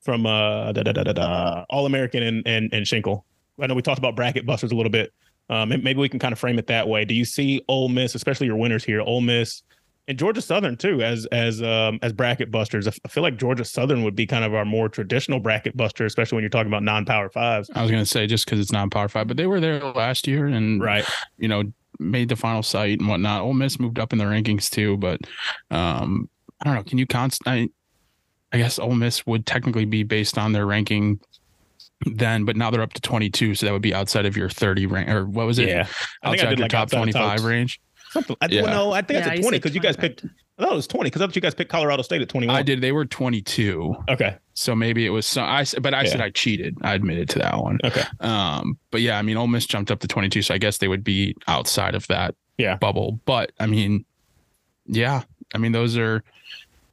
from 0.00 0.26
uh 0.26 0.72
da, 0.72 0.82
da, 0.82 0.92
da, 0.92 1.02
da, 1.04 1.12
da, 1.12 1.64
All 1.70 1.86
American 1.86 2.22
and 2.22 2.46
and 2.46 2.72
and 2.72 2.86
Schenkel? 2.86 3.24
I 3.60 3.66
know 3.66 3.74
we 3.74 3.82
talked 3.82 3.98
about 3.98 4.14
bracket 4.14 4.46
busters 4.46 4.70
a 4.70 4.76
little 4.76 4.92
bit. 4.92 5.12
Um, 5.50 5.70
maybe 5.70 5.94
we 5.94 6.08
can 6.08 6.20
kind 6.20 6.32
of 6.32 6.38
frame 6.38 6.58
it 6.58 6.66
that 6.66 6.86
way. 6.86 7.04
Do 7.04 7.14
you 7.14 7.24
see 7.24 7.62
Ole 7.68 7.88
Miss, 7.88 8.14
especially 8.14 8.46
your 8.46 8.56
winners 8.56 8.84
here, 8.84 9.00
Ole 9.00 9.22
Miss 9.22 9.62
and 10.08 10.18
Georgia 10.18 10.40
Southern 10.40 10.76
too, 10.76 11.00
as 11.02 11.26
as 11.26 11.62
um, 11.62 11.98
as 12.02 12.12
bracket 12.12 12.50
busters? 12.50 12.88
I 12.88 12.92
I 13.04 13.08
feel 13.08 13.22
like 13.22 13.36
Georgia 13.36 13.64
Southern 13.64 14.02
would 14.02 14.16
be 14.16 14.26
kind 14.26 14.44
of 14.44 14.54
our 14.54 14.64
more 14.64 14.88
traditional 14.88 15.38
bracket 15.38 15.76
buster, 15.76 16.04
especially 16.06 16.36
when 16.36 16.42
you're 16.42 16.50
talking 16.50 16.66
about 16.68 16.82
non-power 16.82 17.28
fives. 17.30 17.70
I 17.74 17.82
was 17.82 17.90
going 17.90 18.02
to 18.02 18.06
say 18.10 18.26
just 18.26 18.44
because 18.46 18.58
it's 18.58 18.72
not 18.72 18.90
Power 18.90 19.08
Five, 19.08 19.28
but 19.28 19.36
they 19.36 19.46
were 19.46 19.60
there 19.60 19.78
last 19.84 20.26
year 20.26 20.46
and 20.46 20.82
Right. 20.82 21.04
you 21.38 21.46
know 21.48 21.62
made 22.00 22.28
the 22.28 22.36
final 22.36 22.62
site 22.62 22.98
and 23.00 23.08
whatnot. 23.08 23.42
Ole 23.42 23.54
Miss 23.54 23.78
moved 23.78 23.98
up 23.98 24.12
in 24.12 24.18
the 24.18 24.24
rankings 24.24 24.70
too, 24.70 24.96
but 24.96 25.20
um, 25.70 26.28
I 26.60 26.64
don't 26.64 26.74
know. 26.74 26.82
Can 26.84 26.98
you 26.98 27.06
const? 27.06 27.42
I, 27.46 27.68
I 28.52 28.58
guess 28.58 28.78
Ole 28.78 28.94
Miss 28.94 29.26
would 29.26 29.46
technically 29.46 29.84
be 29.84 30.04
based 30.04 30.38
on 30.38 30.52
their 30.52 30.64
ranking 30.64 31.20
then, 32.06 32.44
but 32.44 32.56
now 32.56 32.70
they're 32.70 32.82
up 32.82 32.92
to 32.92 33.00
22, 33.00 33.56
so 33.56 33.66
that 33.66 33.72
would 33.72 33.82
be 33.82 33.92
outside 33.92 34.24
of 34.26 34.36
your 34.36 34.48
30 34.48 34.86
rank 34.86 35.08
or 35.08 35.26
what 35.26 35.46
was 35.46 35.58
it? 35.58 35.68
Yeah. 35.68 35.80
I 35.80 35.84
think 35.84 35.88
I 36.22 36.28
outside 36.30 36.48
did 36.50 36.58
your 36.60 36.64
like 36.64 36.70
top 36.70 36.90
25 36.90 37.22
tops. 37.22 37.42
range. 37.42 37.80
Something. 38.10 38.36
I, 38.40 38.46
Yeah. 38.50 38.62
well, 38.62 38.86
no, 38.88 38.92
I 38.92 39.02
think 39.02 39.24
yeah, 39.24 39.32
it's 39.32 39.40
a 39.40 39.42
20 39.42 39.58
because 39.58 39.74
you 39.74 39.80
guys 39.80 39.96
picked. 39.96 40.24
I 40.58 40.62
thought 40.64 40.72
it 40.72 40.76
was 40.76 40.86
20 40.88 41.04
because 41.08 41.22
I 41.22 41.26
thought 41.26 41.36
you 41.36 41.42
guys 41.42 41.54
picked 41.54 41.70
Colorado 41.70 42.02
State 42.02 42.20
at 42.22 42.28
21. 42.28 42.54
I 42.56 42.62
did. 42.62 42.80
They 42.80 42.90
were 42.92 43.04
22, 43.04 43.94
Okay. 44.08 44.36
so 44.54 44.74
maybe 44.74 45.06
it 45.06 45.10
was 45.10 45.24
some. 45.26 45.44
I 45.48 45.60
s- 45.60 45.74
but 45.80 45.94
I 45.94 46.04
said 46.04 46.20
I 46.20 46.30
cheated. 46.30 46.76
I 46.82 46.94
admitted 46.94 47.28
to 47.30 47.38
that 47.38 47.58
one. 47.62 47.78
Okay. 47.84 48.02
Um, 48.20 48.78
but 48.90 49.00
yeah, 49.00 49.18
I 49.18 49.22
mean, 49.22 49.36
Ole 49.36 49.46
Miss 49.46 49.66
jumped 49.66 49.90
up 49.92 50.00
to 50.00 50.08
22, 50.08 50.42
so 50.42 50.54
I 50.54 50.58
guess 50.58 50.78
they 50.78 50.88
would 50.88 51.04
be 51.04 51.36
outside 51.46 51.94
of 51.94 52.06
that 52.08 52.34
Yeah. 52.56 52.76
bubble. 52.76 53.20
But 53.24 53.52
I 53.60 53.66
mean, 53.66 54.04
yeah, 54.86 55.22
I 55.54 55.58
mean, 55.58 55.72
those 55.72 55.96
are 55.96 56.24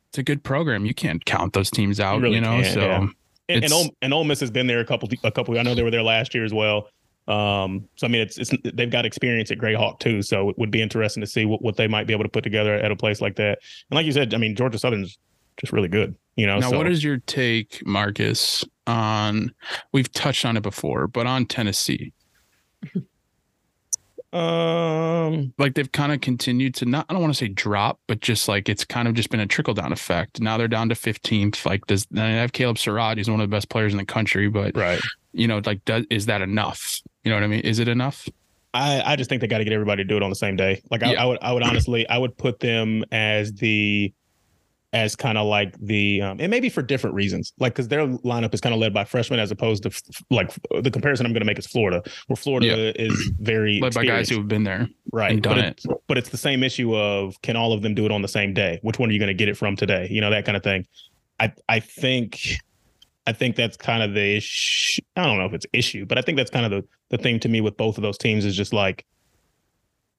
it's 0.09 0.17
a 0.19 0.23
good 0.23 0.43
program. 0.43 0.85
You 0.85 0.93
can't 0.93 1.23
count 1.25 1.53
those 1.53 1.71
teams 1.71 1.99
out, 1.99 2.21
really 2.21 2.35
you 2.35 2.41
know. 2.41 2.61
can't, 2.61 2.73
so 2.73 2.79
yeah. 2.81 3.07
And, 3.47 3.63
and, 3.63 3.73
Ole, 3.73 3.89
and 4.01 4.13
Ole 4.13 4.23
Miss 4.23 4.39
has 4.39 4.49
been 4.51 4.65
there 4.67 4.79
a 4.79 4.85
couple. 4.85 5.09
A 5.23 5.31
couple. 5.31 5.57
I 5.57 5.61
know 5.63 5.75
they 5.75 5.83
were 5.83 5.91
there 5.91 6.01
last 6.03 6.33
year 6.33 6.43
as 6.45 6.53
well. 6.53 6.87
Um, 7.27 7.87
so 7.95 8.05
I 8.05 8.09
mean, 8.09 8.21
it's 8.21 8.37
it's 8.37 8.51
they've 8.73 8.89
got 8.89 9.05
experience 9.05 9.51
at 9.51 9.57
Grayhawk 9.57 9.99
too. 9.99 10.21
So 10.21 10.49
it 10.49 10.57
would 10.57 10.71
be 10.71 10.81
interesting 10.81 11.21
to 11.21 11.27
see 11.27 11.45
what, 11.45 11.61
what 11.61 11.75
they 11.75 11.87
might 11.87 12.05
be 12.05 12.13
able 12.13 12.23
to 12.23 12.29
put 12.29 12.43
together 12.43 12.75
at 12.75 12.91
a 12.91 12.95
place 12.95 13.21
like 13.21 13.35
that. 13.37 13.59
And 13.89 13.95
like 13.95 14.05
you 14.05 14.11
said, 14.11 14.33
I 14.33 14.37
mean, 14.37 14.55
Georgia 14.55 14.77
Southern's 14.77 15.17
just 15.57 15.73
really 15.73 15.87
good. 15.87 16.15
You 16.35 16.45
know. 16.45 16.59
now, 16.59 16.69
so, 16.69 16.77
what 16.77 16.87
is 16.87 17.03
your 17.03 17.17
take, 17.17 17.85
Marcus? 17.85 18.63
On 18.87 19.51
we've 19.91 20.11
touched 20.11 20.45
on 20.45 20.57
it 20.57 20.61
before, 20.61 21.07
but 21.07 21.25
on 21.25 21.47
Tennessee, 21.47 22.13
um 24.31 25.53
like 25.57 25.73
they've 25.73 25.91
kind 25.91 26.11
of 26.11 26.21
continued 26.21 26.75
to 26.75 26.85
not. 26.85 27.07
I 27.09 27.13
don't 27.13 27.21
want 27.23 27.33
to 27.33 27.37
say 27.37 27.47
drop, 27.47 27.99
but 28.05 28.19
just 28.19 28.47
like 28.47 28.69
it's 28.69 28.85
kind 28.85 29.07
of 29.07 29.15
just 29.15 29.31
been 29.31 29.39
a 29.39 29.47
trickle 29.47 29.73
down 29.73 29.91
effect. 29.91 30.39
Now 30.39 30.59
they're 30.59 30.67
down 30.67 30.89
to 30.89 30.95
15th. 30.95 31.65
Like, 31.65 31.87
does 31.87 32.05
I 32.15 32.27
have 32.27 32.51
Caleb 32.51 32.77
Surratt? 32.77 33.17
He's 33.17 33.27
one 33.27 33.41
of 33.41 33.49
the 33.49 33.55
best 33.55 33.69
players 33.69 33.91
in 33.91 33.97
the 33.97 34.05
country, 34.05 34.47
but 34.47 34.77
right. 34.77 35.01
you 35.33 35.47
know, 35.47 35.61
like, 35.65 35.83
does 35.85 36.05
is 36.11 36.27
that 36.27 36.43
enough? 36.43 37.01
You 37.25 37.31
know 37.31 37.35
what 37.37 37.43
I 37.43 37.47
mean? 37.47 37.61
Is 37.61 37.79
it 37.79 37.87
enough? 37.87 38.29
I, 38.73 39.01
I 39.01 39.15
just 39.15 39.29
think 39.29 39.41
they 39.41 39.47
got 39.47 39.57
to 39.59 39.63
get 39.63 39.73
everybody 39.73 40.03
to 40.03 40.07
do 40.07 40.15
it 40.17 40.23
on 40.23 40.29
the 40.29 40.35
same 40.35 40.55
day. 40.55 40.81
Like 40.91 41.01
I, 41.03 41.13
Yeah. 41.13 41.23
I 41.23 41.25
would 41.25 41.39
I 41.41 41.51
would 41.53 41.63
honestly 41.63 42.07
I 42.07 42.17
would 42.17 42.37
put 42.37 42.59
them 42.59 43.03
as 43.11 43.51
the 43.53 44.13
as 44.93 45.13
kind 45.15 45.37
of 45.37 45.45
like 45.47 45.77
the 45.79 46.21
um, 46.21 46.37
and 46.39 46.49
maybe 46.49 46.69
for 46.69 46.81
different 46.81 47.15
reasons. 47.15 47.51
Like 47.59 47.73
because 47.73 47.87
their 47.89 48.05
lineup 48.07 48.53
is 48.53 48.61
kind 48.61 48.73
of 48.75 48.79
led 48.79 48.93
by 48.93 49.03
freshmen 49.05 49.39
as 49.39 49.49
opposed 49.51 49.83
to 49.83 49.89
f- 49.89 50.01
like 50.29 50.51
the 50.81 50.91
comparison 50.91 51.25
I'm 51.25 51.33
going 51.33 51.41
to 51.41 51.45
make 51.45 51.57
is 51.59 51.67
Florida, 51.67 52.01
where 52.27 52.37
Florida 52.37 52.67
Yeah. 52.67 52.91
is 52.95 53.31
very 53.39 53.79
Led 53.81 53.93
by 53.93 54.05
guys 54.05 54.29
who 54.29 54.37
have 54.37 54.47
been 54.47 54.63
there. 54.63 54.87
right 55.11 55.31
and 55.31 55.41
done 55.41 55.55
but 55.57 55.65
it, 55.65 55.85
but 56.07 56.17
it's 56.17 56.29
the 56.29 56.37
same 56.37 56.61
issue 56.63 56.95
of 56.95 57.41
can 57.41 57.55
all 57.57 57.73
of 57.73 57.81
them 57.81 57.93
do 57.95 58.05
it 58.05 58.11
on 58.11 58.21
the 58.21 58.27
same 58.27 58.53
day 58.53 58.79
which 58.83 58.99
one 58.99 59.09
are 59.09 59.13
you 59.13 59.19
going 59.19 59.27
to 59.27 59.33
get 59.33 59.49
it 59.49 59.55
from 59.57 59.75
today 59.75 60.07
you 60.11 60.21
know 60.21 60.29
that 60.29 60.45
kind 60.45 60.55
of 60.57 60.63
thing 60.63 60.85
i 61.39 61.51
i 61.69 61.79
think 61.79 62.39
i 63.27 63.31
think 63.33 63.55
that's 63.55 63.75
kind 63.77 64.01
of 64.03 64.13
the 64.13 64.41
i 65.17 65.23
don't 65.25 65.37
know 65.37 65.45
if 65.45 65.53
it's 65.53 65.65
issue 65.73 66.05
but 66.05 66.17
i 66.17 66.21
think 66.21 66.37
that's 66.37 66.51
kind 66.51 66.65
of 66.65 66.71
the 66.71 66.87
the 67.09 67.17
thing 67.17 67.39
to 67.41 67.49
me 67.49 67.61
with 67.61 67.77
both 67.77 67.97
of 67.97 68.01
those 68.01 68.17
teams 68.17 68.45
is 68.45 68.55
just 68.55 68.73
like 68.73 69.05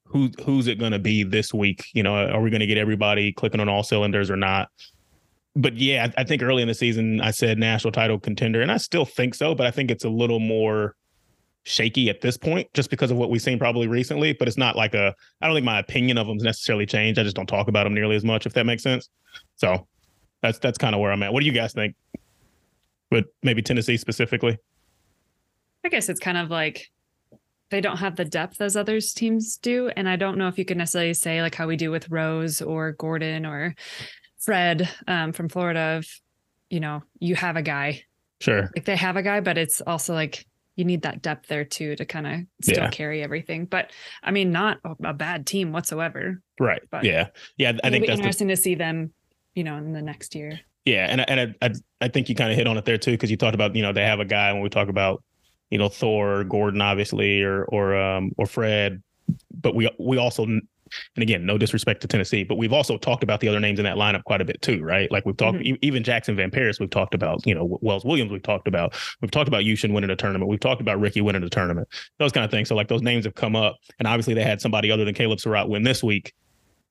who 0.05 0.31
who's 0.45 0.67
it 0.67 0.79
going 0.79 0.93
to 0.93 0.99
be 0.99 1.25
this 1.25 1.53
week? 1.53 1.87
You 1.93 2.03
know 2.03 2.15
are 2.15 2.41
we 2.41 2.51
going 2.51 2.61
to 2.61 2.67
get 2.67 2.79
everybody 2.79 3.33
clicking 3.33 3.61
on 3.61 3.69
all 3.69 3.83
cylinders 3.83 4.31
or 4.31 4.37
not? 4.37 4.69
But 5.55 5.77
yeah 5.77 6.09
I, 6.17 6.21
I 6.21 6.25
think 6.25 6.43
early 6.43 6.61
in 6.61 6.69
the 6.69 6.75
season 6.75 7.21
i 7.23 7.31
said 7.31 7.59
national 7.59 7.93
title 7.93 8.21
contender 8.21 8.61
and 8.61 8.71
i 8.71 8.77
still 8.77 9.07
think 9.07 9.35
so 9.35 9.55
but 9.55 9.67
i 9.67 9.71
think 9.71 9.91
it's 9.91 10.05
a 10.05 10.09
little 10.11 10.39
more 10.39 10.95
shaky 11.65 12.11
at 12.11 12.21
this 12.21 12.37
point 12.37 12.69
just 12.75 12.91
because 12.91 13.11
of 13.11 13.17
what 13.17 13.31
we've 13.31 13.41
seen 13.41 13.59
probably 13.59 13.89
recently 13.89 14.35
but 14.35 14.47
it's 14.47 14.59
not 14.59 14.77
like 14.77 14.95
a 14.95 15.15
i 15.41 15.47
don't 15.47 15.57
think 15.57 15.65
my 15.65 15.79
opinion 15.79 16.19
of 16.19 16.27
them's 16.27 16.43
necessarily 16.43 16.85
changed. 16.85 17.19
I 17.19 17.23
just 17.23 17.35
don't 17.35 17.47
talk 17.47 17.69
about 17.69 17.85
them 17.85 17.95
nearly 17.95 18.17
as 18.17 18.23
much 18.23 18.45
if 18.47 18.53
that 18.53 18.67
makes 18.67 18.83
sense. 18.83 19.09
So 19.57 19.89
that's 20.43 20.59
that's 20.59 20.79
kind 20.79 20.95
of 20.95 21.01
where 21.01 21.11
i'm 21.11 21.23
at. 21.23 21.33
What 21.33 21.41
do 21.41 21.47
you 21.47 21.53
guys 21.53 21.73
think? 21.73 21.97
But 23.11 23.25
maybe 23.43 23.63
tennessee 23.63 23.97
specifically 23.97 24.59
I 25.87 25.89
guess 25.89 26.09
it's 26.09 26.19
kind 26.19 26.37
of 26.37 26.51
like 26.51 26.91
they 27.71 27.81
don't 27.81 27.99
have 27.99 28.17
the 28.17 28.25
depth 28.25 28.61
as 28.61 28.77
others 28.77 29.13
teams 29.13 29.57
do. 29.57 29.89
And 29.97 30.09
I 30.09 30.17
don't 30.17 30.37
know 30.37 30.49
if 30.49 30.59
you 30.59 30.65
could 30.65 30.77
necessarily 30.77 31.15
say 31.15 31.43
like 31.43 31.55
how 31.55 31.69
we 31.69 31.77
do 31.77 31.93
with 31.93 32.11
Rose 32.11 32.61
or 32.61 32.91
Gordon 32.93 33.47
or 33.47 33.75
Fred 34.41 34.89
um, 35.07 35.33
from 35.33 35.49
Florida. 35.49 35.99
Of, 35.99 36.07
you 36.71 36.81
know, 36.81 37.05
you 37.21 37.37
have 37.37 37.57
a 37.57 37.63
guy 37.63 38.03
Sure. 38.41 38.71
Like 38.77 38.85
they 38.85 38.97
have 38.97 39.17
a 39.17 39.23
guy, 39.23 39.41
but 39.41 39.57
it's 39.57 39.81
also 39.81 40.13
like 40.13 40.45
you 40.75 40.85
need 40.85 41.03
that 41.03 41.23
depth 41.23 41.49
there 41.49 41.65
too 41.65 41.97
to 41.97 42.05
kind 42.05 42.27
of 42.27 42.41
still 42.63 42.85
Yeah. 42.85 42.91
carry 42.91 43.23
everything. 43.23 43.65
But 43.65 43.93
I 44.23 44.31
mean, 44.31 44.53
not 44.53 44.79
a, 44.85 45.15
bad 45.15 45.47
team 45.47 45.73
whatsoever. 45.73 46.43
Right. 46.61 46.83
But- 46.91 47.05
yeah. 47.05 47.29
Yeah. 47.57 47.73
I 47.83 47.91
think 47.91 48.03
be 48.03 48.09
that's 48.09 48.19
the, 48.19 48.23
interesting 48.23 48.49
to 48.49 48.57
see 48.57 48.75
them, 48.75 49.13
you 49.55 49.65
know, 49.65 49.77
in 49.77 49.93
the 49.93 50.03
next 50.03 50.35
year. 50.35 50.61
yeah, 50.85 51.07
and 51.09 51.31
and 51.31 51.57
I 51.61 51.67
I, 51.67 51.71
I 52.03 52.09
think 52.09 52.29
you 52.29 52.35
kind 52.35 52.51
of 52.51 52.59
hit 52.59 52.67
on 52.67 52.77
it 52.77 52.85
there 52.85 52.99
too 52.99 53.13
because 53.13 53.31
you 53.31 53.37
talked 53.37 53.55
about 53.55 53.75
you 53.75 53.83
know 53.83 53.93
they 53.93 54.05
have 54.05 54.21
a 54.21 54.25
guy 54.27 54.53
when 54.53 54.61
we 54.63 54.69
talk 54.69 54.89
about 54.89 55.23
you 55.71 55.79
know 55.79 55.89
Thor, 55.89 56.45
Gordon, 56.45 56.81
obviously, 56.81 57.43
or 57.43 57.65
or 57.65 57.97
um 57.97 58.33
or 58.39 58.47
Fred, 58.47 59.03
but 59.55 59.75
we 59.75 59.91
we 59.99 60.17
also 60.19 60.45
and 60.45 60.63
again 61.17 61.45
no 61.45 61.59
disrespect 61.59 62.01
to 62.03 62.07
Tennessee, 62.07 62.45
but 62.45 62.57
we've 62.57 62.73
also 62.73 62.97
talked 62.97 63.25
about 63.25 63.41
the 63.41 63.49
other 63.49 63.59
names 63.59 63.81
in 63.81 63.85
that 63.85 63.97
lineup 63.97 64.23
quite 64.23 64.41
a 64.41 64.45
bit 64.45 64.63
too, 64.63 64.83
right? 64.85 65.11
Like 65.11 65.27
we've 65.27 65.37
talked 65.37 65.59
Mhm. 65.59 65.67
e- 65.67 65.79
even 65.83 66.05
Jackson 66.05 66.37
Van 66.37 66.49
Paris, 66.51 66.79
we've 66.79 66.91
talked 66.91 67.13
about 67.15 67.45
you 67.45 67.55
know 67.57 67.79
Wells 67.83 68.05
Williams, 68.05 68.31
we've 68.31 68.43
talked 68.43 68.69
about 68.69 68.95
we've 69.21 69.31
talked 69.33 69.49
about 69.49 69.65
Yuxin 69.65 69.93
winning 69.93 70.11
a 70.11 70.17
tournament, 70.17 70.49
we've 70.49 70.61
talked 70.61 70.81
about 70.81 71.01
Ricky 71.01 71.21
winning 71.21 71.43
a 71.43 71.49
tournament, 71.51 71.89
those 72.19 72.31
kind 72.31 72.45
of 72.45 72.51
things. 72.53 72.69
So 72.69 72.77
like 72.77 72.87
those 72.89 73.03
names 73.03 73.25
have 73.25 73.35
come 73.35 73.57
up, 73.57 73.77
and 73.99 74.07
obviously 74.07 74.35
they 74.35 74.45
had 74.45 74.61
somebody 74.61 74.93
other 74.93 75.05
than 75.05 75.15
Caleb 75.15 75.41
Surratt 75.41 75.69
win 75.69 75.83
this 75.83 76.05
week, 76.05 76.33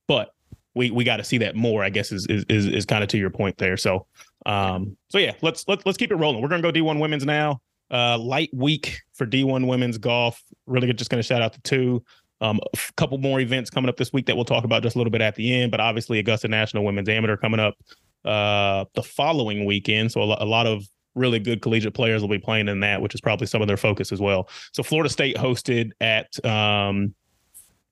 but 0.08 0.30
we 0.74 0.92
we 0.92 1.06
got 1.06 1.18
to 1.18 1.24
see 1.24 1.38
that 1.38 1.56
more. 1.56 1.82
I 1.82 1.90
guess 1.90 2.12
is 2.12 2.28
is 2.28 2.44
is, 2.50 2.66
is 2.68 2.86
kind 2.86 3.02
of 3.02 3.08
to 3.10 3.18
your 3.18 3.30
point 3.30 3.58
there. 3.58 3.78
So 3.78 4.08
um 4.46 4.98
so 5.08 5.20
yeah, 5.20 5.32
let's 5.42 5.66
let's 5.70 5.86
let's 5.86 5.98
keep 5.98 6.12
it 6.12 6.16
rolling. 6.18 6.42
We're 6.42 6.50
gonna 6.50 6.62
go 6.62 6.72
D1 6.74 7.00
women's 7.00 7.26
now. 7.26 7.62
Uh 7.92 8.18
light 8.18 8.50
week 8.54 9.02
for 9.14 9.26
D1 9.26 9.68
women's 9.68 9.98
golf. 9.98 10.42
Really 10.66 10.92
just 10.94 11.10
gonna 11.10 11.24
shout 11.24 11.42
out 11.42 11.54
the 11.54 11.62
two. 11.62 12.04
Um, 12.42 12.60
a 12.74 12.78
couple 12.98 13.18
more 13.18 13.40
events 13.40 13.70
coming 13.70 13.88
up 13.88 13.96
this 13.96 14.12
week 14.12 14.26
that 14.26 14.36
we'll 14.36 14.46
talk 14.46 14.66
about 14.66 14.84
just 14.84 14.96
a 14.96 15.00
little 15.00 15.12
bit 15.12 15.22
at 15.22 15.36
the 15.36 15.54
end, 15.54 15.72
but 15.72 15.80
obviously 15.80 16.20
Augusta 16.20 16.48
National 16.50 16.84
Women's 16.84 17.08
Amateur 17.10 17.38
coming 17.38 17.60
up 17.60 17.76
uh 18.26 18.86
the 18.96 19.04
following 19.04 19.66
weekend. 19.66 20.12
So 20.12 20.22
a, 20.22 20.26
lo- 20.26 20.38
a 20.40 20.46
lot 20.46 20.68
of 20.68 20.84
really 21.16 21.40
good 21.40 21.62
collegiate 21.62 21.94
players 21.94 22.22
will 22.22 22.30
be 22.30 22.40
playing 22.40 22.68
in 22.68 22.82
that, 22.82 23.02
which 23.02 23.16
is 23.16 23.22
probably 23.22 23.48
some 23.48 23.62
of 23.62 23.68
their 23.68 23.78
focus 23.78 24.12
as 24.12 24.20
well. 24.20 24.50
So 24.74 24.84
Florida 24.84 25.10
State 25.10 25.38
hosted 25.38 25.92
at 26.02 26.44
um 26.46 27.16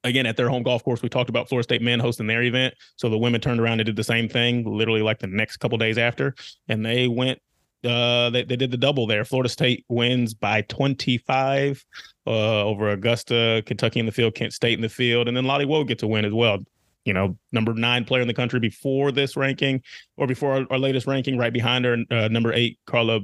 again 0.04 0.26
at 0.26 0.36
their 0.38 0.50
home 0.50 0.64
golf 0.64 0.84
course. 0.84 1.02
We 1.02 1.10
talked 1.10 1.30
about 1.30 1.48
Florida 1.48 1.64
State 1.64 1.82
men 1.82 2.00
hosting 2.00 2.28
their 2.28 2.44
event. 2.44 2.76
So 2.98 3.10
the 3.10 3.18
women 3.18 3.42
turned 3.42 3.60
around 3.60 3.80
and 3.80 3.86
did 3.86 3.96
the 3.96 4.04
same 4.04 4.28
thing, 4.28 4.66
literally 4.66 5.02
like 5.02 5.20
the 5.20 5.28
next 5.28 5.58
couple 5.58 5.78
days 5.78 5.98
after, 5.98 6.36
and 6.68 6.86
they 6.86 7.08
went. 7.08 7.40
Uh, 7.84 8.30
they, 8.30 8.44
they 8.44 8.56
did 8.56 8.72
the 8.72 8.78
double 8.78 9.06
there. 9.08 9.26
Florida 9.26 9.50
State 9.50 9.86
wins 9.90 10.34
by 10.34 10.62
25 10.64 11.84
uh, 12.26 12.64
over 12.64 12.90
Augusta, 12.90 13.62
Kentucky 13.66 14.00
in 14.00 14.06
the 14.06 14.12
field, 14.12 14.36
Kent 14.36 14.54
State 14.54 14.74
in 14.74 14.82
the 14.82 14.90
field, 14.90 15.28
and 15.28 15.36
then 15.36 15.46
Lottie 15.46 15.66
Woad 15.66 15.88
gets 15.88 16.04
a 16.04 16.08
win 16.08 16.26
as 16.26 16.34
well. 16.34 16.60
You 17.06 17.14
know, 17.14 17.38
number 17.52 17.74
nine 17.74 18.06
player 18.06 18.22
in 18.22 18.28
the 18.28 18.34
country 18.34 18.62
before 18.62 19.12
this 19.12 19.36
ranking 19.36 19.82
or 20.16 20.26
before 20.26 20.54
our, 20.54 20.66
our 20.70 20.80
latest 20.80 21.06
ranking, 21.06 21.38
right 21.38 21.52
behind 21.52 21.84
her, 21.84 21.98
uh, 22.10 22.30
number 22.30 22.54
eight, 22.54 22.80
Carla 22.86 23.20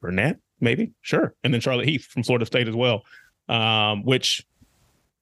Bernat, 0.00 0.38
maybe, 0.60 0.90
sure, 1.00 1.34
and 1.44 1.54
then 1.54 1.60
Charlotte 1.60 1.88
Heath 1.88 2.06
from 2.06 2.24
Florida 2.24 2.46
State 2.46 2.66
as 2.66 2.74
well. 2.74 3.02
Um, 3.48 4.04
which 4.04 4.44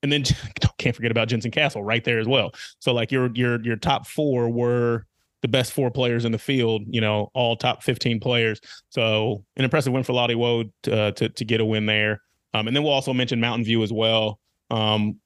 and 0.03 0.13
then 0.13 0.25
can't 0.79 0.95
forget 0.95 1.11
about 1.11 1.29
Jensen 1.29 1.51
Castle 1.51 1.83
right 1.83 2.05
there 2.05 2.19
as 2.19 2.27
well. 2.27 2.53
So 2.79 2.93
like 2.93 3.13
your 3.13 3.31
your 3.35 3.61
your 3.63 3.77
top 3.77 4.07
four 4.07 4.49
were 4.49 5.07
the 5.43 5.49
best 5.49 5.73
four 5.73 5.91
players 5.91 6.25
in 6.25 6.33
the 6.33 6.39
field, 6.39 6.83
you 6.89 7.01
know, 7.01 7.31
all 7.35 7.57
top 7.57 7.83
15 7.83 8.21
players. 8.21 8.61
So 8.91 9.45
an 9.57 9.65
impressive 9.65 9.93
win 9.93 10.03
for 10.03 10.13
Lottie 10.13 10.35
to, 10.35 10.71
uh, 10.93 11.11
to 11.13 11.29
to 11.29 11.45
get 11.45 11.61
a 11.61 11.65
win 11.65 11.87
there. 11.87 12.21
Um, 12.55 12.67
and 12.67 12.77
then 12.77 12.83
we'll 12.83 12.93
also 12.93 13.13
mention 13.13 13.41
Mountain 13.41 13.65
View 13.65 13.83
as 13.83 13.93
well, 13.93 14.41
um, 14.71 15.17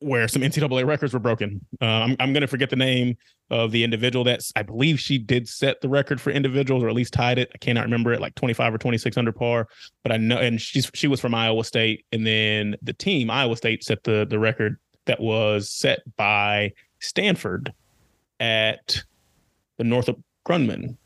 where 0.00 0.28
some 0.28 0.42
NCAA 0.42 0.86
records 0.86 1.12
were 1.12 1.20
broken. 1.20 1.64
Uh, 1.80 1.84
I'm 1.84 2.16
I'm 2.20 2.32
gonna 2.32 2.46
forget 2.46 2.70
the 2.70 2.76
name 2.76 3.16
of 3.50 3.72
the 3.72 3.82
individual 3.82 4.24
that's 4.24 4.52
I 4.54 4.62
believe 4.62 5.00
she 5.00 5.18
did 5.18 5.48
set 5.48 5.80
the 5.80 5.88
record 5.88 6.20
for 6.20 6.30
individuals 6.30 6.82
or 6.82 6.88
at 6.88 6.94
least 6.94 7.12
tied 7.12 7.38
it. 7.38 7.50
I 7.54 7.58
cannot 7.58 7.84
remember 7.84 8.12
it, 8.12 8.20
like 8.20 8.34
25 8.36 8.74
or 8.74 8.78
26 8.78 9.16
under 9.16 9.32
par, 9.32 9.68
but 10.02 10.12
I 10.12 10.16
know 10.16 10.38
and 10.38 10.60
she's 10.60 10.90
she 10.94 11.08
was 11.08 11.20
from 11.20 11.34
Iowa 11.34 11.64
State, 11.64 12.04
and 12.12 12.26
then 12.26 12.76
the 12.82 12.92
team 12.92 13.30
Iowa 13.30 13.56
State 13.56 13.82
set 13.84 14.04
the 14.04 14.26
the 14.28 14.38
record 14.38 14.78
that 15.06 15.20
was 15.20 15.70
set 15.70 16.00
by 16.16 16.72
Stanford 17.00 17.72
at 18.40 19.02
the 19.78 19.84
Northrop 19.84 20.20
Grumman 20.46 20.90
a 20.92 20.96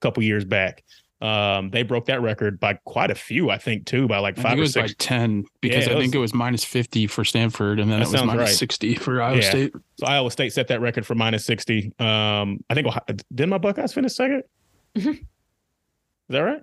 couple 0.00 0.22
years 0.22 0.44
back. 0.44 0.84
Um, 1.20 1.70
they 1.70 1.82
broke 1.82 2.06
that 2.06 2.22
record 2.22 2.60
by 2.60 2.74
quite 2.84 3.10
a 3.10 3.14
few, 3.16 3.50
I 3.50 3.58
think, 3.58 3.86
too, 3.86 4.06
by 4.06 4.18
like 4.18 4.38
I 4.38 4.42
five 4.42 4.50
think 4.52 4.58
it 4.58 4.60
or 4.60 4.62
was 4.62 4.72
six. 4.92 4.92
by 4.92 5.04
10 5.16 5.44
because 5.60 5.86
Yeah, 5.86 5.92
I 5.92 5.96
it 5.96 6.00
think 6.00 6.14
it 6.14 6.18
was 6.18 6.32
minus 6.32 6.62
50 6.64 7.08
for 7.08 7.24
Stanford 7.24 7.80
and 7.80 7.90
then 7.90 8.00
it 8.00 8.08
was 8.08 8.22
minus 8.24 8.36
right. 8.36 8.48
60 8.54 8.94
for 8.94 9.20
Iowa 9.20 9.36
Yeah. 9.40 9.50
State. 9.50 9.72
So 9.98 10.06
Iowa 10.06 10.30
State 10.30 10.52
set 10.52 10.68
that 10.68 10.80
record 10.80 11.04
for 11.04 11.16
minus 11.16 11.44
60. 11.44 11.92
Um, 11.98 12.60
I 12.70 12.74
think 12.74 12.86
did 13.34 13.48
my 13.48 13.58
Buckeyes 13.58 13.92
finish 13.92 14.12
2nd 14.16 14.42
Mhm. 14.96 15.14
Is 15.14 15.18
that 16.28 16.38
right? 16.40 16.62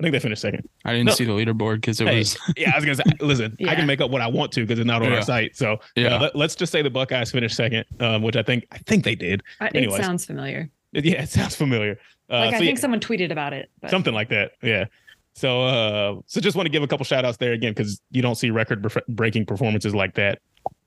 I 0.00 0.02
think 0.04 0.12
they 0.14 0.18
finished 0.20 0.42
second. 0.42 0.68
I 0.84 0.92
didn't 0.92 1.06
No. 1.06 1.12
see 1.14 1.24
the 1.24 1.32
leaderboard 1.32 1.76
because 1.76 2.00
it 2.00 2.08
Hey, 2.08 2.18
was 2.18 2.36
Yeah, 2.56 2.72
I 2.72 2.76
was 2.76 2.84
gonna 2.84 2.96
say, 2.96 3.02
listen, 3.20 3.56
I 3.68 3.74
can 3.76 3.86
make 3.86 4.00
up 4.00 4.10
what 4.10 4.20
I 4.20 4.26
want 4.26 4.50
to 4.52 4.62
because 4.62 4.78
it's 4.78 4.86
not 4.86 5.02
on 5.02 5.10
Yeah. 5.10 5.16
our 5.18 5.22
site. 5.22 5.56
So 5.56 5.78
Yeah. 5.96 6.16
uh, 6.16 6.30
let, 6.34 6.46
us 6.46 6.56
just 6.56 6.72
say 6.72 6.82
the 6.82 6.90
Buckeyes 6.90 7.30
finished 7.30 7.54
second, 7.56 7.84
um, 8.00 8.22
which 8.22 8.36
I 8.36 8.42
think 8.42 8.66
I 8.72 8.78
think 8.78 9.04
they 9.04 9.14
did. 9.14 9.42
Uh, 9.60 9.68
It 9.74 9.90
sounds 9.92 10.24
familiar. 10.24 10.70
Yeah, 10.92 11.22
it 11.22 11.28
sounds 11.28 11.54
familiar. 11.54 11.98
Uh, 12.30 12.38
Like 12.40 12.48
I 12.48 12.52
so 12.52 12.58
think 12.64 12.78
yeah, 12.78 12.80
someone 12.80 13.00
tweeted 13.00 13.30
about 13.30 13.52
it. 13.52 13.70
But 13.80 13.90
something 13.90 14.14
like 14.14 14.28
that. 14.30 14.52
Yeah. 14.62 14.86
So 15.34 15.62
uh, 15.62 16.20
so 16.26 16.40
just 16.40 16.56
want 16.56 16.66
to 16.66 16.70
give 16.70 16.82
a 16.82 16.88
couple 16.88 17.04
shout 17.04 17.24
outs 17.24 17.36
there 17.38 17.52
again 17.52 17.72
because 17.72 18.00
you 18.10 18.22
don't 18.22 18.34
see 18.34 18.50
record 18.50 18.84
breaking 19.08 19.46
performances 19.46 19.94
like 19.94 20.14
that 20.14 20.40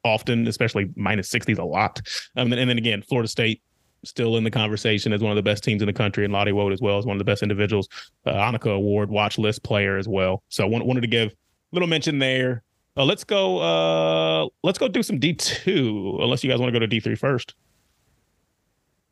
often, 0.04 0.46
especially 0.48 0.90
minus 0.96 1.30
60s 1.30 1.58
a 1.58 1.64
lot. 1.64 2.00
Um, 2.36 2.52
and 2.54 2.70
then 2.70 2.78
again, 2.78 3.02
Florida 3.02 3.28
State 3.28 3.62
still 4.06 4.38
in 4.38 4.44
the 4.44 4.52
conversation 4.52 5.12
as 5.14 5.22
one 5.22 5.32
of 5.32 5.36
the 5.36 5.44
best 5.44 5.64
teams 5.64 5.82
in 5.82 5.88
the 5.88 5.94
country, 5.94 6.24
and 6.24 6.34
Lottie 6.34 6.52
Woad 6.52 6.72
as 6.72 6.82
well 6.82 6.98
as 6.98 7.06
one 7.06 7.16
of 7.16 7.20
the 7.20 7.26
best 7.26 7.44
individuals. 7.44 7.90
Uh, 8.26 8.34
Annika 8.34 8.74
Award 8.74 9.10
watch 9.10 9.38
list 9.38 9.64
player 9.64 9.98
as 9.98 10.08
well. 10.08 10.44
So 10.50 10.68
want, 10.68 10.86
wanted 10.86 11.02
to 11.02 11.08
give 11.08 11.32
a 11.32 11.36
little 11.74 11.88
mention 11.88 12.20
there. 12.20 12.64
Uh, 12.98 13.04
let's 13.04 13.24
go. 13.24 13.60
Uh, 13.60 14.48
let's 14.64 14.78
go 14.78 14.88
do 14.88 15.04
some 15.04 15.20
D 15.20 15.34
two. 15.34 16.18
Unless 16.22 16.44
you 16.44 16.50
guys 16.50 16.60
want 16.60 16.70
to 16.70 16.74
go 16.74 16.80
to 16.80 16.88
D 16.88 17.00
three 17.00 17.16
first. 17.16 17.56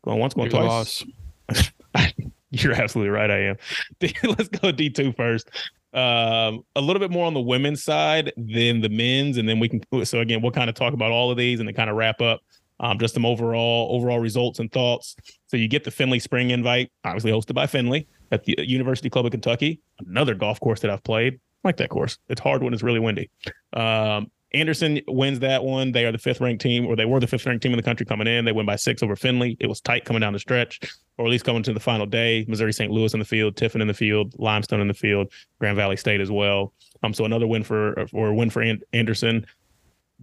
Going 0.04 0.20
once, 0.20 0.34
going 0.34 0.50
twice. 0.50 1.04
You're 2.54 2.74
absolutely 2.74 3.10
right. 3.10 3.32
I 3.32 3.40
am. 3.40 3.58
Let's 4.02 4.50
go 4.50 4.72
D2 4.72 5.16
first. 5.16 5.50
Um, 5.92 6.64
a 6.76 6.82
little 6.82 7.00
bit 7.00 7.10
more 7.10 7.26
on 7.26 7.34
the 7.34 7.42
women's 7.42 7.84
side 7.84 8.32
than 8.38 8.82
the 8.82 8.90
men's, 8.90 9.38
and 9.38 9.50
then 9.50 9.60
we 9.60 9.70
can. 9.70 10.06
So 10.06 10.20
again, 10.20 10.42
we'll 10.42 10.52
kind 10.52 10.70
of 10.70 10.76
talk 10.76 10.94
about 10.94 11.12
all 11.12 11.32
of 11.32 11.38
these 11.38 11.60
and 11.60 11.68
then 11.68 11.74
kind 11.74 11.90
of 11.90 11.96
wrap 11.96 12.22
up. 12.22 12.42
Um, 12.80 12.98
just 13.00 13.14
some 13.14 13.26
overall 13.26 13.96
overall 13.96 14.20
results 14.20 14.60
and 14.60 14.72
thoughts. 14.72 15.16
So 15.48 15.58
you 15.58 15.68
get 15.68 15.84
the 15.84 15.92
Findlay 15.92 16.20
Spring 16.20 16.50
Invite, 16.50 16.92
obviously 17.06 17.32
hosted 17.32 17.54
by 17.54 17.68
Findlay 17.68 18.08
at 18.32 18.44
the 18.44 18.56
University 18.68 19.10
Club 19.10 19.26
of 19.26 19.32
Kentucky. 19.32 19.80
Another 20.00 20.36
golf 20.36 20.60
course 20.60 20.80
that 20.82 20.92
I've 20.92 21.04
played. 21.04 21.36
I 21.36 21.68
like 21.70 21.78
that 21.78 21.90
course. 21.90 22.18
It's 22.28 22.42
hard 22.42 22.64
when 22.64 22.74
it's 22.74 22.84
really 22.84 23.00
windy. 23.00 23.30
Um, 23.74 24.32
Anderson 24.54 25.02
wins 25.08 25.40
that 25.40 25.64
one. 25.64 25.92
They 25.92 26.06
are 26.06 26.12
the 26.12 26.18
fifth 26.18 26.40
ranked 26.40 26.62
team, 26.62 26.86
or 26.86 26.96
they 26.96 27.06
were 27.06 27.20
the 27.20 27.28
fifth 27.28 27.46
ranked 27.46 27.64
team 27.64 27.72
in 27.72 27.78
the 27.78 27.84
country 27.84 28.06
coming 28.06 28.28
in. 28.28 28.46
They 28.46 28.52
win 28.52 28.66
by 28.66 28.76
six 28.76 29.02
over 29.02 29.16
Findlay. 29.16 29.58
It 29.60 29.68
was 29.68 29.82
tight 29.82 30.06
coming 30.06 30.20
down 30.20 30.34
the 30.34 30.40
stretch, 30.40 30.80
or 31.18 31.26
at 31.26 31.32
least 31.32 31.44
coming 31.44 31.64
to 31.64 31.74
the 31.74 31.80
final 31.80 32.06
day. 32.06 32.46
Missouri 32.48 32.72
St. 32.72 32.92
Louis 32.92 33.14
in 33.14 33.20
the 33.20 33.26
field, 33.26 33.56
Tiffin 33.56 33.82
in 33.82 33.88
the 33.88 33.94
field, 33.96 34.34
Limestone 34.38 34.80
in 34.80 34.88
the 34.88 34.94
field, 34.94 35.32
Grand 35.60 35.76
Valley 35.76 35.98
State 35.98 36.22
as 36.22 36.30
well. 36.30 36.74
Um, 37.02 37.14
so 37.14 37.26
another 37.26 37.48
win 37.48 37.64
for 37.64 38.06
or 38.14 38.34
win 38.34 38.50
for 38.50 38.64
Anderson. 38.94 39.46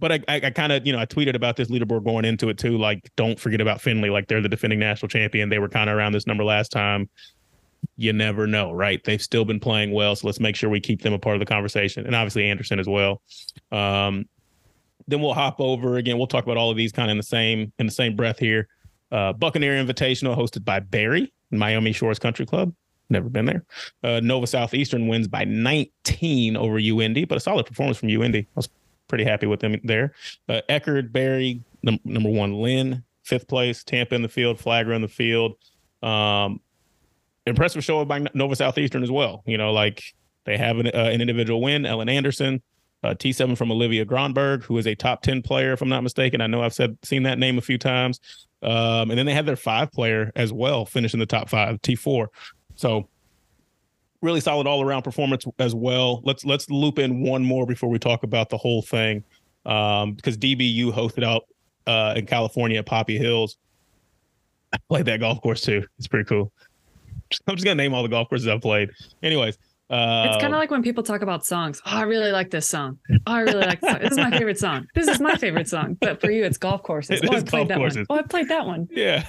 But 0.01 0.11
I, 0.11 0.19
I, 0.27 0.35
I 0.35 0.49
kind 0.49 0.73
of, 0.73 0.85
you 0.85 0.91
know, 0.91 0.99
I 0.99 1.05
tweeted 1.05 1.35
about 1.35 1.55
this 1.55 1.69
leaderboard 1.69 2.03
going 2.03 2.25
into 2.25 2.49
it 2.49 2.57
too. 2.57 2.77
Like, 2.77 3.09
don't 3.15 3.39
forget 3.39 3.61
about 3.61 3.79
Findlay. 3.79 4.09
Like, 4.09 4.27
they're 4.27 4.41
the 4.41 4.49
defending 4.49 4.79
national 4.79 5.07
champion. 5.07 5.47
They 5.47 5.59
were 5.59 5.69
kind 5.69 5.89
of 5.89 5.95
around 5.95 6.11
this 6.11 6.27
number 6.27 6.43
last 6.43 6.73
time 6.73 7.09
you 7.97 8.13
never 8.13 8.47
know, 8.47 8.71
right? 8.71 9.03
They've 9.03 9.21
still 9.21 9.45
been 9.45 9.59
playing 9.59 9.91
well, 9.91 10.15
so 10.15 10.27
let's 10.27 10.39
make 10.39 10.55
sure 10.55 10.69
we 10.69 10.79
keep 10.79 11.01
them 11.01 11.13
a 11.13 11.19
part 11.19 11.35
of 11.35 11.39
the 11.39 11.45
conversation, 11.45 12.05
and 12.05 12.15
obviously 12.15 12.49
Anderson 12.49 12.79
as 12.79 12.87
well. 12.87 13.21
Um, 13.71 14.25
then 15.07 15.21
we'll 15.21 15.33
hop 15.33 15.59
over 15.59 15.97
again. 15.97 16.17
We'll 16.17 16.27
talk 16.27 16.43
about 16.43 16.57
all 16.57 16.71
of 16.71 16.77
these 16.77 16.91
kind 16.91 17.09
of 17.09 17.11
in 17.11 17.17
the 17.17 17.23
same 17.23 17.71
in 17.79 17.85
the 17.85 17.91
same 17.91 18.15
breath 18.15 18.39
here. 18.39 18.67
Uh, 19.11 19.33
Buccaneer 19.33 19.73
Invitational 19.83 20.37
hosted 20.37 20.63
by 20.63 20.79
Barry, 20.79 21.33
Miami 21.51 21.91
Shores 21.91 22.19
Country 22.19 22.45
Club. 22.45 22.73
Never 23.09 23.27
been 23.27 23.45
there. 23.45 23.65
Uh, 24.03 24.21
Nova 24.21 24.47
Southeastern 24.47 25.07
wins 25.09 25.27
by 25.27 25.43
19 25.43 26.55
over 26.55 26.77
UND, 26.77 27.27
but 27.27 27.37
a 27.37 27.41
solid 27.41 27.65
performance 27.65 27.97
from 27.97 28.09
UND. 28.09 28.35
I 28.35 28.45
was 28.55 28.69
pretty 29.11 29.25
happy 29.25 29.45
with 29.45 29.59
them 29.59 29.75
there. 29.83 30.13
Uh, 30.47 30.61
Eckerd, 30.69 31.11
Barry, 31.11 31.61
num- 31.83 31.99
number 32.05 32.29
one, 32.29 32.53
Lynn, 32.53 33.03
fifth 33.23 33.45
place. 33.45 33.83
Tampa 33.83 34.15
in 34.15 34.21
the 34.21 34.29
field, 34.29 34.57
Flagler 34.57 34.93
in 34.93 35.01
the 35.01 35.09
field. 35.09 35.55
Um, 36.01 36.61
impressive 37.45 37.83
show 37.83 38.05
by 38.05 38.25
Nova 38.33 38.55
Southeastern 38.55 39.03
as 39.03 39.11
well. 39.11 39.43
You 39.45 39.57
know, 39.57 39.73
like 39.73 40.01
they 40.45 40.57
have 40.57 40.77
an, 40.77 40.87
uh, 40.87 41.09
an 41.11 41.19
individual 41.19 41.61
win, 41.61 41.85
Ellen 41.85 42.07
Anderson, 42.07 42.61
uh, 43.03 43.09
T7 43.09 43.57
from 43.57 43.69
Olivia 43.69 44.05
Gronberg, 44.05 44.63
who 44.63 44.77
is 44.77 44.87
a 44.87 44.95
top 44.95 45.23
10 45.23 45.41
player, 45.41 45.73
if 45.73 45.81
I'm 45.81 45.89
not 45.89 46.03
mistaken. 46.03 46.39
I 46.39 46.47
know 46.47 46.63
I've 46.63 46.73
said 46.73 46.97
seen 47.03 47.23
that 47.23 47.37
name 47.37 47.57
a 47.57 47.61
few 47.61 47.77
times. 47.77 48.21
Um, 48.63 49.09
and 49.09 49.19
then 49.19 49.25
they 49.25 49.33
had 49.33 49.45
their 49.45 49.57
five 49.57 49.91
player 49.91 50.31
as 50.37 50.53
well, 50.53 50.85
finish 50.85 51.13
in 51.13 51.19
the 51.19 51.25
top 51.25 51.49
five, 51.49 51.81
T4. 51.81 52.27
So 52.75 53.09
really 54.21 54.39
solid 54.39 54.67
all 54.67 54.81
around 54.81 55.01
performance 55.03 55.45
as 55.59 55.73
well. 55.75 56.21
Let's 56.23 56.45
let's 56.45 56.69
loop 56.69 56.99
in 56.99 57.21
one 57.21 57.43
more 57.43 57.65
before 57.65 57.89
we 57.89 57.99
talk 57.99 58.23
about 58.23 58.49
the 58.49 58.57
whole 58.57 58.81
thing. 58.81 59.23
Um, 59.65 60.13
because 60.13 60.37
DBU 60.37 60.91
hosted 60.91 61.23
out 61.23 61.43
uh 61.87 62.13
in 62.15 62.25
California 62.25 62.79
at 62.79 62.85
Poppy 62.85 63.17
Hills. 63.17 63.57
I 64.73 64.77
played 64.89 65.05
that 65.05 65.19
golf 65.19 65.41
course 65.41 65.61
too. 65.61 65.85
It's 65.97 66.07
pretty 66.07 66.25
cool. 66.25 66.51
I'm 67.47 67.55
just 67.55 67.65
gonna 67.65 67.75
name 67.75 67.93
all 67.93 68.03
the 68.03 68.09
golf 68.09 68.29
courses 68.29 68.47
I've 68.47 68.61
played. 68.61 68.89
Anyways, 69.23 69.57
uh, 69.89 70.27
It's 70.29 70.41
kind 70.41 70.53
of 70.53 70.59
like 70.59 70.71
when 70.71 70.83
people 70.83 71.03
talk 71.03 71.21
about 71.21 71.45
songs. 71.45 71.81
Oh, 71.85 71.97
I 71.97 72.03
really 72.03 72.31
like 72.31 72.49
this 72.49 72.67
song. 72.67 72.97
Oh, 73.11 73.17
I 73.25 73.39
really 73.41 73.65
like 73.65 73.81
this 73.81 73.91
song. 73.91 73.99
This 74.01 74.11
is 74.11 74.17
my 74.17 74.31
favorite 74.31 74.57
song. 74.59 74.87
This 74.95 75.07
is 75.07 75.19
my 75.19 75.35
favorite 75.35 75.67
song. 75.67 75.97
But 75.99 76.21
for 76.21 76.31
you, 76.31 76.45
it's 76.45 76.57
golf 76.57 76.81
courses. 76.83 77.19
It 77.21 77.29
oh, 77.29 77.37
I 77.37 77.41
played 77.41 77.67
that 77.67 77.77
courses. 77.77 78.07
one. 78.07 78.17
Oh, 78.17 78.21
I 78.21 78.21
played 78.23 78.47
that 78.47 78.65
one. 78.65 78.87
yeah. 78.91 79.25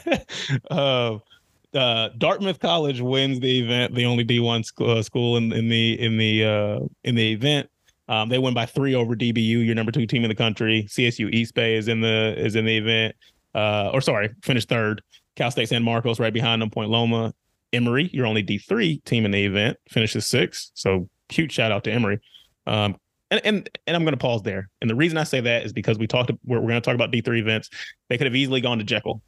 uh, 0.70 1.18
uh, 1.74 2.11
Dartmouth 2.18 2.61
College 2.61 3.00
wins 3.00 3.40
the 3.40 3.61
event, 3.61 3.94
the 3.94 4.04
only 4.04 4.24
D1 4.24 4.64
sc- 4.64 4.80
uh, 4.80 5.02
school 5.02 5.37
in, 5.37 5.52
in 5.52 5.68
the 5.68 6.00
in 6.00 6.16
the 6.16 6.44
uh, 6.44 6.80
in 7.04 7.14
the 7.14 7.32
event. 7.32 7.68
Um, 8.08 8.28
they 8.28 8.38
win 8.38 8.54
by 8.54 8.66
three 8.66 8.94
over 8.94 9.14
DBU, 9.14 9.64
your 9.64 9.74
number 9.74 9.92
two 9.92 10.06
team 10.06 10.24
in 10.24 10.28
the 10.28 10.35
country. 10.35 10.85
CSU 10.88 11.32
East 11.32 11.54
Bay 11.54 11.76
is 11.76 11.88
in 11.88 12.00
the 12.00 12.35
is 12.37 12.56
in 12.56 12.64
the 12.64 12.76
event. 12.76 13.16
Uh, 13.54 13.90
or 13.92 14.00
sorry, 14.00 14.30
finished 14.42 14.68
third. 14.68 15.02
Cal 15.37 15.50
State 15.50 15.68
San 15.68 15.82
Marcos 15.82 16.20
right 16.20 16.32
behind 16.32 16.61
them. 16.61 16.70
Point 16.70 16.90
Loma. 16.90 17.32
Emory, 17.72 18.11
your 18.12 18.26
only 18.26 18.44
D3 18.44 19.02
team 19.04 19.24
in 19.24 19.30
the 19.30 19.46
event, 19.46 19.78
finishes 19.88 20.26
sixth. 20.26 20.72
So 20.74 21.08
huge 21.30 21.52
shout 21.52 21.72
out 21.72 21.85
to 21.85 21.92
Emory. 21.92 22.20
Um, 22.66 22.96
and 23.30 23.40
and 23.44 23.78
and 23.87 23.96
I'm 23.96 24.04
going 24.04 24.12
to 24.12 24.18
pause 24.18 24.42
there. 24.42 24.68
And 24.80 24.90
the 24.90 24.94
reason 24.94 25.16
I 25.16 25.24
say 25.24 25.40
that 25.40 25.64
is 25.64 25.72
because 25.72 25.98
we 25.98 26.06
talked. 26.06 26.30
We're, 26.44 26.61
we're 26.61 26.68
going 26.68 26.82
to 26.82 26.85
talk 26.85 26.94
about 26.94 27.11
D3 27.11 27.38
events. 27.38 27.70
They 28.08 28.18
could 28.18 28.26
have 28.26 28.37
easily 28.37 28.61
gone 28.61 28.78
to 28.78 28.85
Jekyll, 28.85 29.22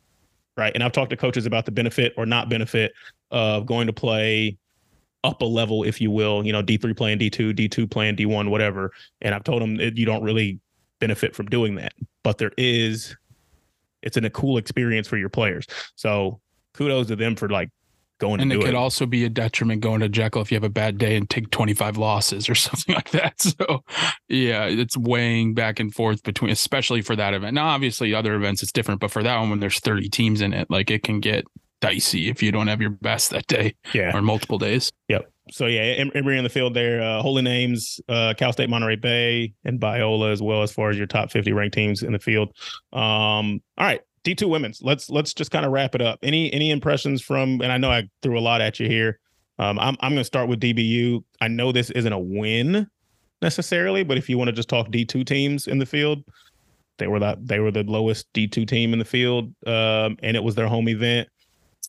right? 0.57 0.73
And 0.75 0.83
I've 0.83 0.93
talked 0.93 1.11
to 1.11 1.17
coaches 1.17 1.47
about 1.47 1.65
the 1.65 1.73
benefit 1.73 2.15
or 2.17 2.27
not 2.27 2.49
benefit 2.49 2.93
of 3.31 3.67
going 3.67 3.87
to 3.87 3.93
play 3.93 4.57
up 5.25 5.41
a 5.43 5.45
level, 5.45 5.83
if 5.85 6.01
you 6.01 6.11
will. 6.11 6.45
You 6.47 6.53
know, 6.53 6.63
D3 6.63 6.97
playing 6.97 7.19
D2, 7.19 7.55
D2 7.55 7.91
playing 7.91 8.17
D1, 8.17 8.51
whatever. 8.51 8.93
And 9.21 9.35
I've 9.35 9.45
told 9.45 9.63
them 9.63 9.77
that 9.77 9.97
you 9.97 10.07
don't 10.07 10.23
really 10.23 10.61
benefit 11.01 11.35
from 11.35 11.47
doing 11.47 11.75
that, 11.77 11.95
but 12.23 12.39
there 12.39 12.53
is. 12.57 13.17
It's 14.03 14.19
an, 14.19 14.27
a 14.27 14.31
cool 14.31 14.59
experience 14.59 15.09
for 15.09 15.17
your 15.17 15.31
players. 15.31 15.67
So 15.97 16.39
kudos 16.75 17.07
to 17.07 17.17
them 17.17 17.37
for 17.37 17.49
like 17.49 17.71
going 18.25 18.41
And 18.41 18.53
it 18.53 18.61
could 18.61 18.71
it. 18.71 18.75
also 18.75 19.07
be 19.07 19.25
a 19.25 19.29
detriment 19.29 19.81
going 19.81 20.01
to 20.01 20.09
Jekyll 20.09 20.43
if 20.43 20.51
you 20.51 20.57
have 20.57 20.65
a 20.65 20.71
bad 20.71 20.99
day 20.99 21.17
and 21.17 21.29
take 21.29 21.51
25 21.51 21.97
losses 21.97 22.49
or 22.49 22.55
something 22.55 22.95
like 22.95 23.11
that. 23.11 23.41
So, 23.41 23.85
yeah, 24.29 24.65
it's 24.65 24.97
weighing 24.97 25.55
back 25.55 25.81
and 25.81 25.95
forth 25.95 26.23
between, 26.23 26.51
especially 26.51 27.03
for 27.03 27.17
that 27.17 27.35
event. 27.35 27.55
Now, 27.55 27.69
obviously, 27.69 28.15
other 28.15 28.35
events 28.35 28.63
it's 28.63 28.73
different, 28.73 29.01
but 29.01 29.11
for 29.11 29.23
that 29.23 29.39
one, 29.39 29.51
when 29.51 29.61
there's 29.61 29.79
30 29.81 30.09
teams 30.09 30.41
in 30.41 30.53
it, 30.53 30.71
like 30.71 30.91
it 30.91 31.03
can 31.03 31.21
get 31.21 31.45
dicey 31.81 32.31
if 32.31 32.43
you 32.43 32.51
don't 32.51 32.69
have 32.69 32.81
your 32.81 32.91
best 32.91 33.31
that 33.31 33.47
day 33.47 33.75
yeah. 33.93 34.17
or 34.17 34.23
multiple 34.23 34.59
days. 34.59 34.91
Yep. 35.09 35.31
So 35.51 35.67
yeah, 35.67 35.83
Em- 35.83 36.13
Emory 36.15 36.39
in 36.39 36.45
the 36.45 36.51
field 36.51 36.73
there. 36.73 37.03
Uh, 37.03 37.21
holy 37.21 37.43
names, 37.43 38.01
uh, 38.09 38.33
Cal 38.37 38.53
State, 38.53 38.71
Monterey 38.71 38.97
Bay, 38.97 39.53
and 39.65 39.79
Biola 39.79 40.33
as 40.33 40.41
well 40.41 40.63
as 40.63 40.73
far 40.73 40.89
as 40.89 40.97
your 40.97 41.07
top 41.07 41.31
50 41.31 41.53
ranked 41.53 41.75
teams 41.75 42.03
in 42.03 42.13
the 42.13 42.19
field. 42.19 42.49
Um, 42.93 43.61
all 43.77 43.87
right, 43.87 44.01
D2 44.25 44.49
women's. 44.49 44.83
Let's 44.83 45.11
let's 45.11 45.35
just 45.35 45.51
kind 45.51 45.65
of 45.65 45.73
wrap 45.73 45.95
it 45.95 46.03
up. 46.03 46.19
Any 46.23 46.53
any 46.53 46.71
impressions 46.71 47.23
from? 47.23 47.61
And 47.61 47.71
I 47.71 47.79
know 47.79 47.91
I 47.91 48.09
threw 48.23 48.39
a 48.39 48.41
lot 48.41 48.61
at 48.61 48.81
you 48.81 48.89
here. 48.89 49.19
Um, 49.59 49.79
I'm 49.79 49.97
I'm 50.01 50.13
going 50.13 50.21
to 50.21 50.25
start 50.25 50.49
with 50.49 50.61
DBU. 50.61 51.23
I 51.41 51.49
know 51.49 51.73
this 51.73 51.91
isn't 51.91 52.13
a 52.13 52.19
win 52.19 52.89
necessarily, 53.43 54.03
but 54.03 54.19
if 54.19 54.29
you 54.29 54.39
want 54.39 54.49
to 54.49 54.53
just 54.53 54.69
talk 54.69 54.89
D2 54.89 55.27
teams 55.27 55.67
in 55.67 55.79
the 55.79 55.87
field, 55.87 56.25
they 56.99 57.07
were 57.07 57.21
that 57.21 57.47
they 57.47 57.61
were 57.61 57.71
the 57.71 57.85
lowest 57.85 58.33
D2 58.33 58.67
team 58.67 58.93
in 58.93 58.99
the 58.99 59.05
field, 59.05 59.55
um, 59.67 60.17
and 60.23 60.37
it 60.37 60.43
was 60.43 60.55
their 60.55 60.69
home 60.69 60.89
event. 60.89 61.29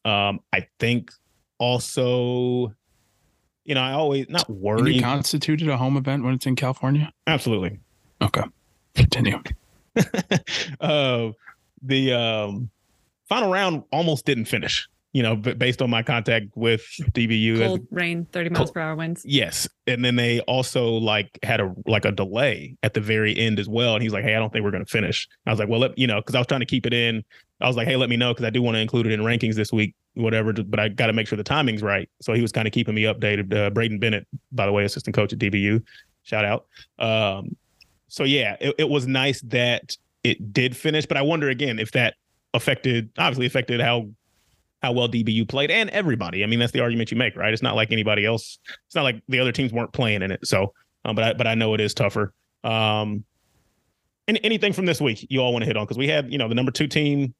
Um, 0.04 0.40
I 0.54 0.68
think 0.80 1.12
also 1.58 2.76
you 3.66 3.74
know, 3.74 3.82
I 3.82 3.94
always 3.94 4.30
not 4.30 4.46
Can 4.46 4.62
worry. 4.62 4.94
you 4.96 5.02
constituted 5.02 5.68
a 5.68 5.76
home 5.76 5.98
event 5.98 6.24
when 6.24 6.36
it's 6.36 6.46
in 6.46 6.56
California? 6.56 7.12
Absolutely. 7.28 7.80
Okay. 8.22 8.44
Continue. 8.94 9.42
uh, 10.80 11.30
the 11.82 12.14
um, 12.14 12.70
final 13.28 13.52
round 13.52 13.84
almost 13.92 14.26
didn't 14.26 14.46
finish. 14.46 14.88
You 15.14 15.24
know, 15.24 15.34
but 15.38 15.58
based 15.58 15.82
on 15.82 15.90
my 15.90 16.04
contact 16.04 16.48
with 16.56 16.82
DBU, 17.14 17.54
as- 17.54 17.68
Cold 17.68 17.88
rain, 17.90 18.28
30 18.34 18.50
miles 18.50 18.72
per 18.72 18.82
hour 18.82 18.98
winds. 18.98 19.24
yes, 19.24 19.66
and 19.88 20.04
then 20.04 20.18
they 20.18 20.42
also 20.42 20.90
like 20.90 21.40
had 21.42 21.62
a 21.62 21.74
like 21.86 22.04
a 22.04 22.12
delay 22.12 22.76
at 22.84 22.94
the 22.94 23.00
very 23.00 23.34
end 23.38 23.58
as 23.58 23.70
well. 23.70 23.94
And 23.94 24.04
he's 24.04 24.12
like, 24.12 24.26
"Hey, 24.26 24.36
I 24.36 24.40
don't 24.40 24.52
think 24.52 24.66
we're 24.66 24.72
going 24.72 24.84
to 24.84 24.92
finish." 24.92 25.26
I 25.46 25.52
was 25.52 25.60
like, 25.60 25.70
"Well, 25.70 25.80
let, 25.80 25.98
you 25.98 26.06
know," 26.06 26.20
because 26.20 26.36
I 26.36 26.40
was 26.40 26.48
trying 26.48 26.60
to 26.60 26.66
keep 26.66 26.86
it 26.86 26.94
in. 26.94 27.24
I 27.62 27.68
was 27.68 27.78
like, 27.78 27.88
"Hey, 27.88 27.96
let 27.96 28.10
me 28.10 28.18
know 28.18 28.34
because 28.34 28.44
I 28.44 28.50
do 28.50 28.62
want 28.62 28.76
to 28.76 28.82
include 28.82 29.06
it 29.08 29.14
in 29.14 29.22
rankings 29.22 29.56
this 29.56 29.72
week, 29.72 29.96
whatever." 30.16 30.52
But 30.52 30.82
I 30.82 30.90
got 30.90 31.08
to 31.08 31.14
make 31.14 31.28
sure 31.28 31.38
the 31.38 31.46
timing's 31.46 31.82
right. 31.82 32.10
So 32.22 32.34
he 32.34 32.42
was 32.42 32.52
kind 32.52 32.68
of 32.68 32.74
keeping 32.74 32.94
me 32.94 33.04
updated. 33.04 33.54
Uh, 33.56 33.70
Braden 33.70 34.00
Bennett, 34.00 34.28
by 34.52 34.66
the 34.66 34.74
way, 34.74 34.84
assistant 34.84 35.16
coach 35.16 35.32
at 35.32 35.40
DBU, 35.40 35.82
shout 36.24 36.44
out. 36.44 36.66
Um, 37.00 37.56
so 38.10 38.26
yeah, 38.26 38.58
it, 38.60 38.76
it 38.80 38.90
was 38.90 39.08
nice 39.08 39.40
that 39.44 39.96
it 40.26 40.52
did 40.52 40.76
finish, 40.76 41.06
but 41.06 41.18
I 41.18 41.22
wonder 41.22 41.50
again 41.50 41.78
if 41.78 41.92
that 41.92 42.16
affected, 42.54 43.12
obviously 43.18 43.46
affected 43.46 43.80
how 43.80 44.10
how 44.82 44.92
well 44.92 45.08
DBU 45.08 45.48
played 45.48 45.72
and 45.72 45.90
everybody. 45.92 46.44
I 46.44 46.48
mean, 46.48 46.60
that's 46.60 46.72
the 46.72 46.82
argument 46.82 47.12
you 47.12 47.18
make, 47.18 47.36
right? 47.36 47.54
It's 47.54 47.62
not 47.62 47.76
like 47.76 47.92
anybody 47.92 48.26
else. 48.26 48.60
It's 48.88 48.96
not 48.96 49.04
like 49.04 49.22
the 49.28 49.40
other 49.40 49.52
teams 49.52 49.72
weren't 49.72 49.94
playing 49.94 50.22
in 50.22 50.32
it. 50.32 50.46
So, 50.46 50.74
um, 51.06 51.16
but 51.16 51.24
I 51.24 51.34
but 51.34 51.48
I 51.48 51.54
know 51.54 51.76
it 51.76 51.80
is 51.80 51.94
tougher. 51.94 52.34
Um, 52.64 53.24
and 54.28 54.40
anything 54.44 54.74
from 54.74 54.88
this 54.88 55.00
week 55.00 55.28
you 55.30 55.40
all 55.40 55.54
want 55.54 55.62
to 55.62 55.68
hit 55.68 55.78
on 55.78 55.86
because 55.86 56.00
we 56.00 56.08
had 56.08 56.32
you 56.32 56.40
know 56.40 56.48
the 56.48 56.56
number 56.56 56.72
two 56.72 56.88
team 56.88 57.36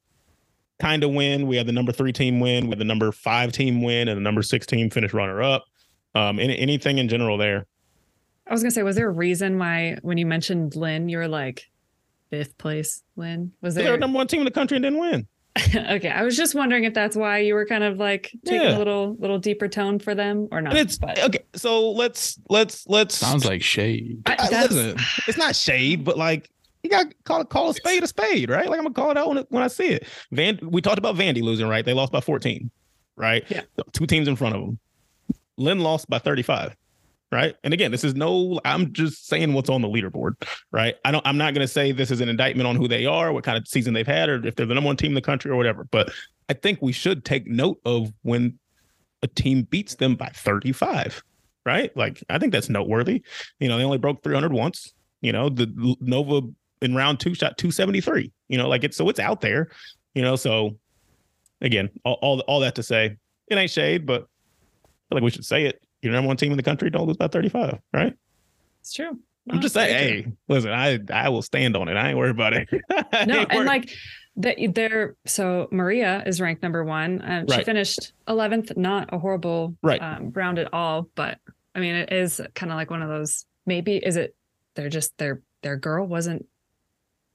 kind 0.80 1.02
of 1.02 1.10
win, 1.10 1.48
we 1.48 1.56
had 1.56 1.66
the 1.66 1.72
number 1.72 1.90
three 1.90 2.12
team 2.12 2.38
win, 2.38 2.64
we 2.64 2.70
had 2.70 2.78
the 2.78 2.84
number 2.84 3.10
five 3.10 3.50
team 3.50 3.82
win, 3.82 4.06
and 4.06 4.16
the 4.16 4.22
number 4.22 4.42
six 4.42 4.64
team 4.64 4.90
finish 4.90 5.12
runner 5.12 5.42
up. 5.42 5.64
Um, 6.14 6.38
any, 6.38 6.56
anything 6.56 6.98
in 6.98 7.08
general 7.08 7.36
there? 7.36 7.66
I 8.46 8.52
was 8.52 8.62
gonna 8.62 8.70
say, 8.70 8.84
was 8.84 8.94
there 8.94 9.08
a 9.08 9.12
reason 9.12 9.58
why 9.58 9.98
when 10.02 10.18
you 10.18 10.26
mentioned 10.26 10.76
Lynn, 10.76 11.08
you 11.08 11.18
were 11.18 11.28
like 11.28 11.64
fifth 12.30 12.56
place, 12.58 13.02
Lynn? 13.16 13.52
Was 13.62 13.74
They're 13.74 13.84
there 13.84 13.92
the 13.92 13.98
number 13.98 14.16
one 14.16 14.26
team 14.26 14.40
in 14.40 14.44
the 14.44 14.50
country 14.50 14.76
and 14.76 14.82
didn't 14.84 14.98
win. 14.98 15.26
okay. 15.74 16.10
I 16.10 16.22
was 16.22 16.36
just 16.36 16.54
wondering 16.54 16.84
if 16.84 16.92
that's 16.92 17.16
why 17.16 17.38
you 17.38 17.54
were 17.54 17.64
kind 17.64 17.82
of 17.82 17.96
like 17.98 18.30
taking 18.44 18.60
Yeah. 18.62 18.76
a 18.76 18.78
little 18.78 19.16
little 19.18 19.38
deeper 19.38 19.68
tone 19.68 19.98
for 19.98 20.14
them 20.14 20.48
or 20.52 20.60
not. 20.60 20.72
But 20.74 20.80
it's 20.80 20.98
but 20.98 21.18
okay. 21.18 21.44
So 21.54 21.90
let's 21.92 22.38
let's 22.50 22.86
let's 22.88 23.14
Sounds 23.16 23.44
like 23.46 23.62
shade. 23.62 24.20
I- 24.26 24.32
I- 24.32 24.48
that's- 24.48 24.70
listen, 24.72 24.98
it's 25.26 25.38
not 25.38 25.56
shade, 25.56 26.04
but 26.04 26.18
like 26.18 26.50
you 26.82 26.90
got 26.90 27.08
to 27.10 27.16
call 27.24 27.44
call 27.46 27.70
a 27.70 27.74
spade 27.74 28.02
a 28.04 28.06
spade, 28.06 28.50
right? 28.50 28.68
Like 28.68 28.78
I'm 28.78 28.84
gonna 28.84 28.94
call 28.94 29.10
it 29.10 29.16
out 29.16 29.28
when, 29.28 29.38
when 29.48 29.62
I 29.62 29.68
see 29.68 29.88
it. 29.88 30.06
Van, 30.30 30.58
we 30.62 30.80
talked 30.82 30.98
about 30.98 31.16
Vandy 31.16 31.42
losing, 31.42 31.66
right? 31.68 31.84
They 31.84 31.94
lost 31.94 32.12
by 32.12 32.20
14, 32.20 32.70
right? 33.16 33.42
Yeah. 33.48 33.62
Two 33.92 34.06
teams 34.06 34.28
in 34.28 34.36
front 34.36 34.54
of 34.54 34.60
them. 34.60 34.78
Lynn 35.56 35.80
lost 35.80 36.08
by 36.10 36.18
35, 36.18 36.76
right? 37.32 37.56
And 37.64 37.74
again, 37.74 37.90
this 37.90 38.04
is 38.04 38.14
no. 38.14 38.60
I'm 38.64 38.92
just 38.92 39.26
saying 39.26 39.52
what's 39.52 39.70
on 39.70 39.82
the 39.82 39.88
leaderboard, 39.88 40.34
right? 40.70 40.96
I 41.04 41.10
don't. 41.10 41.26
I'm 41.26 41.38
not 41.38 41.54
gonna 41.54 41.68
say 41.68 41.92
this 41.92 42.10
is 42.10 42.20
an 42.20 42.28
indictment 42.28 42.66
on 42.66 42.76
who 42.76 42.88
they 42.88 43.06
are, 43.06 43.32
what 43.32 43.44
kind 43.44 43.58
of 43.58 43.66
season 43.66 43.94
they've 43.94 44.06
had, 44.06 44.28
or 44.28 44.46
if 44.46 44.54
they're 44.54 44.66
the 44.66 44.74
number 44.74 44.86
one 44.86 44.96
team 44.96 45.12
in 45.12 45.14
the 45.14 45.20
country 45.20 45.50
or 45.50 45.56
whatever. 45.56 45.84
But 45.90 46.12
I 46.48 46.54
think 46.54 46.80
we 46.80 46.92
should 46.92 47.24
take 47.24 47.46
note 47.46 47.80
of 47.84 48.12
when 48.22 48.58
a 49.22 49.26
team 49.26 49.62
beats 49.62 49.94
them 49.94 50.14
by 50.14 50.28
35 50.28 51.22
right? 51.66 51.94
Like 51.96 52.22
I 52.30 52.38
think 52.38 52.52
that's 52.52 52.70
noteworthy. 52.70 53.22
You 53.58 53.68
know, 53.68 53.76
they 53.76 53.84
only 53.84 53.98
broke 53.98 54.22
300 54.22 54.52
once. 54.52 54.94
You 55.20 55.32
know, 55.32 55.50
the 55.50 55.96
Nova 56.00 56.42
in 56.80 56.94
round 56.94 57.20
two 57.20 57.34
shot 57.34 57.58
273. 57.58 58.32
You 58.48 58.56
know, 58.56 58.68
like 58.68 58.84
it's 58.84 58.96
so 58.96 59.08
it's 59.10 59.20
out 59.20 59.42
there. 59.42 59.68
You 60.14 60.22
know, 60.22 60.36
so 60.36 60.78
again, 61.60 61.90
all 62.04 62.18
all, 62.22 62.40
all 62.40 62.60
that 62.60 62.76
to 62.76 62.82
say, 62.82 63.16
it 63.48 63.56
ain't 63.56 63.70
shade, 63.70 64.06
but 64.06 64.22
I 64.22 65.08
feel 65.08 65.16
like 65.16 65.22
we 65.24 65.30
should 65.30 65.44
say 65.44 65.66
it. 65.66 65.82
You're 66.06 66.14
number 66.14 66.28
one 66.28 66.36
team 66.36 66.52
in 66.52 66.56
the 66.56 66.62
country. 66.62 66.88
Don't 66.90 67.06
lose 67.06 67.16
by 67.16 67.28
35, 67.28 67.78
right? 67.92 68.14
it's 68.80 68.92
true. 68.94 69.18
I'm 69.50 69.60
just 69.60 69.74
saying. 69.74 70.22
true. 70.22 70.32
Hey, 70.32 70.36
listen, 70.48 70.70
I 70.72 70.98
I 71.12 71.28
will 71.28 71.42
stand 71.42 71.76
on 71.76 71.88
it. 71.88 71.96
I 71.96 72.08
ain't 72.08 72.18
worried 72.18 72.30
about 72.30 72.52
it. 72.54 72.68
No 73.26 73.42
and 73.42 73.52
worried- 73.52 73.66
like 73.66 73.90
that 74.38 74.56
they're 74.74 75.16
so 75.24 75.66
maria 75.72 76.22
is 76.26 76.40
ranked 76.42 76.62
number 76.62 76.84
one 76.84 77.22
um, 77.24 77.46
she 77.48 77.56
Right. 77.56 77.64
finished 77.64 78.12
11th 78.28 78.76
not 78.76 79.08
a 79.12 79.18
horrible 79.18 79.74
Right. 79.82 80.00
um, 80.02 80.30
round 80.32 80.58
at 80.58 80.74
all 80.74 81.08
but 81.14 81.38
i 81.74 81.80
mean 81.80 81.94
it 81.94 82.12
is 82.12 82.38
kind 82.54 82.70
of 82.70 82.76
like 82.76 82.90
one 82.90 83.00
of 83.00 83.08
those 83.08 83.46
maybe 83.64 83.96
is 83.96 84.16
it 84.16 84.36
they're 84.74 84.90
just 84.90 85.16
their 85.16 85.40
their 85.62 85.76
girl 85.76 86.06
wasn't 86.06 86.44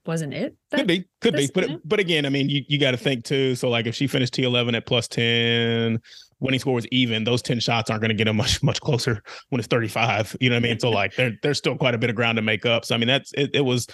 wasn't 0.06 0.32
it 0.32 0.54
Could 0.72 0.86
be, 0.86 1.04
could 1.20 1.34
be, 1.34 1.48
but 1.52 1.70
but 1.84 1.98
again, 2.00 2.24
I 2.26 2.28
mean, 2.28 2.48
you, 2.48 2.62
you 2.68 2.76
got 2.78 2.90
to 2.92 2.96
think 2.96 3.22
too. 3.24 3.54
So 3.54 3.68
like, 3.68 3.86
if 3.86 3.94
she 3.94 4.08
finished 4.08 4.34
T 4.34 4.42
eleven 4.42 4.74
at 4.74 4.84
plus 4.84 5.06
ten, 5.06 6.00
winning 6.42 6.60
score 6.60 6.74
was 6.74 6.86
even. 6.88 7.24
Those 7.24 7.40
ten 7.42 7.60
shots 7.60 7.88
aren't 7.90 8.02
going 8.02 8.10
to 8.10 8.14
get 8.14 8.28
him 8.28 8.36
much 8.36 8.62
much 8.62 8.80
closer 8.80 9.22
when 9.48 9.58
it's 9.60 9.68
thirty 9.68 9.88
five. 9.88 10.36
You 10.40 10.50
know 10.50 10.56
what 10.56 10.64
I 10.64 10.68
mean? 10.68 10.78
So 10.80 10.90
like, 11.02 11.14
there 11.16 11.32
there's 11.42 11.58
still 11.58 11.76
quite 11.76 11.94
a 11.94 11.98
bit 11.98 12.10
of 12.10 12.16
ground 12.16 12.36
to 12.36 12.42
make 12.42 12.66
up. 12.66 12.84
So 12.84 12.94
I 12.94 12.98
mean, 12.98 13.08
that's 13.08 13.32
it. 13.34 13.50
It 13.54 13.62
was 13.64 13.86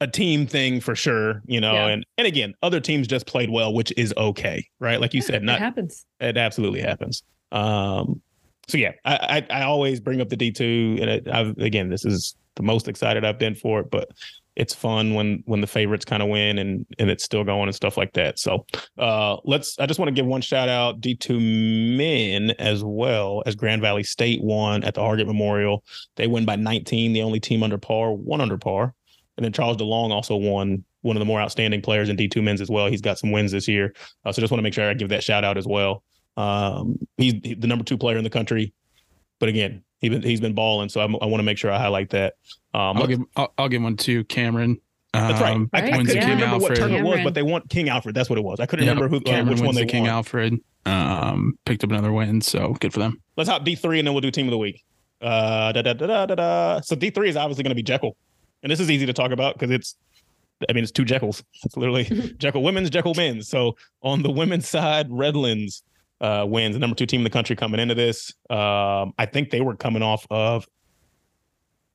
a 0.00 0.06
team 0.06 0.46
thing 0.46 0.80
for 0.80 0.96
sure. 0.96 1.42
You 1.46 1.60
know, 1.60 1.74
Yeah. 1.74 1.86
and 1.88 2.06
and 2.18 2.26
again, 2.26 2.54
other 2.62 2.80
teams 2.80 3.06
just 3.06 3.26
played 3.26 3.50
well, 3.50 3.72
which 3.74 3.92
is 3.96 4.14
okay, 4.16 4.66
right? 4.80 5.00
Like 5.00 5.12
you 5.14 5.20
Yeah, 5.20 5.26
said, 5.26 5.34
it 5.36 5.42
not 5.44 5.58
happens 5.58 6.06
it 6.20 6.36
absolutely 6.36 6.80
happens. 6.80 7.22
Um, 7.52 8.22
so 8.68 8.78
yeah, 8.78 8.92
I, 9.04 9.44
I 9.50 9.60
I 9.60 9.62
always 9.64 10.00
bring 10.00 10.20
up 10.20 10.28
the 10.28 10.36
D 10.36 10.50
two, 10.52 10.96
and 11.00 11.10
it, 11.10 11.28
I've 11.28 11.56
again, 11.58 11.90
this 11.90 12.04
is 12.04 12.34
the 12.56 12.62
most 12.62 12.88
excited 12.88 13.24
I've 13.24 13.38
been 13.38 13.54
for 13.54 13.80
it, 13.80 13.90
but 13.90 14.08
it's 14.56 14.74
fun 14.74 15.14
when 15.14 15.42
when 15.46 15.60
the 15.60 15.66
favorites 15.66 16.04
kind 16.04 16.22
of 16.22 16.28
win 16.28 16.58
and 16.58 16.84
and 16.98 17.10
it's 17.10 17.24
still 17.24 17.44
going 17.44 17.68
and 17.68 17.74
stuff 17.74 17.96
like 17.96 18.12
that. 18.14 18.38
So 18.38 18.66
uh, 18.98 19.36
let's. 19.44 19.78
I 19.78 19.86
just 19.86 19.98
want 19.98 20.08
to 20.08 20.14
give 20.14 20.26
one 20.26 20.40
shout 20.40 20.68
out 20.68 21.00
D 21.00 21.14
two 21.14 21.40
men 21.40 22.50
as 22.58 22.82
well 22.84 23.42
as 23.46 23.54
Grand 23.54 23.82
Valley 23.82 24.02
State 24.02 24.42
won 24.42 24.82
at 24.84 24.94
the 24.94 25.00
Hargett 25.00 25.26
Memorial. 25.26 25.84
They 26.16 26.26
win 26.26 26.44
by 26.44 26.56
19, 26.56 27.12
the 27.12 27.22
only 27.22 27.40
team 27.40 27.62
under 27.62 27.78
par, 27.78 28.12
one 28.12 28.40
under 28.40 28.58
par, 28.58 28.94
and 29.36 29.44
then 29.44 29.52
Charles 29.52 29.76
DeLong 29.76 30.10
also 30.10 30.36
won. 30.36 30.84
One 31.02 31.16
of 31.16 31.20
the 31.20 31.24
more 31.26 31.40
outstanding 31.40 31.80
players 31.80 32.10
in 32.10 32.18
D2 32.18 32.42
men's 32.42 32.60
as 32.60 32.68
well. 32.68 32.88
He's 32.88 33.00
got 33.00 33.18
some 33.18 33.32
wins 33.32 33.52
this 33.52 33.66
year. 33.66 33.94
Uh, 34.22 34.32
so 34.32 34.42
just 34.42 34.50
want 34.50 34.58
to 34.58 34.62
make 34.62 34.74
sure 34.74 34.86
I 34.86 34.92
give 34.92 35.08
that 35.08 35.24
shout 35.24 35.44
out 35.44 35.56
as 35.56 35.66
well. 35.66 36.02
Um, 36.36 36.98
he's 37.16 37.40
the 37.40 37.66
number 37.66 37.82
two 37.82 37.96
player 37.96 38.18
in 38.18 38.24
the 38.24 38.28
country, 38.28 38.74
but 39.38 39.48
again, 39.48 39.82
he 40.00 40.08
been, 40.08 40.22
he's 40.22 40.40
been 40.40 40.54
balling. 40.54 40.88
So 40.88 41.00
I'm, 41.00 41.14
I 41.16 41.26
want 41.26 41.40
to 41.40 41.42
make 41.44 41.58
sure 41.58 41.70
I 41.70 41.78
highlight 41.78 42.10
that. 42.10 42.34
Um, 42.74 42.96
I'll 42.98 43.06
give 43.06 43.20
I'll, 43.36 43.52
I'll 43.58 43.68
give 43.68 43.82
one 43.82 43.96
to 43.98 44.24
Cameron. 44.24 44.80
that's 45.12 45.40
right. 45.40 45.54
Um, 45.54 45.70
I, 45.72 45.78
I 45.78 45.82
Right, 45.82 45.96
wins 45.96 46.08
couldn't 46.08 46.20
the 46.20 46.26
King 46.26 46.34
remember 46.40 46.56
what 46.58 46.70
Alfred. 46.72 46.78
turn 46.78 46.92
it 46.92 47.02
was, 47.04 47.20
but 47.24 47.34
they 47.34 47.42
want 47.42 47.68
King 47.68 47.88
Alfred. 47.88 48.14
That's 48.14 48.30
what 48.30 48.38
it 48.38 48.42
was. 48.44 48.60
I 48.60 48.66
couldn't 48.66 48.84
Yeah, 48.86 48.92
remember 48.92 49.08
who 49.08 49.16
uh, 49.16 49.20
Cameron 49.28 49.48
which 49.48 49.58
one 49.58 49.66
wins 49.68 49.76
they 49.76 49.84
the 49.84 49.90
King 49.92 50.02
won. 50.02 50.10
Alfred. 50.10 50.54
Um, 50.86 51.58
picked 51.66 51.84
up 51.84 51.90
another 51.90 52.12
win, 52.12 52.40
so 52.40 52.74
good 52.80 52.92
for 52.92 53.00
them. 53.00 53.20
Let's 53.36 53.50
hop 53.50 53.64
D 53.64 53.74
three 53.74 53.98
and 53.98 54.06
then 54.06 54.14
we'll 54.14 54.20
do 54.22 54.30
team 54.30 54.46
of 54.46 54.50
the 54.52 54.58
week. 54.58 54.82
Uh, 55.20 55.72
da, 55.72 55.82
da, 55.82 55.92
da, 55.92 56.06
da, 56.06 56.26
da, 56.26 56.34
da. 56.34 56.80
So 56.80 56.96
D 56.96 57.10
three 57.10 57.28
is 57.28 57.36
obviously 57.36 57.62
going 57.64 57.70
to 57.72 57.74
be 57.76 57.82
Jekyll, 57.82 58.16
and 58.62 58.70
this 58.72 58.80
is 58.80 58.90
easy 58.90 59.04
to 59.06 59.12
talk 59.12 59.30
about 59.32 59.54
because 59.54 59.70
it's, 59.70 59.96
I 60.68 60.72
mean, 60.72 60.82
it's 60.82 60.92
two 60.92 61.04
Jekylls. 61.04 61.42
It's 61.64 61.76
literally 61.76 62.04
Jekyll 62.38 62.62
women's, 62.62 62.88
Jekyll 62.90 63.14
men's. 63.14 63.48
So 63.48 63.76
on 64.02 64.22
the 64.22 64.30
women's 64.30 64.68
side, 64.68 65.08
Redlands 65.10 65.82
uh, 66.20 66.44
wins, 66.48 66.74
the 66.74 66.78
number 66.80 66.94
two 66.96 67.06
team 67.06 67.20
in 67.20 67.24
the 67.24 67.30
country 67.30 67.56
coming 67.56 67.80
into 67.80 67.94
this. 67.94 68.32
Um, 68.50 69.12
I 69.18 69.26
think 69.26 69.50
they 69.50 69.60
were 69.60 69.76
coming 69.76 70.02
off 70.02 70.26
of. 70.30 70.66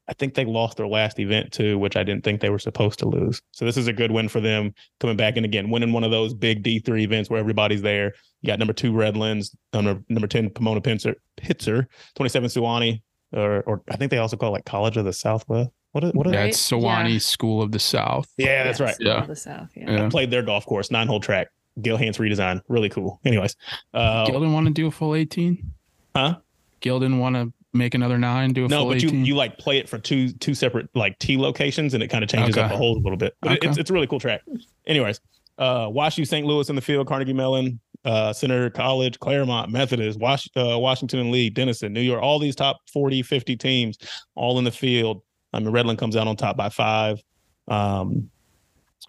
I 0.08 0.14
think 0.14 0.36
they 0.36 0.46
lost 0.46 0.78
their 0.78 0.88
last 0.88 1.20
event 1.20 1.52
too, 1.52 1.80
which 1.80 1.96
I 1.96 2.04
didn't 2.04 2.24
think 2.24 2.40
they 2.40 2.52
were 2.52 2.60
supposed 2.60 3.00
to 3.00 3.08
lose. 3.10 3.42
So 3.52 3.66
this 3.66 3.76
is 3.76 3.88
a 3.88 3.94
good 3.94 4.12
win 4.12 4.30
for 4.30 4.40
them 4.40 4.72
coming 5.00 5.18
back 5.18 5.36
and 5.36 5.46
again 5.46 5.72
winning 5.72 5.94
one 5.94 6.04
of 6.04 6.12
those 6.12 6.34
big 6.36 6.62
D 6.62 6.78
three 6.78 7.04
events 7.04 7.28
where 7.30 7.40
everybody's 7.40 7.82
there. 7.82 8.14
You 8.42 8.48
got 8.48 8.60
number 8.60 8.74
two 8.74 8.94
Redlands, 8.94 9.56
number 9.74 10.00
number 10.10 10.28
ten 10.28 10.52
Pomona 10.52 10.80
Pitzer, 10.82 11.16
Pitzer, 11.38 11.88
twenty 12.14 12.30
seven 12.30 12.50
Sewanee, 12.50 13.02
or 13.34 13.62
or 13.64 13.82
I 13.90 13.96
think 13.98 14.12
they 14.12 14.20
also 14.20 14.38
call 14.38 14.50
it 14.50 14.54
like 14.54 14.66
College 14.66 14.96
of 14.98 15.06
the 15.06 15.14
Southwest. 15.14 15.72
What 15.94 16.04
is, 16.04 16.12
what 16.14 16.28
is 16.28 16.34
Yeah, 16.34 16.40
Right? 16.40 16.50
it's 16.50 16.70
Sewanee 16.72 17.14
Yeah. 17.14 17.18
School 17.20 17.62
of 17.64 17.72
the 17.72 17.80
South. 17.80 18.28
Yeah, 18.38 18.64
that's 18.64 18.80
right. 18.80 18.94
School 18.96 19.08
of 19.12 19.22
Yeah. 19.22 19.26
The 19.26 19.36
South. 19.36 19.70
Yeah. 19.76 19.92
Yeah. 19.92 20.06
I 20.06 20.10
played 20.10 20.30
their 20.30 20.44
golf 20.44 20.68
course, 20.68 20.92
nine 20.92 21.08
hole 21.08 21.20
track, 21.22 21.48
Gil 21.82 21.98
Hanse 21.98 22.18
redesign, 22.18 22.62
really 22.68 22.90
cool. 22.90 23.20
Anyways, 23.26 23.56
uh, 23.94 24.26
Gil 24.26 24.40
didn't 24.40 24.54
want 24.54 24.68
to 24.68 24.74
do 24.74 24.88
a 24.88 24.92
full 24.92 25.16
18. 25.16 25.72
Huh? 26.16 26.38
Gil 26.80 27.00
didn't 27.00 27.20
want 27.20 27.36
to 27.36 27.52
make 27.74 27.94
another 27.94 28.18
nine, 28.18 28.54
do 28.54 28.66
a 28.66 28.68
no, 28.68 28.80
full 28.82 28.90
but 28.90 29.02
you 29.02 29.10
18. 29.10 29.26
you 29.26 29.36
like 29.36 29.58
play 29.58 29.78
it 29.78 29.90
for 29.90 29.98
two 29.98 30.32
two 30.34 30.54
separate 30.54 30.88
like 30.96 31.18
tee 31.20 31.38
locations, 31.38 31.94
and 31.94 32.02
it 32.02 32.08
kind 32.08 32.24
of 32.24 32.30
changes 32.30 32.58
up 32.58 32.72
the 32.72 32.78
holes 32.78 32.98
a 32.98 33.02
little 33.02 33.18
bit. 33.18 33.36
But 33.42 33.58
Okay. 33.58 33.68
it's 33.68 33.78
it's 33.78 33.90
a 33.90 33.94
really 33.94 34.08
cool 34.08 34.20
track. 34.20 34.42
Anyways, 34.88 35.20
uh, 35.58 35.90
Wash 35.92 36.18
U 36.18 36.26
St. 36.26 36.46
Louis 36.46 36.70
in 36.70 36.76
the 36.76 36.82
field, 36.82 37.08
Carnegie 37.08 37.34
Mellon, 37.34 37.80
uh, 38.06 38.32
Centre 38.32 38.70
College, 38.70 39.20
Claremont, 39.20 39.72
Methodist, 39.72 40.20
Wash, 40.20 40.48
uh, 40.56 40.78
Washington 40.80 41.20
and 41.20 41.32
Lee, 41.32 41.50
Denison, 41.50 41.92
New 41.92 42.02
York, 42.02 42.22
all 42.22 42.40
these 42.40 42.56
top 42.56 42.78
40, 42.94 43.24
50 43.24 43.58
teams 43.58 43.98
all 44.36 44.58
in 44.60 44.64
the 44.64 44.72
field. 44.72 45.22
I 45.52 45.60
mean, 45.60 45.74
Redland 45.74 45.98
comes 45.98 46.16
out 46.16 46.28
on 46.28 46.36
top 46.38 46.56
by 46.56 46.70
five. 46.70 47.22
Um, 47.68 48.30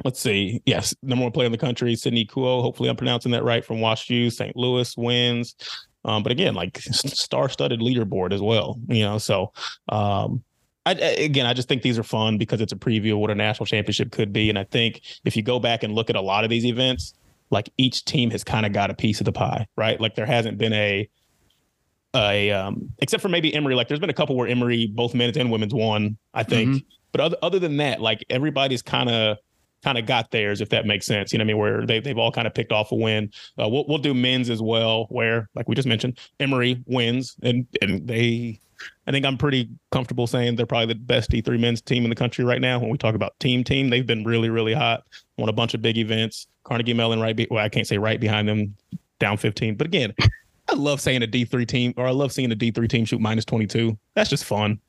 let's 0.05 0.21
see. 0.21 0.63
Yes, 0.67 0.95
number 1.03 1.23
one 1.25 1.33
player 1.33 1.47
in 1.47 1.53
the 1.53 1.59
country, 1.59 1.95
Sydney 1.97 2.27
Kuo. 2.27 2.63
Hopefully, 2.63 2.89
I'm 2.89 2.97
pronouncing 2.97 3.33
that 3.33 3.45
right 3.45 3.65
from 3.65 3.81
Wash 3.81 4.09
U. 4.11 4.31
St. 4.31 4.57
Louis 4.57 4.97
wins. 4.97 5.55
Um, 6.05 6.23
but 6.23 6.31
again, 6.31 6.55
like 6.55 6.79
star-studded 6.79 7.81
leaderboard 7.81 8.33
as 8.33 8.41
well. 8.41 8.79
You 8.89 9.03
know, 9.03 9.19
so 9.19 9.53
um, 9.89 10.43
I, 10.87 10.93
again, 10.93 11.47
I 11.47 11.53
just 11.53 11.69
think 11.69 11.83
these 11.83 11.99
are 11.99 12.05
fun 12.05 12.39
because 12.39 12.61
it's 12.61 12.73
a 12.73 12.77
preview 12.77 13.15
of 13.15 13.19
what 13.19 13.31
a 13.31 13.35
national 13.35 13.67
championship 13.67 14.13
could 14.13 14.33
be. 14.33 14.49
And 14.49 14.59
I 14.59 14.65
think 14.65 15.03
if 15.25 15.37
you 15.37 15.43
go 15.43 15.59
back 15.59 15.83
and 15.83 15.95
look 15.95 16.09
at 16.09 16.17
a 16.17 16.21
lot 16.21 16.45
of 16.45 16.51
these 16.51 16.65
events, 16.65 17.15
like 17.51 17.71
each 17.77 18.05
team 18.05 18.31
has 18.31 18.45
kind 18.45 18.65
of 18.65 18.73
got 18.73 18.91
a 18.91 18.95
piece 18.95 19.21
of 19.21 19.25
the 19.25 19.33
pie, 19.33 19.67
right? 19.77 20.01
Like 20.01 20.15
there 20.15 20.27
hasn't 20.27 20.59
been 20.59 20.73
a 20.73 21.09
a 22.15 22.51
um 22.53 22.91
except 23.01 23.21
for 23.21 23.29
maybe 23.29 23.53
Emory. 23.53 23.75
Like 23.75 23.89
there's 23.89 24.01
been 24.01 24.11
a 24.11 24.15
couple 24.15 24.37
where 24.37 24.49
Emory, 24.49 24.87
both 24.87 25.13
men's 25.15 25.37
and 25.37 25.51
women's 25.51 25.75
won, 25.75 26.17
I 26.35 26.45
think. 26.45 26.71
Mhm. 26.71 26.85
But 27.13 27.21
other 27.21 27.37
other 27.43 27.59
than 27.59 27.79
that, 27.79 28.01
like 28.01 28.25
everybody's 28.31 28.83
kind 28.83 29.11
of 29.11 29.39
kind 29.87 29.99
of 29.99 30.05
got 30.05 30.33
theirs, 30.33 30.61
if 30.61 30.69
that 30.71 30.85
makes 30.85 31.07
sense. 31.07 31.33
You 31.33 31.39
know 31.39 31.45
I 31.45 31.47
mean? 31.47 31.59
Where 31.59 31.87
they 31.87 32.01
they've 32.01 32.19
all 32.19 32.33
kind 32.33 32.49
of 32.49 32.55
picked 32.55 32.73
off 32.73 32.91
a 32.91 32.97
win. 32.97 33.31
Uh, 33.57 33.69
we'll 33.69 33.87
we'll 33.87 33.99
do 33.99 34.13
men's 34.13 34.51
as 34.51 34.61
well, 34.61 35.07
where 35.11 35.49
like 35.55 35.69
we 35.69 35.77
just 35.77 35.87
mentioned, 35.87 36.19
Emory 36.41 36.83
wins, 36.87 37.37
and 37.43 37.67
and 37.81 38.07
they. 38.07 38.61
I 39.07 39.11
think 39.11 39.25
I'm 39.25 39.39
pretty 39.39 39.71
comfortable 39.91 40.27
saying 40.27 40.57
they're 40.57 40.67
probably 40.67 40.93
the 40.93 40.97
best 40.97 41.31
D3 41.31 41.59
men's 41.59 41.81
team 41.81 42.05
in 42.05 42.11
the 42.11 42.17
country 42.17 42.45
right 42.45 42.61
now. 42.61 42.79
When 42.79 42.91
we 42.91 42.99
talk 42.99 43.15
about 43.15 43.39
team 43.41 43.65
team, 43.65 43.89
they've 43.89 44.07
been 44.07 44.25
really 44.25 44.51
really 44.51 44.75
hot. 44.75 45.05
Won 45.39 45.49
a 45.49 45.53
bunch 45.53 45.73
of 45.73 45.81
big 45.81 45.97
events. 45.97 46.49
Carnegie 46.65 46.93
Mellon 46.93 47.21
right, 47.21 47.35
be- 47.35 47.47
well 47.51 47.65
I 47.65 47.69
can't 47.69 47.87
say 47.87 47.97
right 47.97 48.21
behind 48.21 48.49
them, 48.49 48.77
down 49.21 49.37
15. 49.39 49.77
But 49.77 49.87
again, 49.87 50.13
I 50.69 50.75
love 50.75 51.01
saying 51.01 51.23
a 51.23 51.27
D3 51.27 51.67
team, 51.67 51.95
or 51.97 52.07
I 52.07 52.11
love 52.11 52.33
seeing 52.33 52.51
a 52.51 52.57
D3 52.57 52.89
team 52.89 53.05
shoot 53.05 53.21
minus 53.21 53.45
22. 53.45 53.97
That's 54.15 54.29
just 54.29 54.45
fun. 54.45 54.81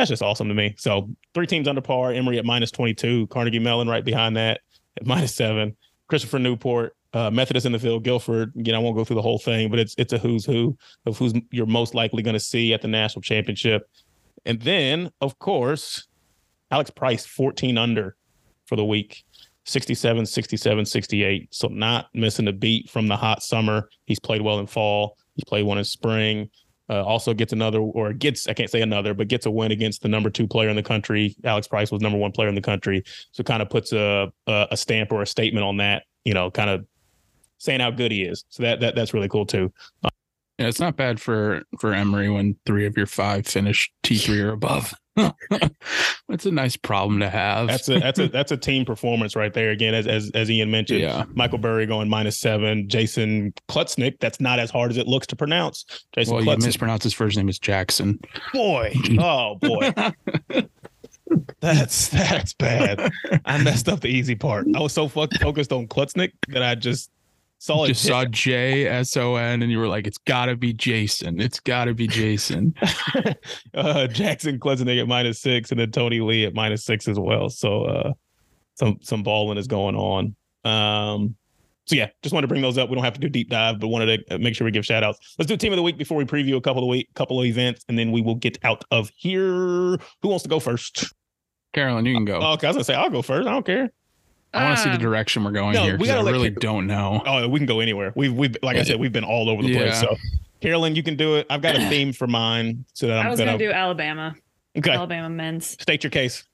That's 0.00 0.08
just 0.08 0.22
awesome 0.22 0.48
to 0.48 0.54
me. 0.54 0.74
So 0.78 1.10
three 1.34 1.46
teams 1.46 1.68
under 1.68 1.82
par, 1.82 2.10
Emory 2.10 2.38
at 2.38 2.46
minus 2.46 2.70
22, 2.70 3.26
Carnegie 3.26 3.58
Mellon 3.58 3.86
right 3.86 4.02
behind 4.02 4.34
that 4.38 4.62
at 4.98 5.04
minus 5.04 5.34
seven, 5.34 5.76
Christopher 6.08 6.38
Newport, 6.38 6.96
uh, 7.12 7.30
Methodist 7.30 7.66
in 7.66 7.72
the 7.72 7.78
field, 7.78 8.02
Guilford. 8.02 8.56
Again, 8.58 8.74
I 8.74 8.78
won't 8.78 8.96
go 8.96 9.04
through 9.04 9.16
the 9.16 9.22
whole 9.22 9.38
thing, 9.38 9.68
but 9.68 9.78
it's 9.78 9.94
it's 9.98 10.14
a 10.14 10.18
who's 10.18 10.46
who 10.46 10.74
of 11.04 11.18
who's 11.18 11.34
you're 11.50 11.66
most 11.66 11.94
likely 11.94 12.22
going 12.22 12.32
to 12.32 12.40
see 12.40 12.72
at 12.72 12.80
the 12.80 12.88
national 12.88 13.20
championship. 13.20 13.82
And 14.46 14.62
then, 14.62 15.10
of 15.20 15.38
course, 15.38 16.08
Alex 16.70 16.88
Price, 16.88 17.26
14 17.26 17.76
under 17.76 18.16
for 18.64 18.76
the 18.76 18.84
week. 18.86 19.22
67, 19.66 20.24
67, 20.24 20.86
68. 20.86 21.48
So 21.50 21.68
not 21.68 22.06
missing 22.14 22.48
a 22.48 22.54
beat 22.54 22.88
from 22.88 23.06
the 23.06 23.18
hot 23.18 23.42
summer. 23.42 23.90
He's 24.06 24.18
played 24.18 24.40
well 24.40 24.60
in 24.60 24.66
fall. 24.66 25.18
He's 25.34 25.44
played 25.44 25.66
one 25.66 25.76
in 25.76 25.84
spring. 25.84 26.48
Uh, 26.90 27.04
also 27.04 27.32
gets 27.32 27.52
another, 27.52 27.78
or 27.78 28.12
gets, 28.12 28.48
I 28.48 28.52
can't 28.52 28.68
say 28.68 28.82
another, 28.82 29.14
but 29.14 29.28
gets 29.28 29.46
a 29.46 29.50
win 29.50 29.70
against 29.70 30.02
the 30.02 30.08
number 30.08 30.28
two 30.28 30.48
player 30.48 30.68
in 30.68 30.74
the 30.74 30.82
country. 30.82 31.36
Alex 31.44 31.68
Price 31.68 31.92
was 31.92 32.02
number 32.02 32.18
one 32.18 32.32
player 32.32 32.48
in 32.48 32.56
the 32.56 32.60
country. 32.60 33.04
So 33.30 33.44
kind 33.44 33.62
of 33.62 33.70
puts 33.70 33.92
a, 33.92 34.32
a, 34.48 34.66
a 34.72 34.76
stamp 34.76 35.12
or 35.12 35.22
a 35.22 35.26
statement 35.26 35.64
on 35.64 35.76
that, 35.76 36.02
you 36.24 36.34
know, 36.34 36.50
kind 36.50 36.68
of 36.68 36.84
saying 37.58 37.78
how 37.78 37.92
good 37.92 38.10
he 38.10 38.24
is. 38.24 38.44
So 38.48 38.64
that, 38.64 38.80
that 38.80 38.96
that's 38.96 39.14
really 39.14 39.28
cool 39.28 39.46
too. 39.46 39.72
Yeah, 40.60 40.66
it's 40.68 40.78
not 40.78 40.94
bad 40.94 41.20
for 41.20 41.62
for 41.78 41.94
Emory 41.94 42.28
when 42.28 42.54
three 42.66 42.84
of 42.84 42.94
your 42.94 43.06
five 43.06 43.46
finish 43.46 43.90
T 44.02 44.16
three 44.18 44.40
or 44.40 44.52
above. 44.52 44.92
That's 45.16 46.44
a 46.46 46.50
nice 46.50 46.76
problem 46.76 47.18
to 47.20 47.30
have. 47.30 47.66
That's 47.68 47.88
a 47.88 47.98
that's 47.98 48.18
a 48.18 48.28
that's 48.28 48.52
a 48.52 48.58
team 48.58 48.84
performance 48.84 49.34
right 49.34 49.52
there. 49.54 49.70
Again, 49.70 49.94
as 49.94 50.06
as, 50.06 50.30
as 50.34 50.50
Ian 50.50 50.70
mentioned, 50.70 51.00
yeah. 51.00 51.24
Michael 51.32 51.56
Burry 51.58 51.86
going 51.86 52.10
minus 52.10 52.38
seven. 52.38 52.88
Jason 52.90 53.54
Klutznick. 53.70 54.18
That's 54.20 54.38
not 54.38 54.58
as 54.58 54.70
hard 54.70 54.90
as 54.90 54.98
it 54.98 55.06
looks 55.08 55.26
to 55.28 55.36
pronounce. 55.36 55.84
Jason 56.14 56.34
Well, 56.34 56.44
you 56.44 56.50
Klutznick. 56.50 56.66
mispronounced 56.66 57.04
his 57.04 57.14
first 57.14 57.38
name 57.38 57.48
is 57.48 57.58
Jackson. 57.58 58.20
boy, 58.52 58.92
oh 59.18 59.56
boy, 59.56 59.92
that's 61.60 62.08
that's 62.08 62.52
bad. 62.54 63.10
I 63.44 63.62
messed 63.62 63.88
up 63.88 64.00
the 64.00 64.08
easy 64.08 64.34
part. 64.34 64.66
I 64.74 64.80
was 64.80 64.92
so 64.92 65.08
fuck- 65.08 65.32
focused 65.40 65.72
on 65.72 65.86
Klutznick 65.88 66.32
that 66.48 66.62
I 66.62 66.74
just 66.74 67.10
it. 67.84 67.88
just 67.88 68.04
saw 68.04 68.24
J 68.24 68.86
S 68.86 69.16
O 69.16 69.36
N, 69.36 69.62
and 69.62 69.70
you 69.70 69.78
were 69.78 69.86
like, 69.86 70.06
"It's 70.06 70.18
got 70.18 70.46
to 70.46 70.56
be 70.56 70.72
Jason. 70.72 71.40
It's 71.40 71.60
got 71.60 71.84
to 71.84 71.94
be 71.94 72.06
Jason." 72.06 72.74
uh, 73.74 74.06
Jackson 74.06 74.58
Klutznick 74.58 75.00
at 75.00 75.06
minus 75.06 75.40
six, 75.40 75.70
and 75.70 75.78
then 75.78 75.90
Tony 75.90 76.20
Lee 76.20 76.46
at 76.46 76.54
minus 76.54 76.84
six 76.84 77.06
as 77.06 77.18
well. 77.18 77.50
So 77.50 77.84
uh, 77.84 78.12
some 78.76 78.98
some 79.02 79.22
balling 79.22 79.58
is 79.58 79.66
going 79.66 79.94
on. 79.94 80.34
Um, 80.64 81.36
so 81.86 81.96
yeah, 81.96 82.08
just 82.22 82.32
wanted 82.32 82.46
to 82.46 82.48
bring 82.48 82.62
those 82.62 82.78
up. 82.78 82.88
We 82.88 82.94
don't 82.94 83.04
have 83.04 83.14
to 83.14 83.20
do 83.20 83.28
deep 83.28 83.50
dive, 83.50 83.78
but 83.78 83.88
wanted 83.88 84.24
to 84.28 84.38
make 84.38 84.54
sure 84.54 84.64
we 84.64 84.70
give 84.70 84.86
shout 84.86 85.02
outs. 85.02 85.18
Let's 85.38 85.48
do 85.48 85.56
team 85.56 85.72
of 85.72 85.76
the 85.76 85.82
week 85.82 85.98
before 85.98 86.16
we 86.16 86.24
preview 86.24 86.56
a 86.56 86.60
couple 86.60 86.82
of 86.82 86.88
week, 86.88 87.08
couple 87.14 87.40
of 87.40 87.46
events, 87.46 87.84
and 87.88 87.98
then 87.98 88.10
we 88.10 88.22
will 88.22 88.36
get 88.36 88.58
out 88.64 88.84
of 88.90 89.10
here. 89.16 89.98
Who 90.22 90.28
wants 90.28 90.44
to 90.44 90.48
go 90.48 90.60
first? 90.60 91.12
Carolyn, 91.72 92.06
you 92.06 92.14
can 92.14 92.24
go. 92.24 92.40
Oh, 92.40 92.52
okay, 92.54 92.66
I 92.66 92.70
was 92.70 92.76
gonna 92.76 92.84
say 92.84 92.94
I'll 92.94 93.10
go 93.10 93.22
first. 93.22 93.46
I 93.46 93.52
don't 93.52 93.66
care. 93.66 93.90
I 94.52 94.64
want 94.64 94.76
to 94.78 94.82
see 94.82 94.88
the 94.90 94.96
Um, 94.96 95.00
direction 95.02 95.44
we're 95.44 95.52
going 95.52 95.74
no, 95.74 95.82
here 95.84 95.92
we 95.92 95.98
'cause 95.98 96.06
gotta 96.08 96.20
I 96.20 96.22
let 96.24 96.32
really 96.32 96.50
Car- 96.50 96.60
don't 96.60 96.86
know. 96.86 97.22
Oh, 97.24 97.46
we 97.48 97.58
can 97.60 97.66
go 97.66 97.80
anywhere. 97.80 98.12
We've 98.16 98.32
we've 98.32 98.56
like 98.62 98.76
I 98.76 98.82
said, 98.82 98.98
we've 98.98 99.12
been 99.12 99.24
all 99.24 99.48
over 99.48 99.62
the 99.62 99.72
place. 99.74 100.00
So 100.00 100.16
Carolyn, 100.60 100.94
you 100.96 101.02
can 101.02 101.16
do 101.16 101.36
it. 101.36 101.46
I've 101.48 101.62
got 101.62 101.76
a 101.76 101.88
theme 101.88 102.12
for 102.12 102.26
mine, 102.26 102.84
so 102.92 103.06
that 103.06 103.18
I'm 103.18 103.26
I 103.26 103.30
was 103.30 103.38
gonna 103.38 103.52
gonna 103.52 103.64
do 103.64 103.72
Alabama. 103.72 104.34
okay. 104.76 104.90
Alabama 104.90 105.30
men's. 105.30 105.66
State 105.80 106.02
your 106.04 106.10
case. 106.10 106.44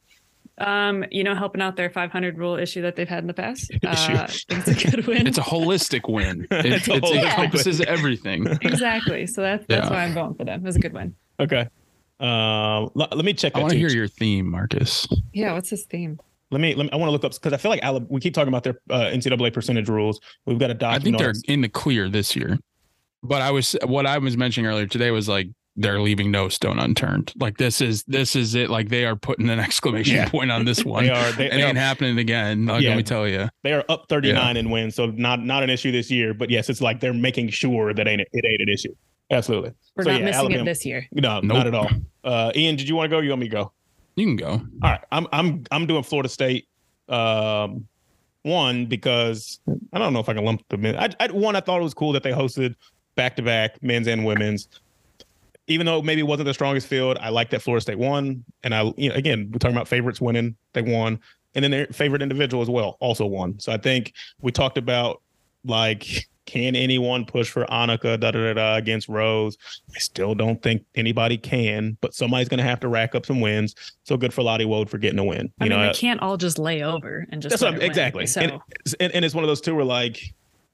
Um, 0.59 1.05
you 1.11 1.23
know, 1.23 1.35
helping 1.35 1.61
out 1.61 1.77
their 1.77 1.91
500 1.91 2.39
rule 2.39 2.57
issue 2.57 2.81
that 2.83 2.97
they've 2.97 3.09
had 3.09 3.19
in 3.19 3.27
the 3.27 3.35
past. 3.35 3.71
Issue. 3.83 3.83
Uh, 4.15 4.27
it's 4.49 4.69
a 4.69 4.91
good 4.91 5.07
win. 5.07 5.27
It's 5.27 5.37
a 5.37 5.43
holistic 5.43 6.11
win. 6.11 6.47
It, 6.51 6.65
It's 6.67 6.89
a 6.89 6.95
it's- 6.95 7.11
it 7.11 7.17
holistic 7.17 7.25
encompasses 7.25 7.81
everything. 7.83 8.47
exactly. 8.63 9.27
So 9.27 9.43
that's 9.43 9.67
that's 9.67 9.89
Yeah. 9.89 9.93
why 9.95 10.05
I'm 10.05 10.15
going 10.15 10.35
for 10.35 10.45
them. 10.45 10.61
It 10.61 10.65
was 10.65 10.77
a 10.77 10.79
good 10.79 10.95
win. 10.95 11.15
Okay. 11.41 11.69
Um, 12.21 12.29
l- 12.97 13.09
let 13.13 13.25
me 13.27 13.35
check. 13.35 13.55
I 13.55 13.59
want 13.61 13.73
to 13.73 13.79
hear 13.79 13.91
your 13.91 14.09
theme, 14.09 14.51
Marcus. 14.51 15.07
Yeah. 15.35 15.53
What's 15.53 15.69
his 15.69 15.85
theme? 15.85 16.19
Let 16.51 16.61
me. 16.61 16.75
Let 16.75 16.85
me 16.85 16.91
I 16.93 16.97
want 16.97 17.09
to 17.09 17.13
look 17.13 17.25
up 17.25 17.33
because 17.33 17.53
I 17.53 17.57
feel 17.57 17.71
like 17.71 17.83
Alabama, 17.83 18.07
we 18.11 18.21
keep 18.21 18.35
talking 18.35 18.49
about 18.49 18.63
their 18.65 18.79
uh, 18.91 19.11
NCAA 19.13 19.53
percentage 19.53 19.89
rules. 19.89 20.21
We've 20.45 20.59
got 20.59 20.71
a 20.71 20.75
I 20.75 20.77
document. 20.77 21.01
I 21.03 21.05
think 21.05 21.19
they're 21.47 21.53
in 21.55 21.61
the 21.61 21.69
clear 21.69 22.09
this 22.09 22.37
year. 22.37 22.59
But 23.23 23.43
I 23.43 23.51
was 23.51 23.75
what 23.85 24.07
I 24.07 24.19
was 24.19 24.37
mentioning 24.37 24.71
earlier 24.71 24.87
today 24.87 25.11
was 25.11 25.29
like 25.29 25.49
they're 25.79 26.01
leaving 26.01 26.31
no 26.31 26.49
stone 26.49 26.79
unturned. 26.79 27.33
Like 27.41 27.57
this 27.59 27.81
is 27.81 28.05
this 28.05 28.37
is 28.37 28.55
it. 28.55 28.71
Like 28.71 28.89
they 28.89 29.05
are 29.05 29.17
putting 29.17 29.51
an 29.51 29.59
exclamation 29.69 30.15
Yeah. 30.17 30.29
point 30.29 30.53
on 30.53 30.65
this 30.65 30.85
one. 30.85 31.05
They 31.05 31.11
are. 31.11 31.33
They, 31.33 31.47
it 31.47 31.51
they 31.51 31.63
ain't 31.65 31.77
are, 31.77 31.81
happening 31.81 32.19
again. 32.19 32.67
Like, 32.67 32.83
Yeah. 32.83 32.91
Let 32.91 32.97
me 32.99 33.03
tell 33.03 33.27
you. 33.27 33.49
they 33.65 33.73
are 33.73 33.85
up 33.89 34.07
39 34.09 34.57
in 34.57 34.71
wins, 34.71 34.95
so 34.95 35.07
not 35.07 35.45
not 35.45 35.65
an 35.65 35.71
issue 35.71 35.91
this 35.91 36.11
year. 36.13 36.33
But 36.33 36.51
yes, 36.51 36.71
it's 36.71 36.81
like 36.81 37.01
they're 37.01 37.13
making 37.13 37.49
sure 37.51 37.93
that 37.93 38.07
ain't 38.07 38.21
it 38.21 38.45
ain't 38.45 38.61
an 38.63 38.69
issue. 38.69 38.95
Absolutely. 39.33 39.73
We're 39.97 40.05
So, 40.05 40.11
not 40.13 40.21
yeah, 40.21 40.25
missing 40.27 40.39
Alabama- 40.41 40.63
it 40.63 40.65
this 40.67 40.87
year. 40.87 41.09
No, 41.11 41.41
Nope. 41.41 41.57
not 41.57 41.67
at 41.67 41.75
all. 41.75 41.91
Uh, 42.23 42.53
Ian, 42.55 42.77
did 42.77 42.89
you 42.89 42.95
want 42.95 43.11
to 43.11 43.17
go? 43.17 43.21
You 43.21 43.31
want 43.31 43.41
me 43.41 43.49
to 43.49 43.53
go? 43.57 43.73
You 44.17 44.27
can 44.27 44.37
go. 44.37 44.51
All 44.51 44.91
right, 44.91 45.01
I'm 45.13 45.27
I'm 45.33 45.65
I'm 45.71 45.87
doing 45.87 46.03
Florida 46.03 46.29
State. 46.29 46.67
Um, 47.09 47.87
one 48.43 48.87
because 48.87 49.61
I 49.93 49.99
don't 49.99 50.13
know 50.13 50.21
if 50.21 50.29
I 50.29 50.35
can 50.35 50.45
lump 50.45 50.67
them 50.69 50.87
in. 50.87 50.97
I, 50.97 51.11
I 51.21 51.27
one 51.33 51.57
I 51.57 51.61
thought 51.61 51.81
it 51.81 51.83
was 51.83 51.95
cool 51.95 52.13
that 52.13 52.23
they 52.23 52.31
hosted 52.31 52.75
back 53.17 53.37
to 53.37 53.43
back, 53.43 53.83
men's 53.83 54.07
and 54.07 54.25
women's. 54.25 54.69
Even 55.67 55.85
though 55.85 56.01
maybe 56.01 56.21
it 56.21 56.27
wasn't 56.27 56.47
the 56.47 56.55
strongest 56.55 56.87
field, 56.87 57.19
I 57.21 57.31
like 57.31 57.51
that 57.51 57.61
Florida 57.61 57.81
State 57.81 57.99
won. 57.99 58.45
And 58.63 58.73
I, 58.73 58.93
you 58.97 59.09
know, 59.09 59.17
again, 59.17 59.51
we're 59.53 59.59
talking 59.59 59.77
about 59.77 59.89
favorites 59.89 60.21
winning. 60.21 60.57
They 60.75 60.83
won. 60.83 61.19
And 61.57 61.65
then 61.65 61.73
their 61.73 61.87
favorite 61.89 62.23
individual 62.23 62.63
as 62.63 62.71
well 62.71 62.97
also 63.01 63.27
won. 63.27 63.59
So 63.59 63.73
I 63.73 63.77
think 63.77 64.13
we 64.41 64.53
talked 64.53 64.79
about 64.79 65.23
like 65.65 66.29
can 66.47 66.75
anyone 66.77 67.25
push 67.27 67.51
for 67.51 67.65
Annika 67.67 68.19
da, 68.19 68.31
da, 68.31 68.33
da, 68.33 68.55
da, 68.55 68.77
against 68.77 69.09
Rose? 69.09 69.57
I 69.95 69.99
still 69.99 70.35
don't 70.35 70.63
think 70.63 70.85
anybody 70.95 71.37
can, 71.37 71.97
but 72.01 72.15
somebody's 72.15 72.49
going 72.49 72.59
to 72.59 72.65
have 72.65 72.81
to 72.81 72.89
rack 72.89 73.15
up 73.15 73.27
some 73.27 73.41
wins. 73.41 73.75
So 74.05 74.17
good 74.17 74.33
for 74.33 74.43
Lottie 74.43 74.65
Woad 74.65 74.89
for 74.89 74.99
getting 74.99 75.19
a 75.19 75.25
win. 75.25 75.53
I 75.61 75.65
You 75.65 75.71
mean, 75.71 75.79
know, 75.81 75.89
we 75.89 75.95
can't 75.95 76.21
all 76.23 76.37
just 76.37 76.59
lay 76.59 76.83
over 76.83 77.27
and 77.31 77.43
just 77.43 77.51
that's 77.53 77.63
what 77.63 77.73
let 77.73 77.81
win. 77.81 77.91
exactly. 77.91 78.27
So 78.27 78.41
And, 78.41 78.53
and 79.01 79.13
and 79.13 79.25
it's 79.25 79.35
one 79.35 79.45
of 79.45 79.49
those 79.49 79.61
two 79.61 79.75
where 79.75 79.85
like 79.85 80.21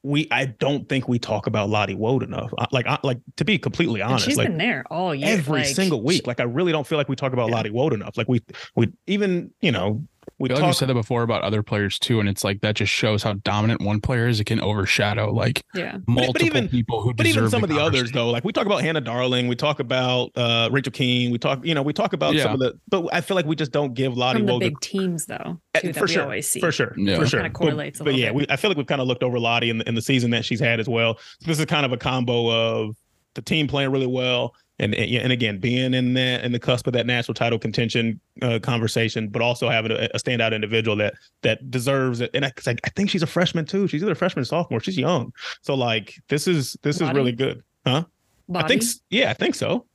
we 0.04 0.26
I 0.30 0.46
don't 0.46 0.88
think 0.88 1.06
we 1.08 1.18
talk 1.18 1.46
about 1.46 1.70
Lottie 1.70 1.94
Woad 1.94 2.22
enough. 2.22 2.52
Like 2.72 2.86
I, 2.86 2.98
like 3.04 3.18
to 3.36 3.44
be 3.44 3.56
completely 3.58 4.00
and 4.00 4.10
honest, 4.10 4.26
she's 4.26 4.36
like 4.36 4.48
been 4.48 4.58
there 4.58 4.84
all 4.90 5.14
year. 5.14 5.28
every 5.28 5.60
like, 5.60 5.66
single 5.74 6.02
week. 6.02 6.26
Like 6.26 6.40
I 6.40 6.44
really 6.44 6.72
don't 6.72 6.86
feel 6.86 6.98
like 6.98 7.08
we 7.08 7.16
talk 7.16 7.32
about 7.32 7.48
Yeah. 7.50 7.54
Lottie 7.56 7.70
Woad 7.70 7.92
enough. 7.92 8.16
Like 8.16 8.28
we 8.28 8.40
we 8.74 8.88
even 9.06 9.52
you 9.60 9.70
know 9.72 10.02
we 10.42 10.48
I 10.50 10.54
feel 10.54 10.56
like 10.56 10.62
we 10.62 10.72
talk 10.72 10.78
said 10.78 10.88
that 10.88 10.94
before 10.94 11.22
about 11.22 11.42
other 11.42 11.62
players 11.62 11.98
too, 11.98 12.20
and 12.20 12.28
it's 12.28 12.42
like 12.44 12.60
that 12.60 12.74
just 12.76 12.92
shows 12.92 13.22
how 13.22 13.34
dominant 13.34 13.80
one 13.80 14.00
player 14.00 14.26
is. 14.28 14.40
It 14.40 14.44
can 14.44 14.60
overshadow 14.60 15.32
like 15.32 15.62
Yeah. 15.74 15.98
but 15.98 16.08
multiple 16.08 16.46
even- 16.46 16.68
people 16.68 17.00
who 17.02 17.14
but 17.14 17.26
even 17.26 17.44
deserve 17.44 17.50
some 17.52 17.62
of 17.64 17.70
the 17.70 17.78
others 17.80 18.10
though 18.12 18.28
like 18.30 18.44
we 18.44 18.52
talk 18.52 18.66
about 18.66 18.82
hannah 18.82 19.00
darling 19.00 19.48
we 19.48 19.56
talk 19.56 19.80
about 19.80 20.30
uh 20.36 20.68
rachel 20.72 20.92
Kuehn 20.92 21.30
we 21.32 21.38
talk 21.38 21.64
you 21.64 21.74
know 21.74 21.82
we 21.82 21.92
talk 21.92 22.12
about 22.12 22.36
some 22.36 22.54
of 22.54 22.58
the 22.60 22.74
but 22.88 23.06
i 23.12 23.20
feel 23.20 23.34
like 23.34 23.46
we 23.46 23.56
just 23.56 23.72
don't 23.72 23.94
give 23.94 24.16
lottie 24.16 24.40
From 24.40 24.46
the 24.46 24.52
Woad 24.54 24.60
big 24.60 24.80
teams 24.80 25.26
though, 25.26 25.60
Uh, 25.74 25.80
too, 25.80 25.92
that 25.92 25.96
for 25.98 26.08
sure, 26.08 26.22
always 26.24 26.48
see. 26.48 26.60
For 26.60 26.72
sure, 26.72 26.94
Yeah. 26.96 27.16
for 27.18 27.26
sure. 27.26 27.40
Kinda 27.40 27.50
correlates 27.54 28.00
a 28.00 28.04
but, 28.04 28.10
but 28.12 28.18
yeah, 28.18 28.26
bit. 28.26 28.34
we, 28.34 28.46
I 28.50 28.56
feel 28.56 28.70
like 28.70 28.76
we've 28.76 28.86
kind 28.86 29.00
of 29.00 29.06
looked 29.06 29.22
over 29.22 29.38
Lottie 29.38 29.70
in 29.70 29.78
the, 29.78 29.88
in 29.88 29.94
the 29.94 30.02
season 30.02 30.30
that 30.32 30.44
she's 30.44 30.60
had 30.60 30.80
as 30.80 30.88
well. 30.88 31.18
So 31.40 31.46
this 31.46 31.58
is 31.58 31.64
kind 31.66 31.86
of 31.86 31.92
a 31.92 31.96
combo 31.96 32.50
of 32.50 32.96
the 33.34 33.42
team 33.42 33.66
playing 33.68 33.90
really 33.90 34.06
well, 34.06 34.54
and 34.82 34.94
and, 34.94 35.10
and 35.14 35.32
again 35.32 35.58
being 35.58 35.94
in 35.94 36.12
that 36.14 36.44
in 36.44 36.52
the 36.52 36.58
cusp 36.58 36.86
of 36.86 36.92
that 36.92 37.06
national 37.06 37.34
title 37.34 37.58
contention 37.58 38.20
uh, 38.42 38.58
conversation, 38.58 39.28
but 39.28 39.40
also 39.40 39.68
having 39.68 39.92
a, 39.92 40.08
a 40.12 40.18
standout 40.18 40.52
individual 40.54 40.96
that 40.98 41.14
that 41.42 41.70
deserves 41.70 42.20
it. 42.20 42.30
And 42.34 42.44
I, 42.44 42.50
'cause 42.50 42.68
I, 42.68 42.72
I 42.84 42.90
think 42.90 43.08
she's 43.08 43.22
a 43.22 43.26
freshman 43.26 43.64
too. 43.64 43.86
She's 43.88 44.02
either 44.02 44.12
a 44.12 44.16
freshman 44.16 44.42
or 44.42 44.44
sophomore. 44.44 44.80
She's 44.80 44.98
young, 44.98 45.32
so 45.62 45.74
like 45.74 46.14
this 46.28 46.46
is 46.46 46.76
this 46.82 47.00
is 47.00 47.10
really 47.12 47.32
good, 47.32 47.62
huh? 47.86 48.04
Body. 48.48 48.64
I 48.64 48.68
think 48.68 48.82
yeah, 49.08 49.30
I 49.30 49.34
think 49.34 49.54
so. 49.54 49.86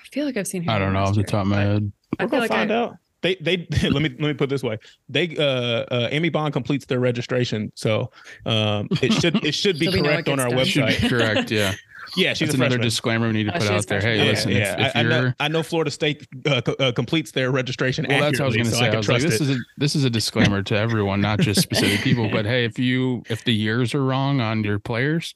I 0.00 0.04
feel 0.12 0.24
like 0.24 0.36
I've 0.36 0.46
seen 0.46 0.62
her. 0.64 0.70
I 0.70 0.78
don't 0.78 0.92
know 0.92 1.00
off 1.00 1.14
the 1.14 1.24
top 1.24 1.42
of 1.42 1.48
my 1.48 1.60
head. 1.60 1.92
I 2.18 2.24
We're 2.24 2.28
feel 2.28 2.38
gonna 2.38 2.40
like 2.42 2.50
find 2.50 2.72
I, 2.72 2.76
out. 2.76 2.96
They 3.22 3.36
they 3.36 3.56
let 3.88 4.02
me 4.02 4.08
let 4.08 4.20
me 4.20 4.34
put 4.34 4.44
it 4.44 4.50
this 4.50 4.62
way. 4.62 4.78
They 5.08 5.36
uh, 5.36 5.42
uh 5.94 6.08
Amy 6.10 6.28
Bond 6.28 6.52
completes 6.52 6.86
their 6.86 7.00
registration, 7.00 7.70
so 7.74 8.10
um 8.46 8.88
it 9.02 9.12
should 9.12 9.44
it 9.44 9.54
should 9.54 9.78
be 9.78 9.86
So 9.92 10.02
correct 10.02 10.28
on 10.28 10.40
our 10.40 10.48
gets 10.50 10.56
done. 10.56 10.66
Should 10.66 10.84
website. 10.84 11.02
be 11.02 11.08
correct. 11.08 11.50
Yeah, 11.50 11.74
Yeah, 12.16 12.34
she's 12.34 12.48
that's 12.48 12.54
another 12.54 12.70
freshman. 12.72 12.86
disclaimer 12.86 13.26
we 13.28 13.32
need 13.32 13.44
to 13.44 13.50
Oh, 13.54 13.58
put 13.58 13.62
she 13.68 13.74
out 13.74 13.86
there. 13.86 14.00
Hey, 14.00 14.18
yeah, 14.18 14.24
listen, 14.24 14.50
yeah. 14.50 14.72
if, 14.74 14.86
if 14.88 14.96
I, 14.96 14.98
I 14.98 15.02
you're 15.02 15.10
know 15.10 15.32
I 15.40 15.48
know 15.48 15.62
Florida 15.62 15.90
State 15.90 16.26
uh, 16.46 16.60
co- 16.60 16.76
uh, 16.78 16.92
completes 16.92 17.30
their 17.30 17.50
registration. 17.50 18.06
well, 18.08 18.20
that's 18.20 18.38
what 18.38 18.44
I 18.44 18.46
was 18.46 18.56
going 18.56 18.66
to 18.66 18.70
so 18.72 18.76
say. 18.78 18.86
I, 18.86 18.88
can 18.88 18.96
was 18.98 19.08
like, 19.08 19.22
this 19.22 19.34
it. 19.36 19.40
is 19.42 19.50
a 19.50 19.58
this 19.78 19.96
is 19.96 20.04
a 20.04 20.10
disclaimer 20.10 20.62
to 20.62 20.76
everyone, 20.76 21.20
not 21.20 21.40
just 21.40 21.60
specific 21.62 22.00
people. 22.04 22.28
But 22.30 22.44
hey, 22.44 22.64
if 22.64 22.78
you 22.78 23.22
if 23.28 23.44
the 23.44 23.54
years 23.54 23.94
are 23.94 24.04
wrong 24.04 24.40
on 24.40 24.62
your 24.64 24.78
players, 24.78 25.34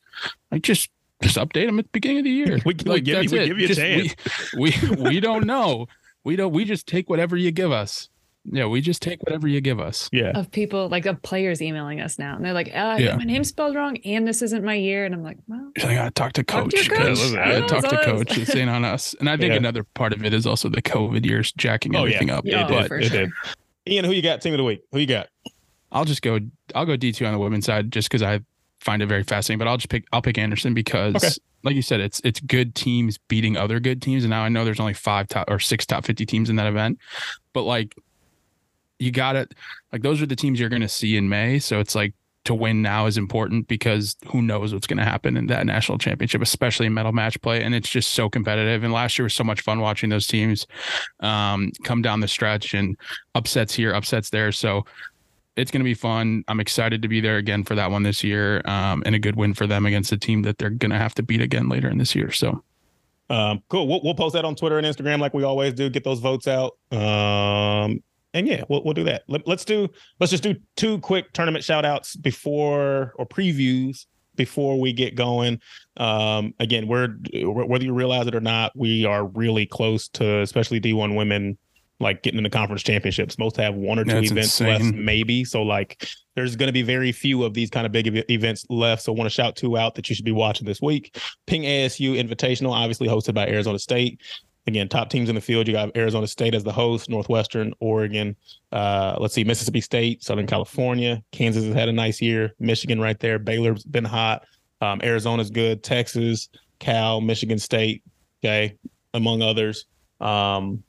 like 0.50 0.62
just 0.62 0.90
just 1.22 1.36
update 1.36 1.66
them 1.66 1.78
at 1.78 1.86
the 1.86 1.90
beginning 1.92 2.18
of 2.18 2.24
the 2.24 2.30
year. 2.30 2.58
We- 2.66 2.74
we 2.84 3.00
give 3.00 3.06
you- 3.06 3.14
that's 3.14 3.32
we 3.32 3.38
it. 3.38 3.46
give 3.46 3.58
you 3.58 3.64
a 3.64 3.68
Just- 3.68 3.80
chance. 3.80 4.14
We, 4.56 4.74
we 4.90 4.96
we 5.10 5.20
don't 5.28 5.46
know. 5.46 5.86
We 6.24 6.36
don't. 6.36 6.52
We 6.52 6.64
just 6.64 6.86
take 6.86 7.08
whatever 7.08 7.36
you 7.36 7.52
give 7.52 7.72
us. 7.72 8.08
Yeah, 8.50 8.66
we 8.66 8.80
just 8.80 9.02
take 9.02 9.22
whatever 9.22 9.48
you 9.48 9.60
give 9.60 9.80
us. 9.80 10.08
yeah. 10.12 10.30
of 10.38 10.50
people 10.50 10.88
like 10.88 11.04
of 11.06 11.20
players 11.22 11.60
emailing 11.60 12.00
us 12.00 12.18
now, 12.18 12.36
and 12.36 12.44
they're 12.44 12.52
like, 12.52 12.68
uh, 12.68 12.96
Yeah. 13.00 13.16
"My 13.16 13.24
name's 13.24 13.48
spelled 13.48 13.74
wrong, 13.74 13.96
and 14.04 14.26
this 14.26 14.40
isn't 14.42 14.64
my 14.64 14.74
year." 14.74 15.04
And 15.04 15.14
I'm 15.14 15.22
like, 15.22 15.38
"Well, 15.48 15.72
She's 15.76 15.84
like, 15.84 15.98
I 15.98 16.08
talk 16.10 16.32
to 16.34 16.42
Talk 16.44 16.64
coach. 16.64 16.70
to 16.72 16.76
your 16.84 16.96
coach. 16.96 17.06
guys. 17.18 17.32
Yeah, 17.32 17.40
I 17.40 17.48
listen, 17.48 17.66
talk 17.68 17.68
to 17.68 17.82
that's 17.96 18.06
all 18.08 18.20
it 18.20 18.28
coach. 18.28 18.38
is. 18.38 18.48
It's 18.48 18.56
ain't 18.56 18.70
on 18.70 18.84
us. 18.84 19.14
And 19.18 19.28
I 19.28 19.36
think 19.36 19.50
Yeah. 19.50 19.56
another 19.58 19.82
part 19.84 20.12
of 20.12 20.24
it 20.24 20.32
is 20.32 20.46
also 20.46 20.68
the 20.68 20.82
COVID 20.82 21.24
years 21.26 21.52
jacking 21.56 21.96
Oh, 21.96 22.00
yeah. 22.04 22.14
everything 22.16 22.30
up. 22.30 22.44
Yeah, 22.46 22.64
it 22.64 22.68
but 22.68 22.80
did. 22.82 22.88
for 22.88 22.98
it 22.98 23.10
did. 23.12 23.30
Ian, 23.88 24.04
who 24.04 24.12
you 24.12 24.22
got? 24.22 24.40
Team 24.40 24.52
of 24.54 24.58
the 24.58 24.64
week. 24.64 24.82
Who 24.92 24.98
you 24.98 25.06
got? 25.06 25.28
I'll 25.92 26.04
just 26.04 26.22
go. 26.22 26.38
I'll 26.74 26.86
go 26.86 26.96
D 26.96 27.12
two 27.12 27.24
on 27.26 27.32
the 27.32 27.38
women's 27.38 27.66
side 27.66 27.90
just 27.92 28.08
because 28.08 28.22
I 28.22 28.40
find 28.80 29.02
it 29.02 29.06
very 29.06 29.22
fascinating. 29.22 29.58
But 29.58 29.68
I'll 29.68 29.76
just 29.76 29.88
pick. 29.88 30.04
I'll 30.12 30.22
pick 30.22 30.38
Anderson 30.38 30.74
because, 30.74 31.14
Okay. 31.16 31.28
like 31.62 31.74
you 31.76 31.82
said, 31.82 32.00
it's 32.00 32.20
it's 32.24 32.40
good 32.40 32.74
teams 32.74 33.18
beating 33.28 33.56
other 33.56 33.78
good 33.80 34.02
teams. 34.02 34.24
And 34.24 34.30
now 34.30 34.42
I 34.42 34.48
know 34.48 34.64
there's 34.64 34.80
only 34.80 34.94
five 34.94 35.28
top 35.28 35.48
or 35.50 35.58
six 35.60 35.86
top 35.86 36.04
fifty 36.04 36.26
teams 36.26 36.50
in 36.50 36.56
that 36.56 36.66
event, 36.66 36.98
but 37.52 37.62
like 37.62 37.94
you 38.98 39.10
got 39.10 39.36
it. 39.36 39.54
Like 39.92 40.02
those 40.02 40.22
are 40.22 40.26
the 40.26 40.36
teams 40.36 40.58
you're 40.60 40.68
going 40.68 40.82
to 40.82 40.88
see 40.88 41.16
in 41.16 41.28
May. 41.28 41.58
So 41.58 41.80
it's 41.80 41.94
like 41.94 42.14
to 42.44 42.54
win 42.54 42.80
now 42.80 43.06
is 43.06 43.18
important 43.18 43.66
because 43.66 44.16
who 44.26 44.40
knows 44.40 44.72
what's 44.72 44.86
going 44.86 44.98
to 44.98 45.04
happen 45.04 45.36
in 45.36 45.48
that 45.48 45.66
national 45.66 45.98
championship, 45.98 46.40
especially 46.40 46.86
in 46.86 46.94
medal 46.94 47.12
match 47.12 47.40
play. 47.42 47.62
And 47.62 47.74
it's 47.74 47.88
just 47.88 48.12
so 48.12 48.30
competitive. 48.30 48.84
And 48.84 48.92
last 48.92 49.18
year 49.18 49.24
was 49.24 49.34
so 49.34 49.44
much 49.44 49.62
fun 49.62 49.80
watching 49.80 50.10
those 50.10 50.26
teams 50.26 50.66
um, 51.20 51.72
come 51.82 52.02
down 52.02 52.20
the 52.20 52.28
stretch 52.28 52.72
and 52.72 52.96
upsets 53.34 53.74
here, 53.74 53.92
upsets 53.92 54.30
there. 54.30 54.52
So 54.52 54.84
it's 55.56 55.70
going 55.70 55.80
to 55.80 55.84
be 55.84 55.94
fun. 55.94 56.44
I'm 56.48 56.60
excited 56.60 57.02
to 57.02 57.08
be 57.08 57.20
there 57.20 57.38
again 57.38 57.64
for 57.64 57.74
that 57.74 57.90
one 57.90 58.02
this 58.02 58.22
year, 58.22 58.62
um, 58.66 59.02
and 59.06 59.14
a 59.14 59.18
good 59.18 59.36
win 59.36 59.54
for 59.54 59.66
them 59.66 59.86
against 59.86 60.12
a 60.12 60.18
team 60.18 60.42
that 60.42 60.58
they're 60.58 60.70
going 60.70 60.90
to 60.90 60.98
have 60.98 61.14
to 61.14 61.22
beat 61.22 61.40
again 61.40 61.68
later 61.68 61.88
in 61.88 61.98
this 61.98 62.14
year. 62.14 62.30
So 62.30 62.62
Um, 63.28 63.62
cool. 63.68 63.88
We'll, 63.88 64.02
we'll 64.04 64.14
post 64.14 64.34
that 64.34 64.44
on 64.44 64.54
Twitter 64.54 64.78
and 64.78 64.86
Instagram 64.86 65.18
like 65.18 65.34
we 65.34 65.42
always 65.42 65.72
do. 65.72 65.90
Get 65.90 66.04
those 66.04 66.20
votes 66.20 66.46
out. 66.46 66.76
Um, 66.92 68.02
and 68.36 68.46
yeah, 68.46 68.62
we'll, 68.68 68.84
we'll 68.84 68.94
do 68.94 69.04
that. 69.04 69.22
Let, 69.28 69.46
let's 69.48 69.64
do 69.64 69.88
let's 70.20 70.30
just 70.30 70.42
do 70.42 70.54
two 70.76 70.98
quick 70.98 71.32
tournament 71.32 71.64
shout 71.64 71.84
outs 71.84 72.14
before 72.16 73.14
or 73.16 73.26
previews 73.26 74.04
before 74.36 74.78
we 74.78 74.92
get 74.92 75.14
going. 75.14 75.60
Um, 75.96 76.52
again, 76.60 76.86
we're 76.86 77.16
whether 77.44 77.84
you 77.84 77.94
realize 77.94 78.26
it 78.26 78.34
or 78.34 78.40
not, 78.40 78.72
we 78.76 79.06
are 79.06 79.24
really 79.26 79.64
close 79.64 80.08
to 80.08 80.40
especially 80.40 80.80
D1 80.80 81.16
women 81.16 81.56
like 81.98 82.22
getting 82.22 82.36
into 82.36 82.50
conference 82.50 82.82
championships. 82.82 83.38
Most 83.38 83.56
have 83.56 83.74
one 83.74 83.98
or 83.98 84.04
two 84.04 84.12
That's 84.12 84.30
events 84.30 84.60
insane. 84.60 84.82
left, 84.84 84.96
maybe. 84.96 85.44
So 85.44 85.62
like 85.62 86.06
there's 86.34 86.54
going 86.54 86.66
to 86.66 86.72
be 86.72 86.82
very 86.82 87.10
few 87.10 87.42
of 87.42 87.54
these 87.54 87.70
kind 87.70 87.86
of 87.86 87.92
big 87.92 88.06
ev- 88.06 88.24
events 88.28 88.66
left. 88.68 89.02
So 89.02 89.14
I 89.14 89.16
want 89.16 89.26
to 89.26 89.34
shout 89.34 89.56
two 89.56 89.78
out 89.78 89.94
that 89.94 90.08
you 90.10 90.14
should 90.14 90.26
be 90.26 90.32
watching 90.32 90.66
this 90.66 90.82
week. 90.82 91.18
Ping 91.46 91.62
ASU 91.62 92.22
Invitational, 92.22 92.72
obviously 92.72 93.08
hosted 93.08 93.32
by 93.32 93.48
Arizona 93.48 93.78
State. 93.78 94.20
Again, 94.66 94.88
top 94.88 95.10
teams 95.10 95.28
in 95.28 95.34
the 95.36 95.40
field. 95.40 95.68
You 95.68 95.74
got 95.74 95.96
Arizona 95.96 96.26
State 96.26 96.54
as 96.54 96.64
the 96.64 96.72
host, 96.72 97.08
Northwestern, 97.08 97.72
Oregon. 97.78 98.34
Uh, 98.72 99.16
let's 99.20 99.32
see, 99.32 99.44
Mississippi 99.44 99.80
State, 99.80 100.24
Southern 100.24 100.46
California. 100.46 101.22
Kansas 101.30 101.64
has 101.64 101.74
had 101.74 101.88
a 101.88 101.92
nice 101.92 102.20
year. 102.20 102.52
Michigan 102.58 103.00
right 103.00 103.18
there. 103.20 103.38
Baylor's 103.38 103.84
been 103.84 104.04
hot. 104.04 104.42
Um, 104.80 105.00
Arizona's 105.02 105.50
good. 105.50 105.84
Texas, 105.84 106.48
Cal, 106.80 107.20
Michigan 107.20 107.58
State. 107.58 108.02
Okay, 108.44 108.76
among 109.14 109.40
others. 109.42 109.86
Um, 110.20 110.82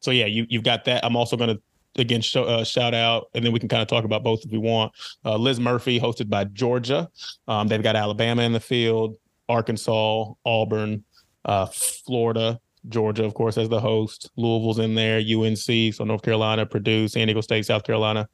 so 0.00 0.10
yeah, 0.10 0.26
you 0.26 0.46
you've 0.48 0.64
got 0.64 0.84
that. 0.84 1.04
I'm 1.04 1.16
also 1.16 1.36
going 1.36 1.56
to 1.56 1.60
again 2.00 2.20
show, 2.20 2.44
uh, 2.44 2.64
shout 2.64 2.94
out, 2.94 3.28
and 3.34 3.44
then 3.44 3.52
we 3.52 3.58
can 3.58 3.68
kind 3.68 3.82
of 3.82 3.88
talk 3.88 4.04
about 4.04 4.22
both 4.22 4.44
if 4.44 4.52
we 4.52 4.58
want. 4.58 4.92
Uh, 5.24 5.36
Liz 5.36 5.58
Murphey, 5.58 6.00
hosted 6.00 6.28
by 6.28 6.44
Georgia. 6.44 7.08
Um, 7.46 7.68
they've 7.68 7.82
got 7.82 7.96
Alabama 7.96 8.42
in 8.42 8.52
the 8.52 8.60
field, 8.60 9.16
Arkansas, 9.48 10.32
Auburn, 10.44 11.04
uh, 11.44 11.66
Florida, 11.66 12.60
Georgia, 12.88 13.24
of 13.24 13.34
course, 13.34 13.58
as 13.58 13.68
the 13.68 13.80
host. 13.80 14.30
Louisville's 14.36 14.78
in 14.78 14.94
there, 14.94 15.18
UNC, 15.18 15.94
so 15.94 16.04
North 16.04 16.22
Carolina, 16.22 16.66
Purdue, 16.66 17.08
San 17.08 17.26
Diego 17.26 17.40
State, 17.40 17.66
South 17.66 17.84
Carolina. 17.84 18.28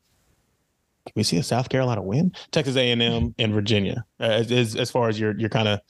Can 1.07 1.13
we 1.17 1.23
see 1.23 1.37
a 1.37 1.43
South 1.43 1.69
Carolina 1.69 2.03
win? 2.03 2.33
Texas 2.51 2.77
A&M 2.77 3.35
and 3.39 3.53
Virginia, 3.53 4.05
uh, 4.21 4.25
as, 4.25 4.51
as 4.51 4.77
as 4.77 4.91
far 4.91 5.09
as 5.09 5.21
your 5.21 5.39
your 5.39 5.51
kind 5.51 5.69
of 5.69 5.81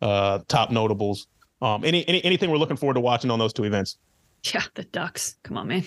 uh, 0.00 0.38
top 0.48 0.70
notables. 0.70 1.26
Um, 1.60 1.84
any, 1.84 2.06
any 2.08 2.24
anything 2.24 2.50
we're 2.50 2.56
looking 2.56 2.76
forward 2.76 2.94
to 2.94 3.00
watching 3.00 3.30
on 3.30 3.38
those 3.38 3.52
two 3.52 3.64
events? 3.64 3.98
yeah, 4.44 4.62
the 4.74 4.84
Ducks. 4.84 5.36
Come 5.42 5.56
on, 5.56 5.68
man. 5.68 5.84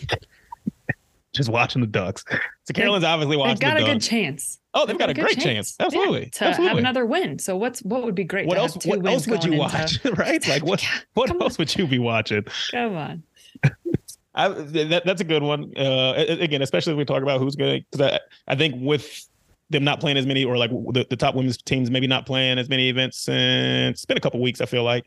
Just 1.35 1.49
watching 1.49 1.81
the 1.81 1.87
Ducks. 1.87 2.23
So 2.63 2.73
Carolyn's 2.73 3.03
obviously 3.03 3.37
watching 3.37 3.55
They've 3.55 3.59
got 3.59 3.77
the 3.77 3.83
a 3.85 3.93
good 3.93 4.01
chance. 4.01 4.59
oh, 4.73 4.85
they've 4.85 4.97
got 4.97 5.09
a 5.09 5.13
great 5.13 5.39
chance. 5.39 5.75
Absolutely. 5.79 6.23
Yeah, 6.23 6.29
to 6.29 6.45
Absolutely. 6.45 6.67
have 6.69 6.77
another 6.77 7.05
win. 7.05 7.39
So 7.39 7.57
what's 7.57 7.81
what 7.81 8.03
would 8.03 8.15
be 8.15 8.23
great? 8.23 8.47
what 8.47 8.55
to 8.55 8.61
else? 8.61 8.77
What 8.85 9.05
else 9.05 9.27
would 9.27 9.43
you 9.43 9.57
watch? 9.57 9.95
into- 10.03 10.13
right? 10.19 10.47
Like 10.47 10.63
what? 10.63 10.83
What 11.13 11.29
else 11.41 11.57
would 11.57 11.75
you 11.75 11.87
be 11.87 11.99
watching? 11.99 12.45
Come 12.71 12.95
on. 12.95 13.23
I, 14.35 14.49
that, 14.49 15.03
that's 15.05 15.21
a 15.21 15.25
good 15.25 15.43
one. 15.43 15.71
Uh, 15.77 16.13
again, 16.17 16.61
especially 16.61 16.93
if 16.93 16.97
we 16.97 17.05
talk 17.05 17.23
about 17.23 17.39
who's 17.39 17.55
going 17.55 17.79
to, 17.79 17.85
because 17.89 18.13
I, 18.47 18.51
I 18.51 18.55
think 18.55 18.75
with 18.77 19.27
them 19.69 19.83
not 19.85 19.99
playing 20.01 20.17
as 20.17 20.25
many, 20.25 20.43
or 20.43 20.57
like 20.57 20.71
the, 20.71 21.05
the 21.09 21.15
top 21.15 21.35
women's 21.35 21.57
teams 21.57 21.89
maybe 21.89 22.05
not 22.07 22.25
playing 22.25 22.59
as 22.59 22.67
many 22.69 22.89
events 22.89 23.17
since 23.17 23.97
it's 23.99 24.05
been 24.05 24.17
a 24.17 24.21
couple 24.21 24.41
weeks. 24.41 24.59
I 24.61 24.65
feel 24.65 24.83
like 24.83 25.05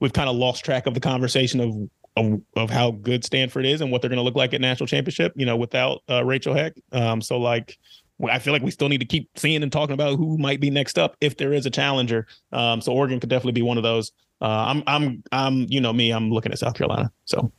we've 0.00 0.12
kind 0.12 0.28
of 0.28 0.36
lost 0.36 0.64
track 0.64 0.86
of 0.86 0.94
the 0.94 1.00
conversation 1.00 1.60
of 1.60 1.74
of, 2.16 2.40
of 2.56 2.70
how 2.70 2.90
good 2.92 3.24
Stanford 3.24 3.64
is 3.66 3.80
and 3.80 3.90
what 3.90 4.00
they're 4.02 4.08
going 4.10 4.18
to 4.18 4.22
look 4.22 4.36
like 4.36 4.52
at 4.54 4.60
national 4.60 4.86
championship. 4.86 5.32
You 5.36 5.46
know, 5.46 5.56
without 5.56 6.02
uh, 6.10 6.24
Rachel 6.24 6.54
Heck. 6.54 6.74
Um, 6.92 7.20
so 7.20 7.38
like. 7.38 7.78
I 8.30 8.38
feel 8.38 8.52
like 8.52 8.62
we 8.62 8.70
still 8.70 8.88
need 8.88 8.98
to 9.00 9.04
keep 9.04 9.28
seeing 9.36 9.64
and 9.64 9.72
talking 9.72 9.94
about 9.94 10.16
who 10.16 10.38
might 10.38 10.60
be 10.60 10.70
next 10.70 10.96
up 10.96 11.16
if 11.20 11.38
there 11.38 11.52
is 11.52 11.66
a 11.66 11.70
challenger. 11.70 12.28
Um, 12.52 12.80
so 12.80 12.92
Oregon 12.92 13.18
could 13.18 13.28
definitely 13.30 13.52
be 13.52 13.62
one 13.62 13.78
of 13.78 13.82
those. 13.82 14.12
Uh, 14.40 14.44
I'm, 14.68 14.84
I'm, 14.86 15.24
I'm, 15.32 15.66
you 15.68 15.80
know 15.80 15.92
me, 15.92 16.12
I'm 16.12 16.30
looking 16.30 16.52
at 16.52 16.58
South 16.60 16.74
Carolina. 16.74 17.10
So 17.24 17.50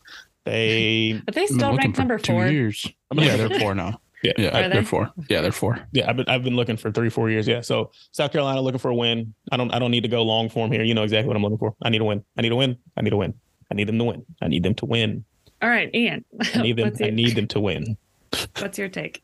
they 0.46 1.20
But 1.26 1.36
they 1.36 1.42
I've 1.42 1.48
been 1.50 1.58
still 1.58 1.72
looking 1.72 1.78
ranked 1.80 1.96
for 1.98 2.02
number 2.04 2.18
two 2.18 2.32
four. 2.34 2.48
years. 2.48 2.88
I'm 3.12 3.18
gonna- 3.18 3.30
Yeah, 3.32 3.36
they're 3.48 3.60
four 3.60 3.76
now. 3.76 4.00
Yeah, 4.24 4.32
Yeah, 4.38 4.58
Are 4.66 4.70
they're 4.70 4.84
four. 4.84 5.12
Yeah, 5.28 5.42
they're 5.42 5.52
four. 5.52 5.86
yeah. 5.92 6.10
I've 6.10 6.16
been 6.16 6.30
I've 6.30 6.44
been 6.46 6.56
looking 6.56 6.78
for 6.78 6.92
three 6.92 7.10
four 7.10 7.30
years. 7.30 7.46
Yeah, 7.46 7.60
so 7.60 7.92
South 8.14 8.32
Carolina 8.32 8.62
looking 8.62 8.80
for 8.80 8.90
a 8.90 8.96
win. 8.96 9.34
I 9.52 9.58
don't 9.58 9.74
I 9.74 9.80
don't 9.80 9.92
need 9.92 10.04
to 10.04 10.08
go 10.08 10.24
long 10.24 10.48
form 10.48 10.72
here. 10.72 10.84
You 10.84 10.94
know 10.94 11.04
exactly 11.04 11.28
what 11.28 11.36
I'm 11.36 11.44
looking 11.44 11.58
for. 11.58 11.76
I 11.82 11.90
need 11.90 12.00
a 12.00 12.06
win. 12.06 12.24
I 12.38 12.42
need 12.42 12.54
a 12.54 12.56
win. 12.56 12.78
I 12.96 13.02
need 13.02 13.12
a 13.12 13.18
win. 13.18 13.34
I 13.74 13.76
need 13.76 13.88
them 13.88 13.98
to 13.98 14.04
win. 14.06 14.26
I 14.40 14.48
need 14.50 14.62
them 14.62 14.76
to 14.76 14.86
win. 14.86 15.26
All 15.60 15.70
right, 15.70 15.90
Ian. 15.96 16.24
I 16.54 16.62
need 16.62 16.76
them. 16.78 16.86
what's, 16.90 17.02
I 17.02 17.10
need 17.10 17.36
them 17.36 17.48
to 17.50 17.60
win. 17.60 17.98
what's 18.60 18.78
your 18.78 18.88
take? 18.88 19.24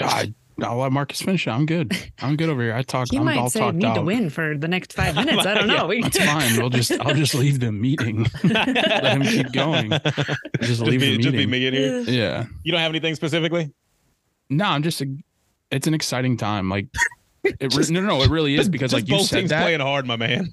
I, 0.00 0.32
I'll 0.62 0.78
let 0.78 0.92
Marcus 0.92 1.20
finish. 1.20 1.46
it. 1.46 1.50
I'm 1.50 1.66
good. 1.66 1.94
I'm 2.22 2.36
good 2.36 2.48
over 2.48 2.62
here. 2.62 2.72
I 2.74 2.80
talk. 2.80 3.08
He 3.10 3.18
I'm 3.18 3.24
might 3.26 3.36
all 3.36 3.50
say 3.50 3.60
talked 3.60 3.76
need 3.76 3.94
to 3.94 4.00
win 4.00 4.30
for 4.30 4.56
the 4.56 4.66
next 4.68 4.94
five 4.94 5.14
minutes. 5.14 5.44
I 5.44 5.52
don't 5.52 5.66
know. 5.66 5.88
We- 5.88 6.00
That's 6.00 6.16
fine. 6.16 6.56
We'll 6.56 6.70
just. 6.70 6.92
I'll 6.92 7.12
just 7.14 7.34
leave 7.34 7.60
the 7.60 7.70
meeting. 7.70 8.26
Let 8.42 9.04
him 9.04 9.22
keep 9.22 9.52
going. 9.52 9.90
Just 9.90 10.62
Just 10.62 10.80
leave 10.80 11.00
be, 11.00 11.16
the 11.18 11.22
just 11.22 11.36
be 11.36 11.44
me 11.46 11.66
in 11.66 11.74
here. 11.74 12.00
Yeah. 12.00 12.46
You 12.62 12.72
don't 12.72 12.80
have 12.80 12.90
anything 12.90 13.14
specifically? 13.14 13.70
No, 14.48 14.64
I'm 14.64 14.82
just. 14.82 15.02
A, 15.02 15.14
it's 15.70 15.86
an 15.86 15.92
exciting 15.92 16.38
time. 16.38 16.70
Like. 16.70 16.86
It 17.44 17.56
re- 17.60 17.68
Just- 17.68 17.90
no, 17.92 18.00
no, 18.00 18.22
it 18.22 18.30
really 18.30 18.56
is 18.56 18.68
because 18.68 18.90
Just 18.90 19.02
like 19.04 19.08
you 19.08 19.18
both 19.18 19.26
said 19.28 19.38
teams 19.40 19.50
that. 19.50 19.62
playing 19.62 19.78
hard, 19.78 20.04
my 20.04 20.16
man. 20.16 20.52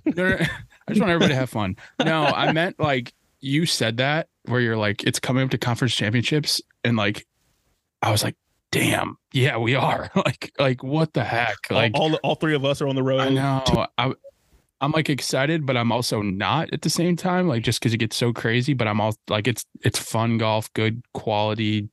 I 0.88 0.92
just 0.92 1.02
want 1.02 1.12
everybody 1.12 1.34
to 1.34 1.40
have 1.40 1.50
fun. 1.50 1.78
No, 2.04 2.26
I 2.26 2.52
meant 2.52 2.80
like 2.80 3.14
you 3.40 3.66
said 3.66 3.98
that 3.98 4.28
where 4.46 4.62
you're 4.62 4.78
like 4.78 5.04
it's 5.04 5.20
coming 5.20 5.44
up 5.44 5.50
to 5.52 5.58
conference 5.58 5.94
championships 5.94 6.62
and 6.84 6.98
like 6.98 7.26
I 8.02 8.12
was 8.12 8.24
like, 8.24 8.36
damn, 8.72 9.18
yeah, 9.32 9.58
we 9.58 9.76
are. 9.76 10.12
like, 10.16 10.52
like 10.60 10.84
what 10.84 11.14
the 11.14 11.24
heck? 11.24 11.56
Like 11.72 11.94
all, 11.96 12.12
all 12.12 12.20
all 12.24 12.36
three 12.36 12.56
of 12.56 12.66
us 12.66 12.82
are 12.82 12.88
on 12.88 12.96
the 12.96 13.04
road. 13.04 13.22
I 13.22 13.30
know. 13.30 13.88
I 13.98 14.14
I'm 14.82 14.92
like 14.92 15.10
excited, 15.10 15.66
but 15.66 15.78
I'm 15.78 15.94
also 15.94 16.22
not 16.22 16.74
at 16.74 16.82
the 16.82 16.90
same 16.90 17.16
time. 17.16 17.48
Like 17.48 17.64
just 17.64 17.80
because 17.80 17.94
it 17.94 17.98
gets 17.98 18.18
so 18.18 18.34
crazy, 18.34 18.74
but 18.74 18.88
I'm 18.88 19.00
all 19.00 19.16
like 19.30 19.48
it's 19.48 19.66
it's 19.82 19.98
fun 19.98 20.38
golf, 20.38 20.72
good 20.74 21.02
quality 21.14 21.90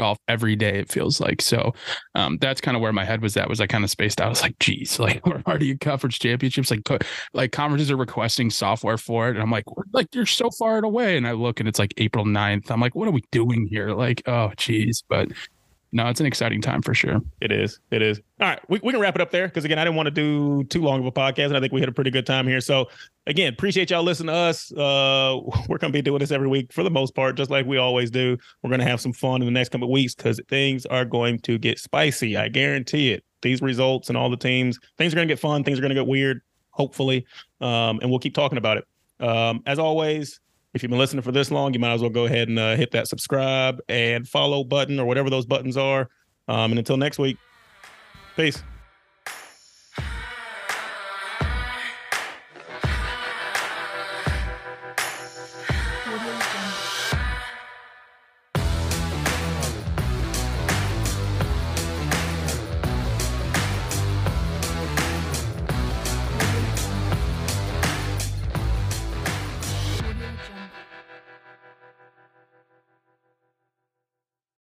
golf 0.00 0.18
every 0.28 0.56
day. 0.56 0.78
It 0.78 0.90
feels 0.90 1.20
like 1.20 1.42
so. 1.42 1.74
Um, 2.14 2.38
that's 2.38 2.60
kind 2.62 2.74
of 2.74 2.80
where 2.80 2.92
my 2.92 3.04
head 3.04 3.20
was 3.20 3.36
at. 3.36 3.50
Was 3.50 3.60
I 3.60 3.66
kind 3.66 3.84
of 3.84 3.90
spaced 3.90 4.18
out? 4.18 4.26
I 4.26 4.30
was 4.30 4.40
like, 4.40 4.58
geez, 4.58 4.98
like 4.98 5.24
we're 5.26 5.42
already 5.46 5.72
in 5.72 5.78
conference 5.78 6.18
championships. 6.18 6.70
Like 6.70 6.84
co- 6.84 6.98
like 7.34 7.52
conferences 7.52 7.90
are 7.90 7.96
requesting 7.96 8.48
software 8.48 8.96
for 8.96 9.28
it, 9.28 9.32
and 9.32 9.42
I'm 9.42 9.50
like, 9.50 9.64
like 9.92 10.14
you're 10.14 10.24
so 10.24 10.50
far 10.58 10.78
away. 10.78 11.18
And 11.18 11.26
I 11.28 11.32
look 11.32 11.60
and 11.60 11.68
it's 11.68 11.78
like 11.78 11.92
April 11.98 12.24
9th. 12.24 12.70
I'm 12.70 12.80
like, 12.80 12.94
what 12.94 13.08
are 13.08 13.12
we 13.12 13.22
doing 13.30 13.66
here? 13.70 13.90
Like, 13.92 14.22
oh 14.26 14.52
geez, 14.56 15.04
but. 15.06 15.28
No, 15.92 16.06
it's 16.06 16.20
an 16.20 16.26
exciting 16.26 16.60
time 16.60 16.82
for 16.82 16.94
sure. 16.94 17.20
It 17.40 17.50
is. 17.50 17.80
It 17.90 18.00
is. 18.00 18.20
All 18.40 18.48
right. 18.48 18.60
We, 18.68 18.80
we 18.82 18.92
can 18.92 19.00
wrap 19.00 19.16
it 19.16 19.20
up 19.20 19.32
there 19.32 19.48
because, 19.48 19.64
again, 19.64 19.78
I 19.78 19.84
didn't 19.84 19.96
want 19.96 20.06
to 20.06 20.12
do 20.12 20.62
too 20.64 20.82
long 20.82 21.00
of 21.00 21.06
a 21.06 21.10
podcast. 21.10 21.46
And 21.46 21.56
I 21.56 21.60
think 21.60 21.72
we 21.72 21.80
had 21.80 21.88
a 21.88 21.92
pretty 21.92 22.12
good 22.12 22.26
time 22.26 22.46
here. 22.46 22.60
So, 22.60 22.88
again, 23.26 23.52
appreciate 23.52 23.90
y'all 23.90 24.04
listening 24.04 24.28
to 24.28 24.34
us. 24.34 24.70
Uh, 24.72 25.40
we're 25.68 25.78
going 25.78 25.92
to 25.92 25.96
be 25.96 26.02
doing 26.02 26.20
this 26.20 26.30
every 26.30 26.46
week 26.46 26.72
for 26.72 26.84
the 26.84 26.90
most 26.90 27.16
part, 27.16 27.36
just 27.36 27.50
like 27.50 27.66
we 27.66 27.76
always 27.76 28.10
do. 28.10 28.38
We're 28.62 28.70
going 28.70 28.80
to 28.80 28.86
have 28.86 29.00
some 29.00 29.12
fun 29.12 29.42
in 29.42 29.46
the 29.46 29.52
next 29.52 29.70
couple 29.70 29.88
of 29.88 29.90
weeks 29.90 30.14
because 30.14 30.40
things 30.48 30.86
are 30.86 31.04
going 31.04 31.40
to 31.40 31.58
get 31.58 31.80
spicy. 31.80 32.36
I 32.36 32.48
guarantee 32.48 33.12
it. 33.12 33.24
These 33.42 33.60
results 33.60 34.10
and 34.10 34.18
all 34.18 34.30
the 34.30 34.36
teams, 34.36 34.78
things 34.96 35.12
are 35.12 35.16
going 35.16 35.26
to 35.26 35.32
get 35.32 35.40
fun. 35.40 35.64
Things 35.64 35.78
are 35.78 35.82
going 35.82 35.94
to 35.94 36.00
get 36.00 36.06
weird, 36.06 36.42
hopefully. 36.70 37.26
Um, 37.60 37.98
and 38.00 38.10
we'll 38.10 38.18
keep 38.20 38.34
talking 38.34 38.58
about 38.58 38.76
it. 38.76 38.84
Um, 39.18 39.62
as 39.66 39.78
always, 39.78 40.40
if 40.74 40.82
you've 40.82 40.90
been 40.90 40.98
listening 40.98 41.22
for 41.22 41.32
this 41.32 41.50
long, 41.50 41.74
you 41.74 41.80
might 41.80 41.92
as 41.92 42.00
well 42.00 42.10
go 42.10 42.26
ahead 42.26 42.48
and 42.48 42.58
uh, 42.58 42.76
hit 42.76 42.92
that 42.92 43.08
subscribe 43.08 43.80
and 43.88 44.28
follow 44.28 44.62
button 44.64 45.00
or 45.00 45.06
whatever 45.06 45.30
those 45.30 45.46
buttons 45.46 45.76
are. 45.76 46.08
Um, 46.48 46.72
and 46.72 46.78
until 46.78 46.96
next 46.96 47.18
week, 47.18 47.36
peace. 48.36 48.62